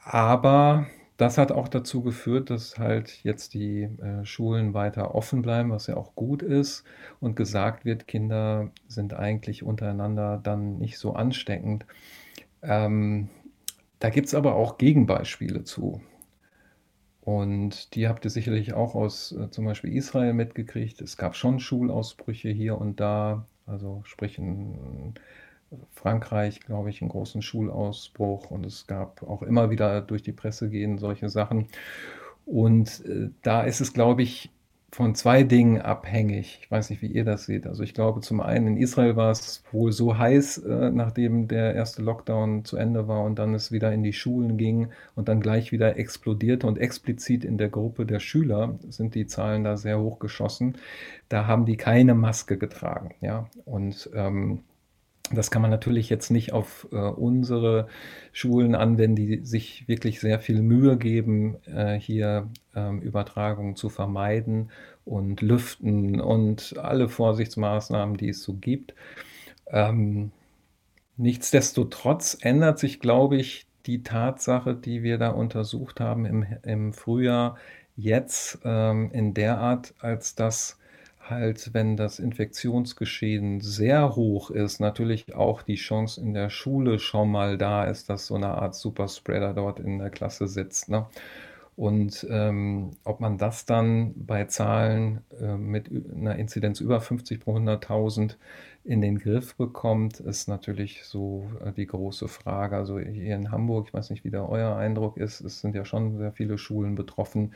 Aber 0.05 0.86
das 1.17 1.39
hat 1.39 1.51
auch 1.53 1.69
dazu 1.69 2.03
geführt, 2.03 2.51
dass 2.51 2.79
halt 2.79 3.23
jetzt 3.25 3.55
die 3.55 3.83
äh, 3.83 4.25
Schulen 4.25 4.75
weiter 4.75 5.14
offen 5.14 5.43
bleiben, 5.43 5.71
was 5.71 5.87
ja 5.87 5.97
auch 5.97 6.14
gut 6.14 6.43
ist 6.43 6.85
und 7.21 7.37
gesagt 7.37 7.85
wird, 7.85 8.07
Kinder 8.07 8.71
sind 8.87 9.14
eigentlich 9.14 9.62
untereinander 9.62 10.39
dann 10.43 10.79
nicht 10.79 10.99
so 10.99 11.14
ansteckend. 11.14 11.87
Ähm, 12.62 13.29
da 13.99 14.11
gibt 14.11 14.27
es 14.27 14.35
aber 14.35 14.55
auch 14.57 14.77
Gegenbeispiele 14.79 15.64
zu. 15.64 16.03
Und 17.23 17.95
die 17.95 18.09
habt 18.09 18.25
ihr 18.25 18.31
sicherlich 18.31 18.75
auch 18.75 18.95
aus 18.95 19.33
äh, 19.33 19.51
zum 19.51 19.64
Beispiel 19.64 19.97
Israel 19.97 20.35
mitgekriegt. 20.35 21.01
Es 21.01 21.17
gab 21.17 21.35
schon 21.35 21.61
Schulausbrüche 21.61 22.51
hier 22.51 22.79
und 22.79 23.01
da, 23.01 23.47
also 23.67 24.03
sprich 24.05 24.39
ein 24.39 25.14
Frankreich, 25.93 26.61
glaube 26.61 26.91
ich, 26.91 27.03
einen 27.03 27.11
großen 27.11 27.43
Schulausbruch 27.43 28.51
und 28.51 28.64
es 28.67 28.87
gab 28.87 29.23
auch 29.23 29.43
immer 29.43 29.71
wieder 29.71 30.01
durch 30.01 30.23
die 30.23 30.33
Presse 30.33 30.69
gehen 30.71 30.99
solche 30.99 31.29
Sachen. 31.29 31.69
Und 32.45 33.05
äh, 33.07 33.31
da 33.43 33.62
ist 33.62 33.81
es, 33.81 33.93
glaube 33.93 34.23
ich, 34.23 34.51
von 34.93 35.14
zwei 35.14 35.43
Dingen 35.43 35.83
abhängig. 35.83 36.61
Ich 36.62 36.71
weiß 36.71 36.91
nicht, 36.91 37.03
wie 37.03 37.09
ihr 37.09 37.25
das 37.25 37.45
seht. 37.45 37.67
Also 37.67 37.83
ich 37.83 37.93
glaube, 37.93 38.21
zum 38.21 38.41
einen 38.41 38.67
in 38.69 38.77
Israel 38.79 39.17
war 39.17 39.31
es 39.31 39.62
wohl 39.73 39.93
so 39.93 40.17
heiß, 40.17 40.59
äh, 40.59 40.91
nachdem 40.91 41.49
der 41.49 41.75
erste 41.75 42.03
Lockdown 42.03 42.64
zu 42.64 42.77
Ende 42.77 43.09
war 43.09 43.23
und 43.25 43.39
dann 43.39 43.53
es 43.55 43.73
wieder 43.73 43.93
in 43.93 44.03
die 44.03 44.12
Schulen 44.12 44.57
ging 44.57 44.89
und 45.14 45.29
dann 45.29 45.41
gleich 45.41 45.73
wieder 45.73 45.99
explodierte 45.99 46.67
und 46.67 46.79
explizit 46.79 47.45
in 47.45 47.59
der 47.59 47.69
Gruppe 47.69 48.07
der 48.07 48.21
Schüler 48.21 48.79
sind 48.89 49.14
die 49.14 49.27
Zahlen 49.27 49.64
da 49.64 49.77
sehr 49.77 50.01
hoch 50.01 50.19
geschossen. 50.19 50.79
Da 51.29 51.47
haben 51.47 51.67
die 51.67 51.77
keine 51.77 52.14
Maske 52.14 52.57
getragen. 52.57 53.11
Ja, 53.21 53.51
und 53.67 54.09
ähm, 54.14 54.61
das 55.33 55.51
kann 55.51 55.62
man 55.62 55.70
natürlich 55.70 56.09
jetzt 56.09 56.31
nicht 56.31 56.53
auf 56.53 56.87
äh, 56.93 56.97
unsere 56.97 57.89
Schulen 58.33 58.74
anwenden, 58.74 59.16
die 59.16 59.45
sich 59.45 59.89
wirklich 59.89 60.20
sehr 60.20 60.39
viel 60.39 60.62
Mühe 60.62 60.97
geben, 60.97 61.57
äh, 61.66 61.99
hier 61.99 62.49
ähm, 62.74 63.01
Übertragungen 63.01 63.77
zu 63.77 63.89
vermeiden 63.89 64.70
und 65.05 65.41
lüften 65.41 66.20
und 66.20 66.77
alle 66.79 67.09
Vorsichtsmaßnahmen, 67.09 68.16
die 68.16 68.29
es 68.29 68.43
so 68.43 68.55
gibt. 68.55 68.95
Ähm, 69.68 70.31
nichtsdestotrotz 71.16 72.39
ändert 72.41 72.79
sich, 72.79 73.01
glaube 73.01 73.37
ich, 73.37 73.66
die 73.87 74.03
Tatsache, 74.03 74.74
die 74.74 75.03
wir 75.03 75.18
da 75.18 75.31
untersucht 75.31 76.01
haben 76.01 76.24
im, 76.24 76.47
im 76.62 76.93
Frühjahr, 76.93 77.57
jetzt 77.97 78.59
ähm, 78.64 79.11
in 79.12 79.33
der 79.35 79.59
Art, 79.59 79.95
als 80.01 80.35
dass 80.35 80.76
halt, 81.31 81.74
wenn 81.74 81.97
das 81.97 82.18
Infektionsgeschehen 82.18 83.61
sehr 83.61 84.16
hoch 84.16 84.51
ist, 84.51 84.81
natürlich 84.81 85.35
auch 85.35 85.62
die 85.62 85.77
Chance 85.77 86.20
in 86.20 86.35
der 86.35 86.51
Schule 86.51 86.99
schon 86.99 87.31
mal 87.31 87.59
da 87.59 87.85
ist, 87.85 88.09
dass 88.11 88.27
so 88.27 88.35
eine 88.35 88.49
Art 88.49 88.74
Superspreader 88.74 89.55
dort 89.55 89.81
in 89.81 89.99
der 89.99 90.11
Klasse 90.11 90.49
sitzt. 90.49 90.89
Ne? 90.89 91.07
Und 91.77 92.27
ähm, 92.31 92.93
ob 93.05 93.20
man 93.20 93.37
das 93.37 93.66
dann 93.66 94.14
bei 94.16 94.45
Zahlen 94.45 95.20
äh, 95.41 95.57
mit 95.57 95.91
einer 95.91 96.37
Inzidenz 96.37 96.81
über 96.81 97.03
50 97.03 97.41
pro 97.41 97.55
100.000 97.57 98.37
in 98.85 99.03
den 99.03 99.18
Griff 99.18 99.57
bekommt, 99.57 100.20
ist 100.20 100.49
natürlich 100.49 101.05
so 101.05 101.47
äh, 101.62 101.72
die 101.72 101.87
große 101.87 102.29
Frage. 102.29 102.77
Also 102.77 102.99
hier 102.99 103.37
in 103.37 103.51
Hamburg, 103.51 103.89
ich 103.89 103.95
weiß 103.95 104.09
nicht, 104.09 104.24
wie 104.24 104.31
da 104.31 104.47
euer 104.47 104.77
Eindruck 104.77 105.18
ist, 105.18 105.43
es 105.43 105.61
sind 105.61 105.74
ja 105.74 105.85
schon 105.85 106.16
sehr 106.16 106.33
viele 106.33 106.57
Schulen 106.57 106.95
betroffen. 106.95 107.53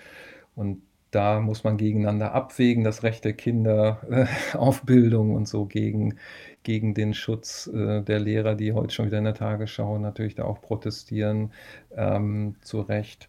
Und 0.55 0.83
da 1.11 1.41
muss 1.41 1.65
man 1.65 1.77
gegeneinander 1.77 2.33
abwägen, 2.33 2.85
das 2.85 3.03
Recht 3.03 3.25
der 3.25 3.33
Kinder 3.33 4.01
äh, 4.11 4.27
auf 4.57 4.83
Bildung 4.83 5.35
und 5.35 5.49
so 5.49 5.67
gegen, 5.67 6.19
gegen 6.63 6.95
den 6.95 7.15
Schutz 7.15 7.67
äh, 7.67 8.03
der 8.03 8.21
Lehrer, 8.21 8.55
die 8.55 8.73
heute 8.73 8.95
schon 8.95 9.07
wieder 9.07 9.19
in 9.19 9.25
der 9.25 9.35
Tagesschau 9.35 9.99
natürlich 9.99 10.35
da 10.35 10.45
auch 10.45 10.61
protestieren, 10.61 11.53
ähm, 11.97 12.57
zu 12.63 12.81
Recht. 12.81 13.29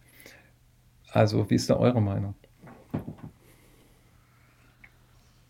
Also, 1.11 1.49
wie 1.49 1.55
ist 1.55 1.69
da 1.69 1.75
eure 1.75 2.01
Meinung? 2.01 2.35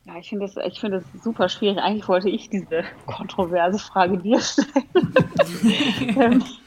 Ja, 0.05 0.17
ich 0.17 0.29
finde 0.29 0.47
das, 0.47 0.77
find 0.77 0.93
das 0.93 1.03
super 1.23 1.47
schwierig. 1.47 1.77
Eigentlich 1.77 2.07
wollte 2.07 2.29
ich 2.29 2.49
diese 2.49 2.83
kontroverse 3.05 3.77
Frage 3.77 4.17
dir 4.17 4.39
stellen. 4.39 4.65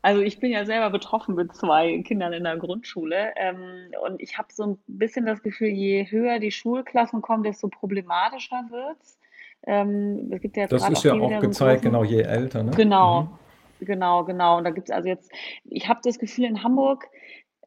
Also 0.00 0.22
ich 0.22 0.38
bin 0.38 0.52
ja 0.52 0.64
selber 0.64 0.90
betroffen 0.90 1.34
mit 1.34 1.54
zwei 1.56 2.02
Kindern 2.02 2.32
in 2.32 2.44
der 2.44 2.56
Grundschule 2.56 3.32
ähm, 3.36 3.92
und 4.06 4.20
ich 4.20 4.38
habe 4.38 4.48
so 4.52 4.64
ein 4.64 4.78
bisschen 4.86 5.26
das 5.26 5.42
Gefühl, 5.42 5.68
je 5.68 6.06
höher 6.08 6.38
die 6.38 6.52
Schulklassen 6.52 7.20
kommen, 7.20 7.42
desto 7.42 7.68
problematischer 7.68 8.64
wird 8.70 8.96
es. 9.02 9.18
Ähm, 9.66 10.30
es 10.30 10.40
gibt 10.40 10.56
ja 10.56 10.68
das 10.68 10.88
ist 10.88 10.98
auch 10.98 11.04
ja 11.04 11.12
auch 11.14 11.40
gezeigt, 11.40 11.82
genau, 11.82 12.04
je 12.04 12.22
älter. 12.22 12.62
Ne? 12.62 12.70
Genau, 12.76 13.22
mhm. 13.22 13.86
genau, 13.86 14.24
genau. 14.24 14.58
Und 14.58 14.64
da 14.64 14.70
gibt 14.70 14.88
es 14.88 14.94
also 14.94 15.08
jetzt, 15.08 15.32
ich 15.64 15.88
habe 15.88 16.00
das 16.04 16.20
Gefühl, 16.20 16.44
in 16.44 16.62
Hamburg 16.62 17.08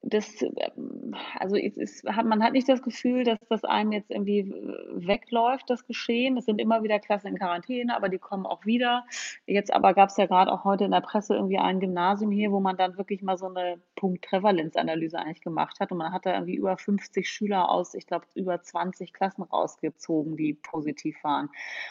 das, 0.03 0.41
ähm, 0.41 1.15
also 1.39 1.55
es 1.55 1.77
ist, 1.77 2.03
man 2.03 2.43
hat 2.43 2.53
nicht 2.53 2.67
das 2.67 2.81
Gefühl, 2.81 3.23
dass 3.23 3.37
das 3.49 3.63
einem 3.63 3.91
jetzt 3.91 4.09
irgendwie 4.09 4.51
wegläuft, 4.93 5.69
das 5.69 5.85
Geschehen. 5.85 6.37
Es 6.37 6.45
sind 6.45 6.59
immer 6.59 6.83
wieder 6.83 6.99
Klassen 6.99 7.27
in 7.27 7.37
Quarantäne, 7.37 7.95
aber 7.95 8.09
die 8.09 8.17
kommen 8.17 8.45
auch 8.45 8.65
wieder. 8.65 9.05
Jetzt 9.45 9.71
aber 9.71 9.93
gab 9.93 10.09
es 10.09 10.17
ja 10.17 10.25
gerade 10.25 10.51
auch 10.51 10.63
heute 10.63 10.85
in 10.85 10.91
der 10.91 11.01
Presse 11.01 11.35
irgendwie 11.35 11.59
ein 11.59 11.79
Gymnasium 11.79 12.31
hier, 12.31 12.51
wo 12.51 12.59
man 12.59 12.77
dann 12.77 12.97
wirklich 12.97 13.21
mal 13.21 13.37
so 13.37 13.47
eine 13.47 13.79
Punktprävalenzanalyse 13.95 15.19
eigentlich 15.19 15.41
gemacht 15.41 15.79
hat. 15.79 15.91
Und 15.91 15.99
man 15.99 16.11
hat 16.11 16.25
da 16.25 16.33
irgendwie 16.33 16.55
über 16.55 16.77
50 16.77 17.29
Schüler 17.29 17.69
aus, 17.69 17.93
ich 17.93 18.07
glaube, 18.07 18.25
über 18.33 18.61
20 18.61 19.13
Klassen 19.13 19.43
rausgezogen, 19.43 20.35
die 20.35 20.53
positiv 20.53 21.23
waren. 21.23 21.49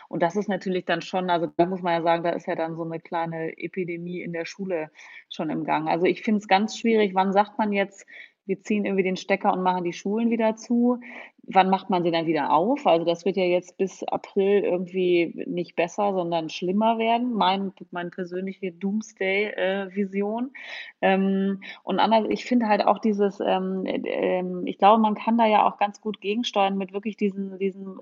Und 0.08 0.22
das 0.22 0.34
ist 0.34 0.48
natürlich 0.48 0.84
dann 0.84 1.00
schon, 1.00 1.30
also 1.30 1.46
da 1.56 1.66
muss 1.66 1.82
man 1.82 1.92
ja 1.94 2.02
sagen, 2.02 2.24
da 2.24 2.30
ist 2.30 2.46
ja 2.46 2.56
dann 2.56 2.76
so 2.76 2.82
eine 2.82 2.98
kleine 2.98 3.56
Epidemie 3.56 4.20
in 4.20 4.32
der 4.32 4.44
Schule 4.46 4.90
schon 5.28 5.48
im 5.50 5.64
Gang. 5.64 5.88
Also 5.88 6.06
ich 6.06 6.22
finde 6.22 6.38
es 6.38 6.48
ganz 6.48 6.76
schwierig, 6.76 7.14
wann 7.14 7.32
sagt 7.32 7.56
man 7.58 7.72
jetzt, 7.72 7.99
wir 8.46 8.60
ziehen 8.62 8.84
irgendwie 8.84 9.04
den 9.04 9.16
Stecker 9.16 9.52
und 9.52 9.62
machen 9.62 9.84
die 9.84 9.92
Schulen 9.92 10.30
wieder 10.30 10.56
zu. 10.56 11.00
Wann 11.46 11.70
macht 11.70 11.90
man 11.90 12.02
sie 12.02 12.10
dann 12.10 12.26
wieder 12.26 12.52
auf? 12.52 12.86
Also 12.86 13.04
das 13.04 13.24
wird 13.24 13.36
ja 13.36 13.44
jetzt 13.44 13.76
bis 13.76 14.02
April 14.04 14.62
irgendwie 14.62 15.44
nicht 15.46 15.74
besser, 15.74 16.12
sondern 16.12 16.48
schlimmer 16.48 16.98
werden. 16.98 17.32
Mein, 17.32 17.72
meine 17.90 18.10
persönliche 18.10 18.72
Doomsday-Vision. 18.72 20.52
Ähm, 21.00 21.60
und 21.82 21.98
anders, 21.98 22.26
ich 22.28 22.44
finde 22.44 22.68
halt 22.68 22.84
auch 22.84 22.98
dieses, 22.98 23.40
ähm, 23.40 23.84
äh, 23.86 24.42
ich 24.68 24.78
glaube, 24.78 25.00
man 25.00 25.14
kann 25.14 25.38
da 25.38 25.46
ja 25.46 25.66
auch 25.66 25.78
ganz 25.78 26.00
gut 26.00 26.20
gegensteuern 26.20 26.76
mit 26.78 26.92
wirklich 26.92 27.16
diesen, 27.16 27.58
diesen 27.58 27.98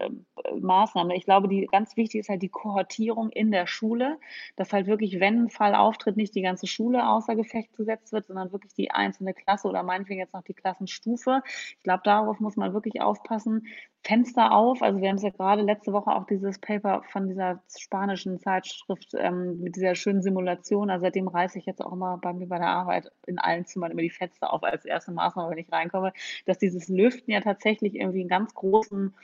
Maßnahmen. 0.60 1.12
Ich 1.12 1.24
glaube, 1.24 1.48
die 1.48 1.66
ganz 1.66 1.96
wichtig 1.96 2.20
ist 2.20 2.28
halt 2.28 2.42
die 2.42 2.48
Kohortierung 2.48 3.30
in 3.30 3.50
der 3.50 3.66
Schule, 3.66 4.18
dass 4.56 4.72
halt 4.72 4.86
wirklich, 4.86 5.20
wenn 5.20 5.44
ein 5.44 5.50
Fall 5.50 5.74
auftritt, 5.74 6.16
nicht 6.16 6.34
die 6.34 6.42
ganze 6.42 6.66
Schule 6.66 7.08
außer 7.08 7.34
Gefecht 7.36 7.76
gesetzt 7.76 8.12
wird, 8.12 8.26
sondern 8.26 8.52
wirklich 8.52 8.74
die 8.74 8.90
einzelne 8.90 9.32
Klasse 9.32 9.68
oder 9.68 9.82
meinetwegen 9.82 10.20
jetzt 10.20 10.34
noch 10.34 10.42
die 10.42 10.54
Klassenstufe. 10.54 11.42
Ich 11.76 11.82
glaube, 11.82 12.02
darauf 12.04 12.40
muss 12.40 12.56
man 12.56 12.74
wirklich 12.74 13.00
aufpassen 13.00 13.27
aufpassen. 13.28 13.66
Fenster 14.04 14.52
auf, 14.52 14.80
also 14.80 15.00
wir 15.00 15.08
haben 15.08 15.16
es 15.16 15.22
ja 15.22 15.30
gerade 15.30 15.62
letzte 15.62 15.92
Woche 15.92 16.10
auch 16.10 16.24
dieses 16.24 16.58
Paper 16.60 17.02
von 17.10 17.26
dieser 17.26 17.62
spanischen 17.76 18.38
Zeitschrift 18.38 19.12
ähm, 19.18 19.60
mit 19.60 19.76
dieser 19.76 19.94
schönen 19.96 20.22
Simulation. 20.22 20.88
Also 20.88 21.04
seitdem 21.04 21.28
reiße 21.28 21.58
ich 21.58 21.66
jetzt 21.66 21.84
auch 21.84 21.92
immer 21.92 22.16
bei 22.18 22.32
mir 22.32 22.46
bei 22.46 22.58
der 22.58 22.68
Arbeit 22.68 23.10
in 23.26 23.38
allen 23.38 23.66
Zimmern 23.66 23.90
immer 23.90 24.02
die 24.02 24.10
Fenster 24.10 24.52
auf 24.52 24.62
als 24.62 24.84
erste 24.84 25.10
Maßnahme, 25.12 25.50
wenn 25.50 25.58
ich 25.58 25.72
reinkomme, 25.72 26.12
dass 26.46 26.58
dieses 26.58 26.88
Lüften 26.88 27.32
ja 27.32 27.40
tatsächlich 27.40 27.96
irgendwie 27.96 28.20
einen 28.20 28.28
ganz 28.28 28.54
großen 28.54 29.14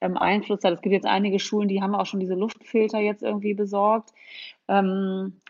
ähm, 0.00 0.16
Einfluss 0.18 0.64
hat. 0.64 0.74
Es 0.74 0.82
gibt 0.82 0.92
jetzt 0.92 1.06
einige 1.06 1.38
Schulen, 1.38 1.68
die 1.68 1.80
haben 1.80 1.94
auch 1.94 2.06
schon 2.06 2.20
diese 2.20 2.34
Luftfilter 2.34 2.98
jetzt 2.98 3.22
irgendwie 3.22 3.54
besorgt. 3.54 4.12
Ähm, 4.68 5.40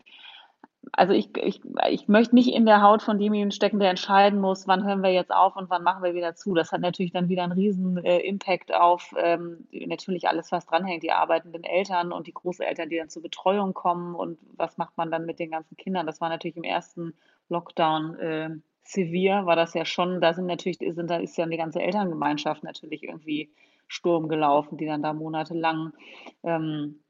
also 0.93 1.13
ich, 1.13 1.37
ich, 1.37 1.61
ich 1.91 2.09
möchte 2.09 2.35
nicht 2.35 2.53
in 2.55 2.67
der 2.67 2.83
Haut 2.83 3.03
von 3.03 3.19
demjenigen 3.19 3.51
stecken, 3.51 3.79
der 3.79 3.91
entscheiden 3.91 4.41
muss, 4.41 4.67
wann 4.67 4.85
hören 4.85 5.03
wir 5.03 5.13
jetzt 5.13 5.33
auf 5.33 5.57
und 5.57 5.69
wann 5.71 5.83
machen 5.83 6.03
wir 6.03 6.15
wieder 6.15 6.35
zu. 6.35 6.55
Das 6.55 6.73
hat 6.73 6.81
natürlich 6.81 7.13
dann 7.13 7.29
wieder 7.29 7.43
einen 7.43 7.53
riesen 7.53 8.03
äh, 8.05 8.21
Impact 8.21 8.75
auf 8.75 9.15
ähm, 9.19 9.67
natürlich 9.73 10.29
alles, 10.29 10.53
was 10.53 10.67
dranhängt, 10.67 11.03
die 11.03 11.13
arbeitenden 11.13 11.65
Eltern 11.65 12.13
und 12.13 12.27
die 12.27 12.35
Großeltern, 12.35 12.89
die 12.89 12.97
dann 12.97 13.09
zur 13.09 13.23
Betreuung 13.23 13.75
kommen 13.75 14.15
und 14.15 14.39
was 14.57 14.79
macht 14.79 14.97
man 14.97 15.11
dann 15.11 15.27
mit 15.27 15.39
den 15.39 15.51
ganzen 15.51 15.77
Kindern. 15.77 16.07
Das 16.07 16.21
war 16.21 16.29
natürlich 16.29 16.57
im 16.57 16.65
ersten 16.65 17.15
Lockdown 17.49 18.19
äh, 18.19 18.51
severe, 18.83 19.47
war 19.47 19.57
das 19.57 19.75
ja 19.75 19.85
schon, 19.85 20.21
da 20.21 20.33
sind 20.33 20.47
natürlich, 20.47 20.79
sind, 20.79 21.11
da 21.11 21.17
ist 21.17 21.37
ja 21.37 21.47
die 21.47 21.57
ganze 21.57 21.81
Elterngemeinschaft 21.81 22.63
natürlich 22.63 23.03
irgendwie 23.03 23.51
Sturm 23.89 24.29
gelaufen, 24.29 24.79
die 24.79 24.87
dann 24.87 25.03
da 25.03 25.13
monatelang 25.13 25.93
ähm, 26.43 27.01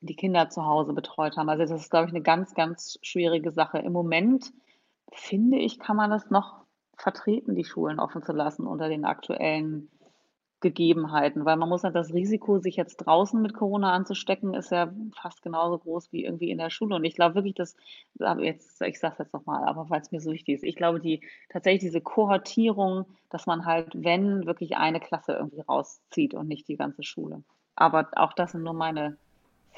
die 0.00 0.16
Kinder 0.16 0.48
zu 0.48 0.64
Hause 0.64 0.92
betreut 0.92 1.36
haben. 1.36 1.48
Also 1.48 1.64
das 1.64 1.82
ist, 1.82 1.90
glaube 1.90 2.06
ich, 2.06 2.12
eine 2.12 2.22
ganz, 2.22 2.54
ganz 2.54 2.98
schwierige 3.02 3.50
Sache. 3.50 3.78
Im 3.78 3.92
Moment, 3.92 4.52
finde 5.12 5.58
ich, 5.58 5.78
kann 5.78 5.96
man 5.96 6.12
es 6.12 6.30
noch 6.30 6.64
vertreten, 6.96 7.54
die 7.54 7.64
Schulen 7.64 8.00
offen 8.00 8.22
zu 8.22 8.32
lassen 8.32 8.66
unter 8.66 8.88
den 8.88 9.04
aktuellen 9.04 9.90
Gegebenheiten, 10.60 11.46
weil 11.46 11.56
man 11.56 11.70
muss 11.70 11.84
halt 11.84 11.94
das 11.94 12.12
Risiko, 12.12 12.58
sich 12.58 12.76
jetzt 12.76 12.98
draußen 12.98 13.40
mit 13.40 13.54
Corona 13.54 13.94
anzustecken, 13.94 14.52
ist 14.52 14.70
ja 14.70 14.92
fast 15.14 15.40
genauso 15.40 15.78
groß 15.78 16.12
wie 16.12 16.24
irgendwie 16.24 16.50
in 16.50 16.58
der 16.58 16.68
Schule. 16.68 16.96
Und 16.96 17.04
ich 17.04 17.14
glaube 17.14 17.36
wirklich, 17.36 17.54
dass, 17.54 17.76
jetzt, 18.40 18.82
ich 18.82 19.00
sage 19.00 19.14
es 19.14 19.18
jetzt 19.18 19.32
nochmal, 19.32 19.64
aber 19.64 19.88
weil 19.88 20.02
es 20.02 20.12
mir 20.12 20.20
so 20.20 20.30
wichtig 20.30 20.56
ist, 20.56 20.64
ich 20.64 20.76
glaube, 20.76 21.00
die 21.00 21.22
tatsächlich 21.48 21.80
diese 21.80 22.02
Kohortierung, 22.02 23.06
dass 23.30 23.46
man 23.46 23.64
halt, 23.64 23.88
wenn, 23.94 24.44
wirklich 24.44 24.76
eine 24.76 25.00
Klasse 25.00 25.32
irgendwie 25.32 25.62
rauszieht 25.62 26.34
und 26.34 26.46
nicht 26.46 26.68
die 26.68 26.76
ganze 26.76 27.04
Schule. 27.04 27.42
Aber 27.74 28.08
auch 28.16 28.34
das 28.34 28.52
sind 28.52 28.62
nur 28.62 28.74
meine 28.74 29.16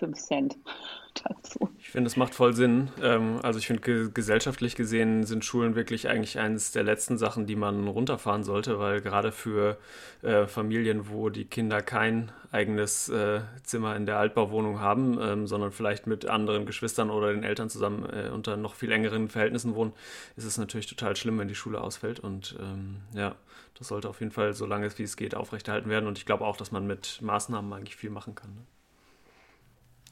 5 0.02 0.18
Cent 0.18 0.58
dazu. 1.24 1.70
Ich 1.78 1.90
finde, 1.90 2.08
es 2.08 2.16
macht 2.16 2.34
voll 2.34 2.54
Sinn. 2.54 2.90
Ähm, 3.00 3.38
also 3.42 3.60
ich 3.60 3.68
finde, 3.68 3.82
ge 3.82 4.10
gesellschaftlich 4.12 4.74
gesehen 4.74 5.24
sind 5.24 5.44
Schulen 5.44 5.76
wirklich 5.76 6.08
eigentlich 6.08 6.40
eines 6.40 6.72
der 6.72 6.82
letzten 6.82 7.18
Sachen, 7.18 7.46
die 7.46 7.54
man 7.54 7.86
runterfahren 7.86 8.42
sollte, 8.42 8.80
weil 8.80 9.00
gerade 9.00 9.30
für 9.30 9.78
äh, 10.22 10.46
Familien, 10.48 11.08
wo 11.08 11.28
die 11.28 11.44
Kinder 11.44 11.82
kein 11.82 12.32
eigenes 12.50 13.08
äh, 13.10 13.42
Zimmer 13.62 13.94
in 13.94 14.06
der 14.06 14.18
Altbauwohnung 14.18 14.80
haben, 14.80 15.18
ähm, 15.20 15.46
sondern 15.46 15.70
vielleicht 15.70 16.08
mit 16.08 16.26
anderen 16.26 16.66
Geschwistern 16.66 17.08
oder 17.08 17.32
den 17.32 17.44
Eltern 17.44 17.70
zusammen 17.70 18.04
äh, 18.10 18.30
unter 18.30 18.56
noch 18.56 18.74
viel 18.74 18.90
engeren 18.90 19.28
Verhältnissen 19.28 19.76
wohnen, 19.76 19.92
ist 20.36 20.44
es 20.44 20.58
natürlich 20.58 20.88
total 20.88 21.14
schlimm, 21.14 21.38
wenn 21.38 21.48
die 21.48 21.54
Schule 21.54 21.80
ausfällt. 21.80 22.18
Und 22.18 22.56
ähm, 22.60 22.96
ja, 23.14 23.36
das 23.78 23.86
sollte 23.86 24.08
auf 24.08 24.18
jeden 24.18 24.32
Fall, 24.32 24.52
so 24.52 24.66
lange 24.66 24.90
wie 24.98 25.04
es 25.04 25.16
geht, 25.16 25.36
aufrechterhalten 25.36 25.88
werden. 25.88 26.08
Und 26.08 26.18
ich 26.18 26.26
glaube 26.26 26.44
auch, 26.44 26.56
dass 26.56 26.72
man 26.72 26.88
mit 26.88 27.22
Maßnahmen 27.22 27.72
eigentlich 27.72 27.96
viel 27.96 28.10
machen 28.10 28.34
kann. 28.34 28.50
Ne? 28.54 28.62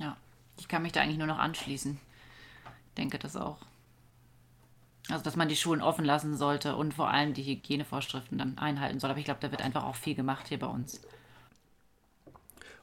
Ja, 0.00 0.16
ich 0.58 0.66
kann 0.66 0.82
mich 0.82 0.92
da 0.92 1.00
eigentlich 1.00 1.18
nur 1.18 1.26
noch 1.26 1.38
anschließen. 1.38 1.98
Ich 2.88 2.94
denke 2.96 3.18
das 3.18 3.36
auch. 3.36 3.58
Also, 5.08 5.22
dass 5.22 5.36
man 5.36 5.48
die 5.48 5.56
Schulen 5.56 5.82
offen 5.82 6.04
lassen 6.04 6.36
sollte 6.36 6.76
und 6.76 6.94
vor 6.94 7.10
allem 7.10 7.34
die 7.34 7.42
Hygienevorschriften 7.42 8.38
dann 8.38 8.58
einhalten 8.58 8.98
soll. 8.98 9.10
Aber 9.10 9.18
ich 9.18 9.24
glaube, 9.24 9.40
da 9.40 9.50
wird 9.50 9.62
einfach 9.62 9.84
auch 9.84 9.96
viel 9.96 10.14
gemacht 10.14 10.48
hier 10.48 10.58
bei 10.58 10.66
uns. 10.66 11.00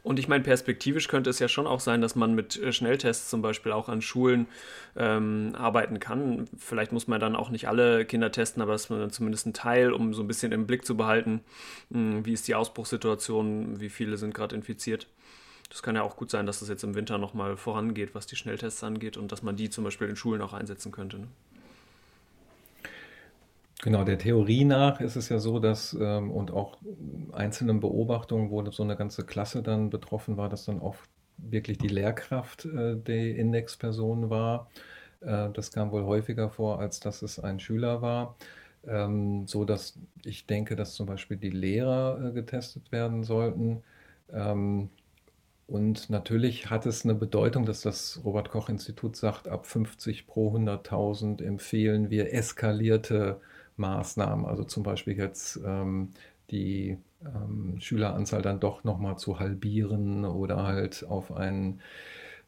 Und 0.03 0.20
ich 0.20 0.30
meine, 0.30 0.43
perspektivisch 0.43 1.09
könnte 1.09 1.30
es 1.30 1.39
ja 1.39 1.49
schon 1.49 1.68
auch 1.68 1.82
sein, 1.82 2.01
dass 2.01 2.15
man 2.15 2.34
mit 2.34 2.55
äh, 2.61 2.72
Schnelltests 2.72 3.30
zum 3.30 3.41
Beispiel 3.41 3.74
auch 3.74 3.89
an 3.89 4.01
Schulen 4.01 4.47
ähm, 4.95 5.53
arbeiten 5.57 5.99
kann. 5.99 6.47
Vielleicht 6.57 6.93
muss 6.93 7.07
man 7.07 7.20
dann 7.20 7.36
auch 7.36 7.49
nicht 7.49 7.68
alle 7.68 8.05
Kinder 8.05 8.32
testen, 8.32 8.61
aber 8.61 8.72
dass 8.72 8.89
man 8.89 9.09
zumindest 9.09 9.47
einen 9.47 9.53
Teil, 9.53 9.91
um 9.91 10.13
so 10.13 10.24
ein 10.24 10.28
bisschen 10.28 10.53
im 10.53 10.65
Blick 10.65 10.86
zu 10.86 10.95
behalten, 10.95 11.41
mh, 11.89 11.99
hm, 11.99 12.26
wie 12.26 12.34
ist 12.34 12.47
die 12.47 12.55
Ausbruchssituation, 12.55 13.82
wie 13.82 13.89
viele 13.89 14.15
sind 14.15 14.34
gerade 14.34 14.55
infiziert. 14.55 15.07
Das 15.70 15.84
kann 15.84 15.95
ja 15.95 16.03
auch 16.03 16.15
gut 16.15 16.32
sein, 16.32 16.45
dass 16.45 16.59
das 16.59 16.70
jetzt 16.70 16.84
im 16.84 16.95
Winter 16.95 17.18
nochmal 17.18 17.57
vorangeht, 17.57 18.15
was 18.15 18.26
die 18.26 18.36
Schnelltests 18.36 18.84
angeht 18.84 19.18
und 19.18 19.32
dass 19.32 19.43
man 19.43 19.55
die 19.55 19.70
zum 19.70 19.84
Beispiel 19.84 20.07
in 20.07 20.15
Schulen 20.15 20.41
auch 20.41 20.53
einsetzen 20.53 20.91
könnte. 20.91 21.20
Ne? 21.20 21.28
Genau, 23.84 24.03
der 24.03 24.18
Theorie 24.18 24.65
nach 24.65 25.01
ist 25.01 25.15
es 25.15 25.30
ja 25.30 25.39
so, 25.39 25.59
dass 25.59 25.95
ähm, 25.99 26.32
und 26.32 26.51
auch 26.51 26.78
einzelnen 27.32 27.80
Beobachtungen, 27.80 28.49
wo 28.49 28.68
so 28.72 28.82
eine 28.84 28.95
ganze 28.95 29.24
Klasse 29.24 29.61
dann 29.61 29.89
betroffen 29.89 30.36
war, 30.36 30.49
dass 30.49 30.65
dann 30.65 30.82
auch 30.82 30.95
wirklich 31.38 31.78
die 31.78 31.88
Lehrkraft 31.88 32.65
äh, 32.65 32.95
die 32.95 33.32
Indexperson 33.32 34.30
war. 34.32 34.70
Äh, 35.22 35.49
das 35.53 35.72
kam 35.72 35.91
wohl 35.91 36.05
häufiger 36.05 36.49
vor, 36.49 36.80
als 36.80 36.99
dass 36.99 37.22
es 37.22 37.39
ein 37.39 37.59
Schüler 37.59 38.01
war. 38.01 38.36
Ähm, 38.88 39.47
so 39.47 39.63
dass 39.63 39.99
ich 40.24 40.47
denke, 40.47 40.76
dass 40.76 40.93
zum 40.93 41.05
Beispiel 41.05 41.38
die 41.38 41.49
Lehrer 41.49 42.30
äh, 42.30 42.32
getestet 42.32 42.91
werden 42.91 43.24
sollten. 43.24 43.84
Ähm, 44.34 44.89
und 45.68 46.09
natürlich 46.09 46.70
hat 46.70 46.86
es 46.86 47.03
eine 47.03 47.13
Bedeutung, 47.13 47.65
dass 47.65 47.82
das 47.82 48.22
Robert 48.24 48.49
Koch 48.49 48.70
Institut 48.70 49.18
sagt, 49.18 49.49
ab 49.49 49.68
50 49.68 50.26
pro 50.26 50.55
100.000 50.55 51.43
empfehlen 51.43 52.09
wir 52.09 52.34
eskalierte 52.34 53.41
Maßnahmen. 53.76 54.45
Also 54.45 54.63
zum 54.63 54.84
Beispiel 54.84 55.18
jetzt 55.18 55.59
ähm, 55.65 56.13
die 56.51 56.97
ähm, 57.22 57.76
Schüleranzahl 57.80 58.41
dann 58.41 58.61
doch 58.61 58.86
nochmal 58.86 59.18
zu 59.18 59.39
halbieren 59.39 60.24
oder 60.24 60.63
halt 60.63 61.05
auf 61.05 61.34
einen, 61.34 61.82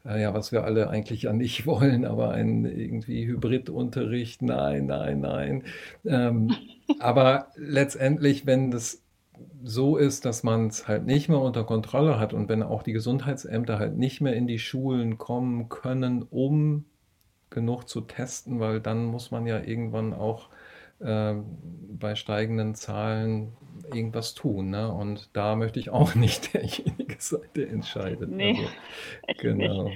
äh, 0.06 0.22
ja, 0.22 0.32
was 0.32 0.50
wir 0.50 0.64
alle 0.64 0.88
eigentlich 0.88 1.22
ja 1.22 1.34
nicht 1.34 1.66
wollen, 1.66 2.06
aber 2.06 2.30
einen 2.30 2.64
irgendwie 2.64 3.26
Hybridunterricht. 3.26 4.40
Nein, 4.40 4.86
nein, 4.86 5.20
nein. 5.20 5.64
Ähm, 6.06 6.54
aber 6.98 7.48
letztendlich, 7.56 8.46
wenn 8.46 8.70
das 8.70 9.02
so 9.62 9.96
ist, 9.96 10.24
dass 10.24 10.42
man 10.42 10.68
es 10.68 10.88
halt 10.88 11.06
nicht 11.06 11.28
mehr 11.28 11.40
unter 11.40 11.64
Kontrolle 11.64 12.18
hat 12.18 12.32
und 12.32 12.48
wenn 12.48 12.62
auch 12.62 12.82
die 12.82 12.92
Gesundheitsämter 12.92 13.78
halt 13.78 13.96
nicht 13.96 14.20
mehr 14.20 14.34
in 14.34 14.46
die 14.46 14.58
Schulen 14.58 15.18
kommen 15.18 15.68
können, 15.68 16.22
um 16.22 16.84
genug 17.50 17.88
zu 17.88 18.00
testen, 18.00 18.60
weil 18.60 18.80
dann 18.80 19.04
muss 19.04 19.30
man 19.30 19.46
ja 19.46 19.60
irgendwann 19.60 20.14
auch 20.14 20.48
äh, 21.00 21.34
bei 21.98 22.14
steigenden 22.14 22.74
Zahlen 22.74 23.52
irgendwas 23.92 24.34
tun. 24.34 24.70
Ne? 24.70 24.92
Und 24.92 25.30
da 25.32 25.56
möchte 25.56 25.80
ich 25.80 25.90
auch 25.90 26.14
nicht 26.14 26.54
derjenige 26.54 27.16
sein, 27.18 27.40
der 27.56 27.70
entscheidet. 27.70 28.30
Nee, 28.30 28.66
also, 29.26 29.40
genau. 29.40 29.90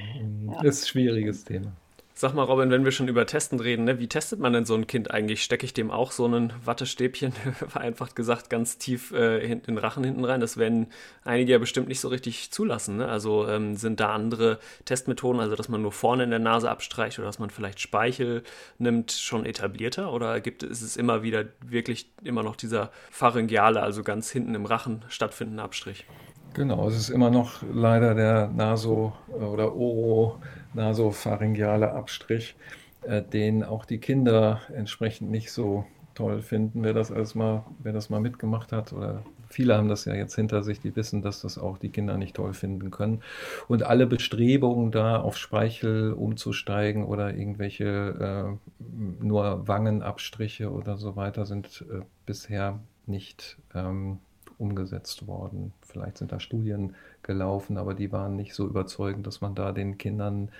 Ja. 0.47 0.63
Ist 0.63 0.85
ein 0.85 0.89
schwieriges 0.89 1.45
Thema. 1.45 1.73
Sag 2.17 2.33
mal, 2.33 2.45
Robin, 2.45 2.71
wenn 2.71 2.85
wir 2.85 2.93
schon 2.93 3.09
über 3.09 3.27
Testen 3.27 3.59
reden, 3.59 3.87
ne, 3.87 3.99
wie 3.99 4.07
testet 4.07 4.39
man 4.39 4.53
denn 4.53 4.65
so 4.65 4.77
ein 4.77 4.87
Kind 4.87 5.11
eigentlich? 5.11 5.43
Stecke 5.43 5.67
ich 5.67 5.75
dem 5.75 5.91
auch 5.91 6.13
so 6.13 6.27
ein 6.27 6.53
Wattestäbchen, 6.65 7.33
vereinfacht 7.69 8.15
gesagt, 8.15 8.51
ganz 8.51 8.79
tief 8.79 9.11
äh, 9.11 9.45
in 9.45 9.63
den 9.63 9.79
Rachen 9.79 10.05
hinten 10.05 10.25
rein? 10.25 10.41
Das 10.41 10.57
werden 10.57 10.87
einige 11.25 11.51
ja 11.51 11.59
bestimmt 11.59 11.89
nicht 11.89 11.99
so 11.99 12.07
richtig 12.07 12.53
zulassen. 12.53 12.99
Ne? 12.99 13.09
Also 13.09 13.49
ähm, 13.49 13.75
sind 13.75 13.99
da 13.99 14.15
andere 14.15 14.61
Testmethoden, 14.85 15.41
also 15.41 15.57
dass 15.57 15.69
man 15.69 15.83
nur 15.83 15.91
vorne 15.91 16.23
in 16.23 16.31
der 16.31 16.39
Nase 16.39 16.71
abstreicht 16.71 17.19
oder 17.19 17.27
dass 17.27 17.41
man 17.41 17.51
vielleicht 17.51 17.81
Speichel 17.81 18.45
nimmt, 18.79 19.11
schon 19.11 19.45
etablierter? 19.45 20.13
Oder 20.13 20.41
gibt 20.41 20.63
ist 20.63 20.83
es 20.83 20.97
immer 20.97 21.25
wieder 21.25 21.47
wirklich 21.67 22.13
immer 22.23 22.45
noch 22.45 22.55
dieser 22.55 22.93
pharyngeale, 23.11 23.83
also 23.83 24.05
ganz 24.05 24.31
hinten 24.31 24.55
im 24.55 24.67
Rachen 24.67 25.05
stattfindende 25.09 25.65
Abstrich? 25.65 26.07
Genau, 26.55 26.89
es 26.89 26.97
ist 26.97 27.11
immer 27.11 27.31
noch 27.31 27.63
leider 27.73 28.15
der 28.15 28.47
Naso- 28.47 29.13
oder 29.29 29.75
Oro-nasopharyngeale 29.75 31.93
Abstrich, 31.93 32.55
äh, 33.03 33.23
den 33.23 33.65
auch 33.65 33.85
die 33.85 33.99
Kinder 33.99 34.61
entsprechend 34.73 35.33
nicht 35.33 35.51
so 35.51 35.85
toll 36.15 36.43
finden. 36.43 36.85
Wer 36.85 36.95
das 36.95 37.11
alles 37.11 37.35
mal, 37.35 37.65
wer 37.81 37.93
das 37.93 38.09
mal 38.09 38.21
mitgemacht 38.21 38.71
hat, 38.71 38.93
oder 38.93 39.25
viele 39.49 39.77
haben 39.77 39.89
das 39.89 40.05
ja 40.05 40.15
jetzt 40.15 40.37
hinter 40.37 40.63
sich, 40.63 40.79
die 40.79 40.95
wissen, 40.95 41.23
dass 41.23 41.41
das 41.41 41.59
auch 41.59 41.77
die 41.77 41.89
Kinder 41.89 42.17
nicht 42.19 42.37
toll 42.37 42.55
finden 42.55 42.93
können. 42.93 43.21
Und 43.67 43.83
alle 43.83 44.07
Bestrebungen 44.07 44.93
da 44.93 45.21
auf 45.21 45.37
Speichel 45.37 46.13
umzusteigen 46.13 47.05
oder 47.05 47.35
irgendwelche 47.35 48.59
äh, 48.79 49.25
nur 49.25 49.67
Wangenabstriche 49.67 50.71
oder 50.71 50.99
so 50.99 51.17
weiter 51.17 51.47
sind 51.47 51.85
äh, 51.91 52.03
bisher 52.27 52.79
nicht 53.07 53.59
ähm, 53.75 54.21
umgesetzt 54.59 55.27
worden. 55.27 55.73
Vielleicht 55.83 56.19
sind 56.19 56.33
da 56.33 56.41
Studien 56.41 56.95
gelaufen, 57.23 57.77
aber 57.79 57.95
die 57.95 58.13
waren 58.13 58.37
nicht 58.37 58.55
so 58.55 58.67
überzeugend, 58.67 59.27
dass 59.27 59.41
man 59.41 59.55
da 59.55 59.73
den 59.73 59.99
Kindern 59.99 60.51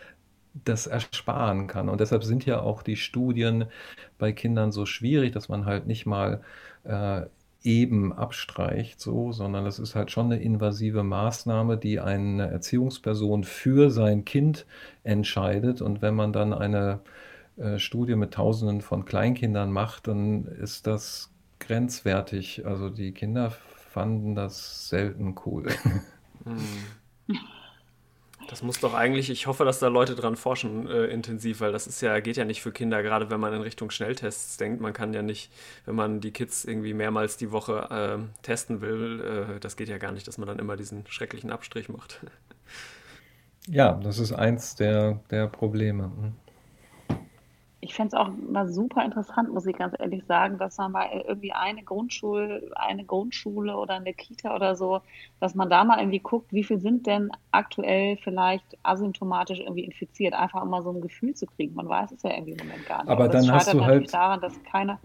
das 0.65 0.87
ersparen 0.87 1.67
kann. 1.67 1.89
Und 1.89 2.01
deshalb 2.01 2.25
sind 2.25 2.47
ja 2.47 2.61
auch 2.61 2.83
die 2.83 2.97
Studien 2.97 3.67
bei 4.19 4.33
Kindern 4.33 4.73
so 4.73 4.87
schwierig, 4.87 5.33
dass 5.33 5.49
man 5.49 5.67
halt 5.67 5.87
nicht 5.87 6.07
mal 6.07 6.43
äh, 6.85 7.23
eben 7.65 8.13
abstreicht, 8.13 9.01
so, 9.01 9.33
sondern 9.33 9.65
das 9.65 9.79
ist 9.79 9.95
halt 9.95 10.11
schon 10.11 10.27
eine 10.27 10.41
invasive 10.41 11.03
Maßnahme, 11.03 11.79
die 11.79 11.99
eine 11.99 12.51
Erziehungsperson 12.51 13.43
für 13.45 13.91
sein 13.91 14.25
Kind 14.25 14.67
entscheidet. 15.03 15.81
Und 15.81 16.03
wenn 16.03 16.15
man 16.15 16.33
dann 16.33 16.53
eine 16.53 17.01
äh, 17.57 17.79
Studie 17.79 18.17
mit 18.17 18.35
Tausenden 18.35 18.83
von 18.83 19.07
Kleinkindern 19.07 19.73
macht, 19.73 20.09
dann 20.09 20.45
ist 20.45 20.87
das 20.87 21.33
grenzwertig. 21.59 22.67
Also 22.67 22.91
die 22.91 23.13
Kinder 23.13 23.53
fanden 23.95 24.35
das 24.35 24.89
selten 24.89 25.37
cool. 25.47 25.69
Hm. 26.45 27.39
Das 28.51 28.63
muss 28.63 28.81
doch 28.81 28.93
eigentlich, 28.93 29.31
ich 29.31 29.47
hoffe, 29.47 29.65
dass 29.65 29.79
da 29.79 29.87
Leute 29.87 30.17
dran 30.17 30.37
forschen 30.37 30.87
äh, 30.89 31.05
intensiv, 31.05 31.61
weil 31.61 31.73
das 31.73 31.87
ist 31.87 32.03
ja, 32.03 32.19
geht 32.21 32.37
ja 32.37 32.45
nicht 32.45 32.61
für 32.61 32.73
Kinder, 32.73 33.03
gerade 33.03 33.31
wenn 33.31 33.41
man 33.41 33.55
in 33.55 33.63
Richtung 33.63 33.91
Schnelltests 33.91 34.57
denkt. 34.57 34.81
Man 34.81 34.93
kann 34.93 35.15
ja 35.15 35.23
nicht, 35.23 35.51
wenn 35.87 35.95
man 35.95 36.21
die 36.21 36.33
Kids 36.33 36.65
irgendwie 36.65 36.93
mehrmals 36.93 37.37
die 37.37 37.53
Woche 37.53 37.89
äh, 37.91 38.43
testen 38.43 38.81
will, 38.81 39.55
äh, 39.57 39.61
das 39.61 39.77
geht 39.77 39.89
ja 39.89 39.99
gar 39.99 40.13
nicht, 40.13 40.27
dass 40.27 40.39
man 40.39 40.49
dann 40.49 40.59
immer 40.59 40.77
diesen 40.77 41.07
schrecklichen 41.07 41.51
Abstrich 41.51 41.89
macht. 41.89 42.21
Ja, 43.69 43.95
das 43.95 44.19
ist 44.19 44.33
eins 44.33 44.75
der, 44.75 45.21
der 45.31 45.47
Probleme. 45.47 46.11
Ich 47.85 47.93
fände 47.93 48.17
es 48.17 48.21
auch 48.21 48.31
mal 48.51 48.67
super 48.67 49.05
interessant, 49.05 49.53
muss 49.53 49.67
ich 49.67 49.77
ganz 49.77 49.95
ehrlich 49.99 50.25
sagen, 50.25 50.57
dass 50.57 50.79
man 50.79 50.93
mal 50.93 51.07
irgendwie 51.27 51.53
eine 51.53 51.83
Grundschule, 51.83 52.71
eine 52.77 53.05
Grundschule 53.05 53.77
oder 53.77 53.97
eine 53.97 54.15
Kita 54.15 54.55
oder 54.55 54.75
so, 54.75 55.03
dass 55.39 55.55
man 55.55 55.69
da 55.69 55.85
mal 55.85 55.99
irgendwie 55.99 56.21
guckt, 56.21 56.51
wie 56.51 56.65
viel 56.65 56.81
sind 56.81 57.07
denn 57.07 57.31
aktuell 57.51 58.17
vielleicht 58.17 58.65
asymptomatisch 58.83 59.61
irgendwie 59.61 59.85
infiziert, 59.85 60.33
einfach 60.33 60.63
um 60.63 60.71
mal 60.71 60.83
so 60.83 60.93
ein 60.93 61.03
Gefühl 61.03 61.35
zu 61.35 61.45
kriegen. 61.45 61.75
Man 61.75 61.87
weiß 61.87 62.13
es 62.13 62.23
ja 62.23 62.31
irgendwie 62.31 62.53
im 62.53 62.67
Moment 62.67 62.87
gar 62.87 63.03
nicht. 63.03 63.11
Aber 63.11 63.29
dann 63.29 63.53
hast 63.53 63.75
du 63.75 63.85
halt 63.85 64.15
daran, 64.15 64.41
dass 64.41 64.63
keiner 64.63 64.99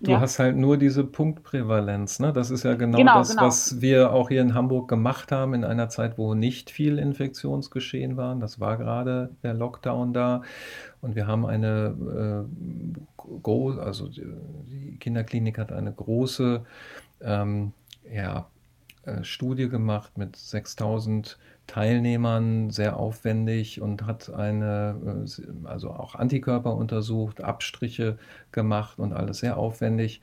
Du 0.00 0.10
ja. 0.10 0.20
hast 0.20 0.38
halt 0.38 0.56
nur 0.56 0.76
diese 0.76 1.04
Punktprävalenz, 1.04 2.20
ne? 2.20 2.32
Das 2.32 2.50
ist 2.50 2.62
ja 2.64 2.74
genau, 2.74 2.98
genau 2.98 3.18
das, 3.18 3.30
genau. 3.30 3.42
was 3.42 3.80
wir 3.80 4.12
auch 4.12 4.28
hier 4.28 4.42
in 4.42 4.54
Hamburg 4.54 4.88
gemacht 4.88 5.32
haben 5.32 5.54
in 5.54 5.64
einer 5.64 5.88
Zeit, 5.88 6.18
wo 6.18 6.34
nicht 6.34 6.70
viel 6.70 6.98
Infektionsgeschehen 6.98 8.16
war. 8.16 8.34
Das 8.36 8.60
war 8.60 8.76
gerade 8.76 9.30
der 9.42 9.54
Lockdown 9.54 10.12
da. 10.12 10.42
Und 11.00 11.14
wir 11.14 11.26
haben 11.26 11.46
eine 11.46 12.46
äh, 12.48 13.36
große, 13.42 13.82
also 13.82 14.08
die 14.08 14.96
Kinderklinik 14.98 15.58
hat 15.58 15.72
eine 15.72 15.92
große 15.92 16.64
ähm, 17.22 17.72
ja, 18.12 18.46
Studie 19.22 19.68
gemacht 19.68 20.16
mit 20.18 20.36
6000 20.36 21.38
Teilnehmern 21.66 22.70
sehr 22.70 22.98
aufwendig 22.98 23.80
und 23.80 24.06
hat 24.06 24.30
eine, 24.30 25.24
äh, 25.26 25.66
also 25.66 25.90
auch 25.90 26.14
Antikörper 26.14 26.74
untersucht, 26.74 27.42
Abstriche 27.42 28.18
gemacht 28.52 28.98
und 28.98 29.12
alles 29.12 29.38
sehr 29.38 29.56
aufwendig. 29.56 30.20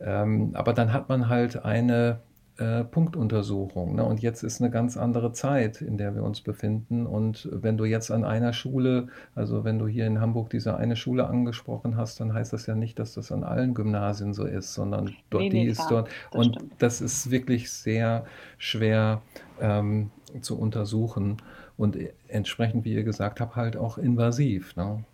Ähm, 0.00 0.50
aber 0.54 0.72
dann 0.72 0.92
hat 0.92 1.08
man 1.08 1.28
halt 1.28 1.64
eine 1.64 2.20
äh, 2.58 2.82
Punktuntersuchung. 2.82 3.94
Ne? 3.94 4.04
Und 4.04 4.20
jetzt 4.20 4.42
ist 4.42 4.60
eine 4.60 4.70
ganz 4.70 4.96
andere 4.96 5.32
Zeit, 5.32 5.80
in 5.80 5.96
der 5.96 6.14
wir 6.14 6.24
uns 6.24 6.40
befinden. 6.40 7.06
Und 7.06 7.48
wenn 7.52 7.76
du 7.76 7.84
jetzt 7.84 8.10
an 8.10 8.24
einer 8.24 8.52
Schule, 8.52 9.08
also 9.34 9.62
wenn 9.62 9.78
du 9.78 9.86
hier 9.86 10.06
in 10.06 10.20
Hamburg 10.20 10.50
diese 10.50 10.76
eine 10.76 10.96
Schule 10.96 11.28
angesprochen 11.28 11.96
hast, 11.96 12.18
dann 12.18 12.34
heißt 12.34 12.52
das 12.52 12.66
ja 12.66 12.74
nicht, 12.74 12.98
dass 12.98 13.14
das 13.14 13.30
an 13.30 13.44
allen 13.44 13.74
Gymnasien 13.74 14.34
so 14.34 14.44
ist, 14.44 14.74
sondern 14.74 15.14
dort 15.30 15.44
nee, 15.44 15.50
die 15.50 15.64
nee, 15.64 15.70
ist 15.70 15.86
klar, 15.86 16.02
dort. 16.02 16.08
Das 16.32 16.46
und 16.46 16.54
stimmt. 16.56 16.72
das 16.78 17.00
ist 17.00 17.30
wirklich 17.30 17.70
sehr 17.70 18.24
schwer 18.58 19.22
ähm, 19.60 20.10
zu 20.40 20.58
untersuchen 20.58 21.36
und 21.76 21.96
entsprechend, 22.26 22.84
wie 22.84 22.92
ihr 22.92 23.04
gesagt 23.04 23.40
habt, 23.40 23.54
halt 23.54 23.76
auch 23.76 23.98
invasiv. 23.98 24.74
Ne? 24.74 25.04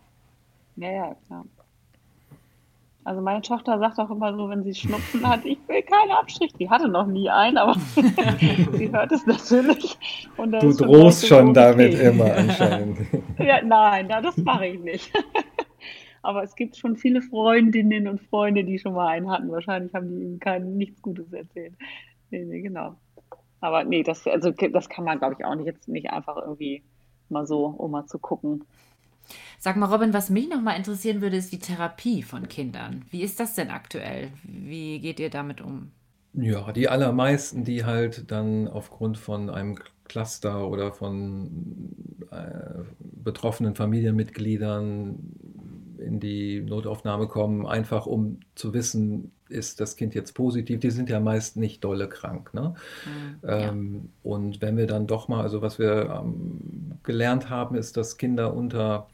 Ja, 0.77 0.91
ja, 0.91 1.17
klar. 1.27 1.45
Also 3.05 3.21
meine 3.21 3.43
Tochter 3.43 3.79
sagt 3.79 3.99
auch 3.99 4.11
immer 4.11 4.35
so, 4.35 4.49
wenn 4.49 4.65
sie 4.65 4.75
Schnupfen 4.75 5.29
hat, 5.29 5.45
ich 5.45 5.59
will 5.69 5.83
keinen 5.83 6.11
Abstrich. 6.11 6.55
Die 6.55 6.71
hatte 6.71 6.89
noch 6.89 7.07
nie 7.07 7.29
einen, 7.29 7.59
aber 7.59 7.75
sie 8.73 8.91
hört 8.91 9.13
es 9.13 9.27
natürlich. 9.27 9.99
du 10.37 10.73
drohst 10.73 11.27
schon 11.27 11.53
damit 11.53 11.95
okay. 11.95 12.09
immer 12.09 12.35
anscheinend. 12.37 12.99
ja, 13.39 13.63
nein, 13.63 14.07
na, 14.09 14.23
das 14.23 14.39
mache 14.39 14.69
ich 14.69 14.81
nicht. 14.81 15.13
aber 16.23 16.43
es 16.43 16.57
gibt 16.57 16.77
schon 16.77 16.97
viele 16.97 17.21
Freundinnen 17.21 18.09
und 18.09 18.23
Freunde, 18.23 18.65
die 18.65 18.79
schon 18.79 18.95
mal 18.95 19.09
einen 19.09 19.31
hatten. 19.31 19.53
Wahrscheinlich 19.53 19.93
haben 19.93 20.09
die 20.09 20.25
ihm 20.25 20.41
kein, 20.41 20.79
nichts 20.79 21.03
Gutes 21.03 21.31
erzählt. 21.31 21.75
Nee, 22.31 22.47
nee, 22.47 22.63
genau. 22.63 22.97
Aber 23.61 23.85
nee, 23.85 24.03
das, 24.03 24.27
also, 24.27 24.51
das 24.51 24.89
kann 24.89 25.05
man, 25.05 25.19
glaube 25.19 25.37
ich, 25.39 25.45
auch 25.45 25.55
nicht 25.55 25.67
jetzt 25.67 25.89
nicht 25.89 26.11
einfach 26.11 26.39
irgendwie 26.39 26.83
mal 27.29 27.47
so, 27.47 27.67
um 27.67 27.91
mal 27.91 28.07
zu 28.07 28.19
gucken. 28.19 28.65
Sag 29.59 29.77
mal, 29.77 29.87
Robin, 29.87 30.13
was 30.13 30.31
mich 30.31 30.49
noch 30.49 30.61
mal 30.61 30.77
interessieren 30.77 31.21
würde, 31.21 31.37
ist 31.37 31.53
die 31.53 31.59
Therapie 31.59 32.23
von 32.23 32.49
Kindern. 32.49 33.05
Wie 33.11 33.23
ist 33.23 33.41
das 33.41 33.55
denn 33.55 33.71
aktuell? 33.71 34.31
Wie 34.43 35.01
geht 35.01 35.21
ihr 35.21 35.31
damit 35.31 35.61
um? 35.61 35.91
Ja, 36.35 36.73
die 36.73 36.89
allermeisten, 36.89 37.65
die 37.65 37.85
halt 37.85 38.31
dann 38.31 38.69
aufgrund 38.69 39.19
von 39.19 39.51
einem 39.51 39.79
Cluster 40.05 40.69
oder 40.69 40.93
von 40.93 41.95
äh, 42.31 42.83
betroffenen 43.01 43.75
Familienmitgliedern 43.75 45.19
in 45.99 46.21
die 46.21 46.61
Notaufnahme 46.61 47.29
kommen, 47.29 47.67
einfach 47.67 48.07
um 48.07 48.41
zu 48.55 48.75
wissen, 48.75 49.33
ist 49.49 49.81
das 49.81 49.97
Kind 49.97 50.15
jetzt 50.15 50.33
positiv? 50.35 50.81
Die 50.81 50.91
sind 50.91 51.11
ja 51.11 51.21
meist 51.21 51.57
nicht 51.57 51.85
dolle 51.85 52.09
krank. 52.09 52.55
Ne? 52.55 52.75
Mhm, 53.05 53.49
ähm, 53.49 53.95
ja. 53.95 54.31
Und 54.31 54.63
wenn 54.63 54.77
wir 54.77 54.87
dann 54.87 55.07
doch 55.07 55.29
mal, 55.29 55.43
also 55.43 55.63
was 55.63 55.79
wir 55.79 56.23
ähm, 56.23 56.99
gelernt 57.03 57.51
haben, 57.51 57.77
ist, 57.77 57.97
dass 57.97 58.17
Kinder 58.17 58.55
unter 58.55 59.09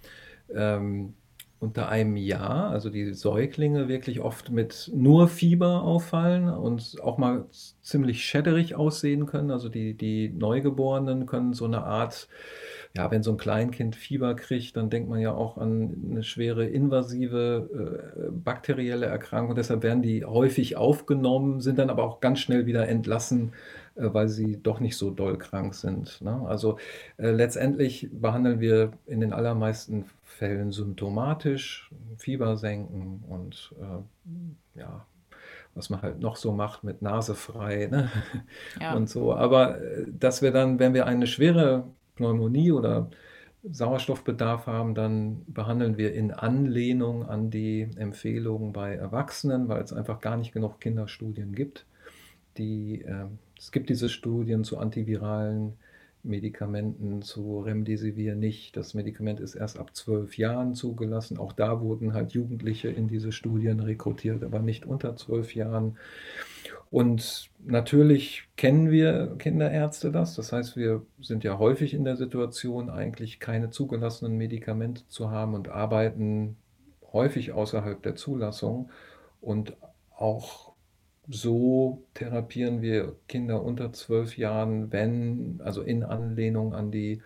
ähm, 0.55 1.15
unter 1.61 1.91
einem 1.91 2.17
Jahr, 2.17 2.71
also 2.71 2.89
die 2.89 3.13
Säuglinge 3.13 3.87
wirklich 3.87 4.21
oft 4.21 4.51
mit 4.51 4.91
nur 4.95 5.29
Fieber 5.29 5.83
auffallen 5.83 6.49
und 6.49 6.97
auch 7.03 7.19
mal 7.19 7.45
ziemlich 7.83 8.25
schäderig 8.25 8.75
aussehen 8.75 9.27
können. 9.27 9.51
Also 9.51 9.69
die, 9.69 9.93
die 9.93 10.31
Neugeborenen 10.31 11.27
können 11.27 11.53
so 11.53 11.67
eine 11.67 11.85
Art, 11.85 12.29
ja, 12.97 13.11
wenn 13.11 13.23
so 13.23 13.31
ein 13.31 13.37
Kleinkind 13.37 13.95
Fieber 13.95 14.35
kriegt, 14.35 14.77
dann 14.77 14.91
denkt 14.91 15.09
man 15.09 15.21
ja 15.21 15.33
auch 15.33 15.59
an 15.59 15.95
eine 16.11 16.23
schwere 16.25 16.67
invasive 16.67 18.11
äh, 18.17 18.31
bakterielle 18.33 19.07
Erkrankung. 19.07 19.55
Deshalb 19.55 19.83
werden 19.83 20.03
die 20.03 20.25
häufig 20.25 20.77
aufgenommen, 20.77 21.61
sind 21.61 21.79
dann 21.79 21.91
aber 21.91 22.03
auch 22.03 22.21
ganz 22.21 22.41
schnell 22.41 22.67
wieder 22.67 22.89
entlassen 22.89 23.53
äh, 23.97 24.13
weil 24.13 24.29
sie 24.29 24.61
doch 24.63 24.81
nicht 24.81 24.97
so 24.97 25.11
doll 25.11 25.39
krank 25.39 25.75
sind. 25.75 26.21
Ne? 26.21 26.43
Also 26.47 26.79
äh, 27.17 27.31
letztendlich 27.31 28.09
behandeln 28.13 28.61
wir 28.61 28.93
in 29.07 29.21
den 29.21 29.33
allermeisten 29.33 30.07
Fällen 30.25 30.73
symptomatisch, 30.73 31.91
Fieber 32.17 32.57
senken 32.57 33.23
und 33.29 33.75
äh, 33.81 34.81
ja, 34.81 35.07
was 35.75 35.91
man 35.91 36.03
halt 36.03 36.21
noch 36.21 36.37
so 36.37 36.53
macht 36.53 36.83
mit 36.83 37.03
Nase 37.03 37.35
frei 37.35 37.89
ne? 37.91 38.11
ja. 38.81 38.95
und 38.95 39.09
so. 39.09 39.35
Aber 39.35 39.81
äh, 39.81 40.07
dass 40.09 40.43
wir 40.43 40.51
dann, 40.51 40.79
wenn 40.79 40.95
wir 40.95 41.07
eine 41.07 41.27
schwere 41.27 41.85
Pneumonie 42.21 42.71
oder 42.73 43.11
Sauerstoffbedarf 43.63 44.67
haben, 44.67 44.95
dann 44.95 45.43
behandeln 45.47 45.97
wir 45.97 46.15
in 46.15 46.33
Anlehnung 46.33 47.27
an 47.27 47.51
die 47.51 47.89
Empfehlungen 47.97 48.73
bei 48.73 48.95
Erwachsenen, 48.95 49.69
weil 49.69 49.83
es 49.83 49.93
einfach 49.93 50.21
gar 50.21 50.37
nicht 50.37 50.53
genug 50.53 50.81
Kinderstudien 50.81 51.55
gibt, 51.55 51.87
die 52.57 53.03
äh, 53.03 53.27
es 53.59 53.73
gibt 53.73 53.91
diese 53.91 54.09
Studien 54.09 54.65
zu 54.65 54.79
antiviralen 54.79 55.75
Medikamenten, 56.23 57.23
zu 57.23 57.61
Remdesivir 57.61 58.35
nicht. 58.35 58.77
Das 58.77 58.95
Medikament 58.95 59.41
ist 59.41 59.55
erst 59.55 59.79
ab 59.79 59.95
zwölf 59.95 60.37
Jahren 60.37 60.75
zugelassen. 60.75 61.39
Auch 61.39 61.53
da 61.53 61.81
wurden 61.81 62.13
halt 62.13 62.33
Jugendliche 62.33 62.89
in 62.89 63.09
diese 63.09 63.33
Studien 63.33 63.81
rekrutiert, 63.81 64.43
aber 64.43 64.61
nicht 64.61 64.87
unter 64.87 65.17
zwölf 65.17 65.55
Jahren. 65.55 65.97
Und 66.91 67.51
natürlich 67.65 68.49
kennen 68.57 68.91
wir 68.91 69.37
Kinderärzte 69.39 70.11
das. 70.11 70.35
Das 70.35 70.53
heißt, 70.53 70.77
wir 70.77 71.07
sind 71.21 71.45
ja 71.45 71.59
häufig 71.59 71.95
in 71.95 72.05
der 72.05 72.17
Situation, 72.17 72.91
eigentlich 72.91 73.39
keine 73.39 73.71
zugelassenen 73.71 74.37
Medikamente 74.37 75.07
zu 75.07 75.31
haben 75.31 75.55
und 75.55 75.69
arbeiten 75.69 76.57
häufig 77.13 77.53
außerhalb 77.53 78.03
der 78.03 78.17
Zulassung 78.17 78.91
und 79.41 79.77
auch 80.17 80.73
so 81.29 82.05
therapieren 82.15 82.83
wir 82.83 83.17
Kinder 83.29 83.63
unter 83.63 83.93
zwölf 83.93 84.37
Jahren, 84.37 84.91
wenn, 84.91 85.61
also 85.63 85.83
in 85.83 86.03
Anlehnung 86.03 86.75
an 86.75 86.91
die 86.91 87.23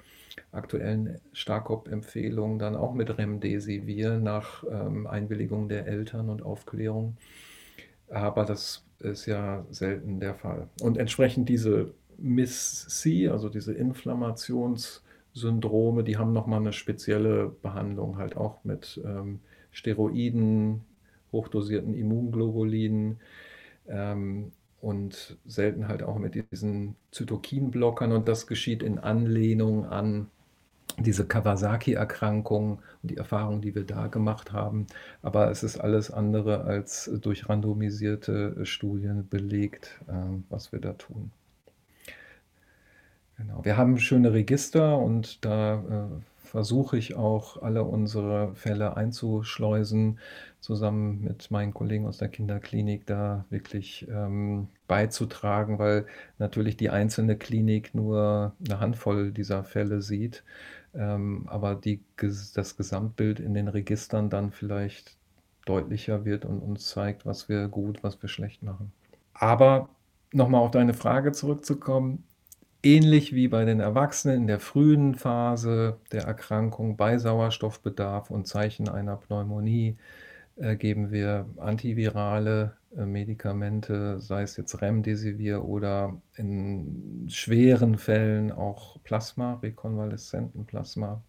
aktuellen 0.52 1.20
Starkop-Empfehlungen, 1.32 2.58
dann 2.58 2.76
auch 2.76 2.92
mit 2.92 3.16
Remdesivir 3.16 4.18
nach 4.18 4.64
ähm, 4.70 5.06
Einwilligung 5.06 5.68
der 5.68 5.86
Eltern 5.86 6.28
und 6.28 6.42
Aufklärung. 6.42 7.16
Aber 8.10 8.44
das 8.44 8.83
ist 9.00 9.26
ja 9.26 9.64
selten 9.70 10.20
der 10.20 10.34
Fall. 10.34 10.68
Und 10.80 10.96
entsprechend 10.98 11.48
diese 11.48 11.94
Miss-C, 12.18 13.28
also 13.28 13.48
diese 13.48 13.72
Inflammationssyndrome, 13.74 16.04
die 16.04 16.16
haben 16.16 16.32
nochmal 16.32 16.60
eine 16.60 16.72
spezielle 16.72 17.48
Behandlung, 17.62 18.18
halt 18.18 18.36
auch 18.36 18.62
mit 18.64 19.00
ähm, 19.04 19.40
Steroiden, 19.70 20.82
hochdosierten 21.32 21.94
Immunglobulinen, 21.94 23.18
ähm, 23.88 24.52
und 24.84 25.38
selten 25.46 25.88
halt 25.88 26.02
auch 26.02 26.18
mit 26.18 26.34
diesen 26.50 26.94
Zytokinblockern. 27.10 28.12
Und 28.12 28.28
das 28.28 28.46
geschieht 28.46 28.82
in 28.82 28.98
Anlehnung 28.98 29.86
an 29.86 30.28
diese 30.98 31.26
Kawasaki-Erkrankung 31.26 32.80
und 33.02 33.10
die 33.10 33.16
Erfahrungen, 33.16 33.60
die 33.60 33.74
wir 33.74 33.84
da 33.84 34.06
gemacht 34.06 34.52
haben. 34.52 34.86
Aber 35.22 35.50
es 35.50 35.62
ist 35.62 35.78
alles 35.78 36.10
andere 36.10 36.64
als 36.64 37.10
durch 37.20 37.48
randomisierte 37.48 38.64
Studien 38.64 39.28
belegt, 39.28 40.00
ähm, 40.08 40.44
was 40.48 40.72
wir 40.72 40.80
da 40.80 40.92
tun. 40.92 41.30
Genau. 43.36 43.64
Wir 43.64 43.76
haben 43.76 43.98
schöne 43.98 44.32
Register 44.32 44.98
und 44.98 45.44
da 45.44 45.74
äh, 45.74 46.20
versuche 46.54 46.96
ich 46.96 47.16
auch 47.16 47.62
alle 47.62 47.82
unsere 47.82 48.54
Fälle 48.54 48.96
einzuschleusen, 48.96 50.20
zusammen 50.60 51.20
mit 51.24 51.50
meinen 51.50 51.74
Kollegen 51.74 52.06
aus 52.06 52.18
der 52.18 52.28
Kinderklinik 52.28 53.06
da 53.06 53.44
wirklich 53.50 54.06
ähm, 54.08 54.68
beizutragen, 54.86 55.80
weil 55.80 56.06
natürlich 56.38 56.76
die 56.76 56.90
einzelne 56.90 57.36
Klinik 57.36 57.92
nur 57.92 58.52
eine 58.64 58.78
Handvoll 58.78 59.32
dieser 59.32 59.64
Fälle 59.64 60.00
sieht, 60.00 60.44
ähm, 60.96 61.46
aber 61.48 61.74
die, 61.74 62.02
das 62.16 62.76
Gesamtbild 62.76 63.40
in 63.40 63.54
den 63.54 63.68
Registern 63.68 64.30
dann 64.30 64.52
vielleicht 64.52 65.16
deutlicher 65.66 66.24
wird 66.24 66.44
und 66.44 66.60
uns 66.60 66.88
zeigt, 66.88 67.26
was 67.26 67.48
wir 67.48 67.68
gut, 67.68 68.02
was 68.02 68.20
wir 68.22 68.28
schlecht 68.28 68.62
machen. 68.62 68.92
Aber 69.32 69.88
nochmal 70.32 70.60
auf 70.60 70.70
deine 70.70 70.94
Frage 70.94 71.32
zurückzukommen, 71.32 72.24
ähnlich 72.82 73.34
wie 73.34 73.48
bei 73.48 73.64
den 73.64 73.80
Erwachsenen 73.80 74.42
in 74.42 74.46
der 74.46 74.60
frühen 74.60 75.14
Phase 75.14 75.98
der 76.12 76.24
Erkrankung 76.24 76.96
bei 76.96 77.18
Sauerstoffbedarf 77.18 78.30
und 78.30 78.46
Zeichen 78.46 78.88
einer 78.88 79.16
Pneumonie 79.16 79.96
äh, 80.56 80.76
geben 80.76 81.10
wir 81.10 81.48
antivirale 81.58 82.76
äh, 82.96 83.04
Medikamente, 83.06 84.20
sei 84.20 84.42
es 84.42 84.56
jetzt 84.56 84.80
Remdesivir 84.80 85.64
oder 85.64 86.20
in 86.36 87.26
schweren 87.28 87.98
Fällen 87.98 88.52
auch 88.52 89.02
Plasma, 89.02 89.54
rekonvaleszenten 89.62 90.66
Plasma. 90.66 91.22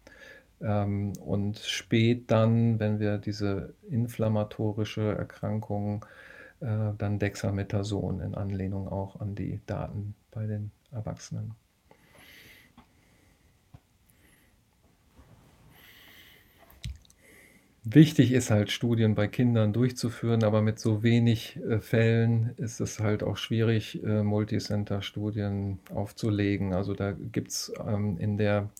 Ähm, 0.60 1.12
und 1.20 1.58
spät 1.58 2.30
dann, 2.30 2.78
wenn 2.80 2.98
wir 3.00 3.18
diese 3.18 3.74
inflammatorische 3.90 5.16
Erkrankung, 5.16 6.04
äh, 6.60 6.92
dann 6.98 7.18
Dexamethason 7.18 8.20
in 8.20 8.34
Anlehnung 8.34 8.88
auch 8.88 9.20
an 9.20 9.34
die 9.34 9.60
Daten 9.66 10.14
bei 10.30 10.46
den 10.46 10.70
Erwachsenen. 10.92 11.54
Wichtig 17.88 18.32
ist 18.32 18.50
halt, 18.50 18.72
Studien 18.72 19.14
bei 19.14 19.28
Kindern 19.28 19.72
durchzuführen, 19.72 20.42
aber 20.42 20.60
mit 20.60 20.80
so 20.80 21.04
wenig 21.04 21.56
äh, 21.68 21.78
Fällen 21.78 22.52
ist 22.56 22.80
es 22.80 22.98
halt 22.98 23.22
auch 23.22 23.36
schwierig, 23.36 24.02
äh, 24.02 24.24
Multicenter-Studien 24.24 25.78
aufzulegen. 25.94 26.72
Also 26.74 26.94
da 26.94 27.12
gibt 27.12 27.50
es 27.50 27.72
ähm, 27.86 28.18
in 28.18 28.38
der 28.38 28.70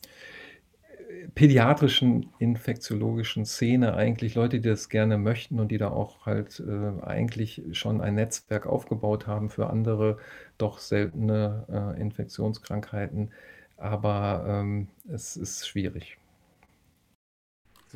äh, 1.09 1.29
pädiatrischen 1.37 2.31
infektiologischen 2.41 3.45
Szene 3.47 3.95
eigentlich 3.95 4.35
Leute, 4.35 4.59
die 4.59 4.69
das 4.69 4.89
gerne 4.89 5.19
möchten 5.19 5.61
und 5.61 5.69
die 5.71 5.79
da 5.79 5.91
auch 5.91 6.27
halt 6.27 6.61
äh, 6.67 7.01
eigentlich 7.05 7.63
schon 7.73 8.01
ein 8.01 8.17
Netzwerk 8.17 8.67
aufgebaut 8.67 9.29
haben 9.29 9.51
für 9.51 9.71
andere 9.71 10.19
doch 10.59 10.81
seltene 10.81 11.95
Infektionskrankheiten. 12.01 13.31
Aber 13.77 14.45
ähm, 14.49 14.89
es 15.09 15.37
ist 15.37 15.69
schwierig. 15.69 16.19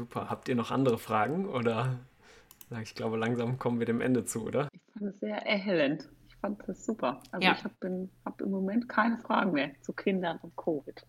Super. 0.01 0.31
Habt 0.31 0.49
ihr 0.49 0.55
noch 0.55 0.71
andere 0.71 0.97
Fragen 0.97 1.47
oder 1.47 1.99
ich 2.83 2.95
glaube, 2.95 3.19
langsam 3.19 3.59
kommen 3.59 3.81
wir 3.81 3.85
dem 3.85 4.01
Ende 4.01 4.25
zu, 4.25 4.47
oder? 4.47 4.69
Ich 4.73 4.81
fand 4.95 5.15
es 5.15 5.21
sehr 5.21 5.47
erhellend. 5.47 6.09
Ich 6.27 6.37
fand 6.37 6.59
das 6.67 6.87
super. 6.87 7.23
Also 7.33 7.47
ja. 7.47 7.53
ich 7.53 7.63
habe 7.65 8.09
hab 8.25 8.41
im 8.41 8.51
Moment 8.51 8.89
keine 8.89 9.19
Fragen 9.19 9.53
mehr 9.53 9.73
zu 9.83 9.93
Kindern 9.93 10.39
und 10.41 10.57
Covid. 10.57 11.05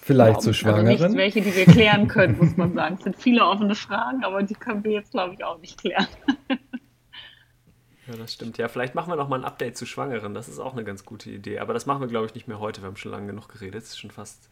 Vielleicht 0.00 0.42
zu 0.42 0.52
Schwangeren? 0.52 0.88
Also 0.88 1.06
nicht 1.06 1.16
welche, 1.16 1.40
die 1.40 1.54
wir 1.54 1.66
klären 1.66 2.08
können, 2.08 2.36
muss 2.36 2.56
man 2.56 2.74
sagen. 2.74 2.96
Es 2.96 3.04
sind 3.04 3.14
viele 3.14 3.46
offene 3.46 3.76
Fragen, 3.76 4.24
aber 4.24 4.42
die 4.42 4.54
können 4.54 4.82
wir 4.82 4.90
jetzt, 4.90 5.12
glaube 5.12 5.34
ich, 5.34 5.44
auch 5.44 5.60
nicht 5.60 5.78
klären. 5.78 6.08
Ja, 8.06 8.16
das 8.16 8.34
stimmt. 8.34 8.58
Ja, 8.58 8.68
vielleicht 8.68 8.94
machen 8.94 9.10
wir 9.10 9.16
noch 9.16 9.28
mal 9.28 9.38
ein 9.38 9.46
Update 9.46 9.78
zu 9.78 9.86
Schwangeren. 9.86 10.34
Das 10.34 10.48
ist 10.48 10.58
auch 10.58 10.72
eine 10.72 10.84
ganz 10.84 11.06
gute 11.06 11.30
Idee. 11.30 11.60
Aber 11.60 11.72
das 11.72 11.86
machen 11.86 12.00
wir, 12.00 12.08
glaube 12.08 12.26
ich, 12.26 12.34
nicht 12.34 12.48
mehr 12.48 12.60
heute. 12.60 12.82
Wir 12.82 12.88
haben 12.88 12.96
schon 12.96 13.12
lange 13.12 13.28
genug 13.28 13.48
geredet. 13.48 13.82
Es 13.82 13.90
ist 13.90 13.98
schon 13.98 14.10
fast, 14.10 14.50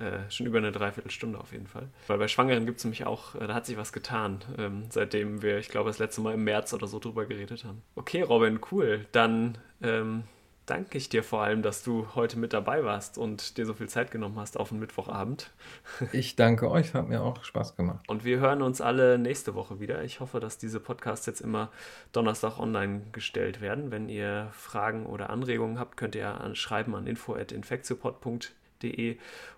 äh, 0.00 0.30
schon 0.30 0.46
über 0.46 0.58
eine 0.58 0.72
Dreiviertelstunde 0.72 1.38
auf 1.38 1.52
jeden 1.52 1.66
Fall. 1.66 1.88
Weil 2.06 2.18
bei 2.18 2.28
Schwangeren 2.28 2.66
gibt 2.66 2.78
es 2.78 2.84
nämlich 2.84 3.06
auch, 3.06 3.34
äh, 3.34 3.46
da 3.46 3.54
hat 3.54 3.66
sich 3.66 3.76
was 3.76 3.92
getan, 3.92 4.40
ähm, 4.58 4.84
seitdem 4.88 5.42
wir, 5.42 5.58
ich 5.58 5.68
glaube, 5.68 5.90
das 5.90 5.98
letzte 5.98 6.20
Mal 6.20 6.34
im 6.34 6.44
März 6.44 6.72
oder 6.72 6.86
so 6.86 6.98
drüber 6.98 7.26
geredet 7.26 7.64
haben. 7.64 7.82
Okay, 7.94 8.22
Robin, 8.22 8.60
cool. 8.70 9.06
Dann 9.12 9.58
ähm, 9.82 10.24
danke 10.66 10.96
ich 10.96 11.08
dir 11.08 11.22
vor 11.22 11.42
allem, 11.42 11.62
dass 11.62 11.82
du 11.82 12.06
heute 12.14 12.38
mit 12.38 12.52
dabei 12.52 12.84
warst 12.84 13.18
und 13.18 13.58
dir 13.58 13.66
so 13.66 13.74
viel 13.74 13.88
Zeit 13.88 14.10
genommen 14.10 14.38
hast 14.38 14.56
auf 14.56 14.70
den 14.70 14.78
Mittwochabend. 14.78 15.50
Ich 16.12 16.36
danke 16.36 16.70
euch, 16.70 16.94
hat 16.94 17.08
mir 17.08 17.22
auch 17.22 17.44
Spaß 17.44 17.76
gemacht. 17.76 18.08
Und 18.08 18.24
wir 18.24 18.38
hören 18.38 18.62
uns 18.62 18.80
alle 18.80 19.18
nächste 19.18 19.54
Woche 19.54 19.80
wieder. 19.80 20.02
Ich 20.02 20.20
hoffe, 20.20 20.40
dass 20.40 20.58
diese 20.58 20.80
Podcasts 20.80 21.26
jetzt 21.26 21.40
immer 21.40 21.70
Donnerstag 22.12 22.58
online 22.58 23.02
gestellt 23.12 23.60
werden. 23.60 23.90
Wenn 23.90 24.08
ihr 24.08 24.48
Fragen 24.52 25.06
oder 25.06 25.30
Anregungen 25.30 25.78
habt, 25.78 25.96
könnt 25.96 26.14
ihr 26.14 26.50
schreiben 26.54 26.94
an 26.94 27.06
info@infektiopod.de 27.06 28.59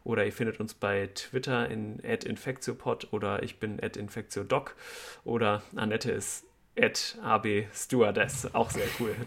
oder 0.05 0.25
ihr 0.25 0.33
findet 0.33 0.61
uns 0.61 0.75
bei 0.75 1.09
Twitter 1.15 1.69
in 1.69 1.99
@infektiopod 2.01 3.09
oder 3.13 3.43
ich 3.43 3.59
bin 3.59 3.79
@infektiodoc 3.79 4.77
oder 5.25 5.63
Annette 5.77 6.13
ist 6.13 6.45
at 6.79 7.19
AB 7.23 7.67
Stewardess. 7.75 8.55
Auch 8.55 8.71
sehr 8.71 8.87
cool. 8.99 9.15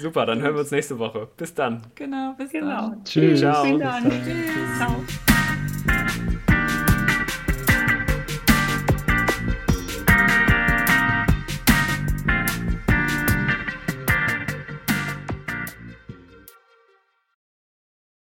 Super, 0.00 0.24
dann 0.26 0.40
hören 0.40 0.54
wir 0.54 0.60
uns 0.60 0.70
nächste 0.70 0.98
Woche. 0.98 1.28
Bis 1.36 1.54
dann. 1.54 1.82
Genau, 1.94 2.34
bis 2.36 2.50
genau. 2.50 2.90
dann. 2.90 3.04
Tschüss. 3.04 3.40
Ciao. 3.40 3.64
Bis 3.64 3.78
dann. 3.78 4.10
Tschüss. 4.10 4.78
Ciao. 4.78 5.04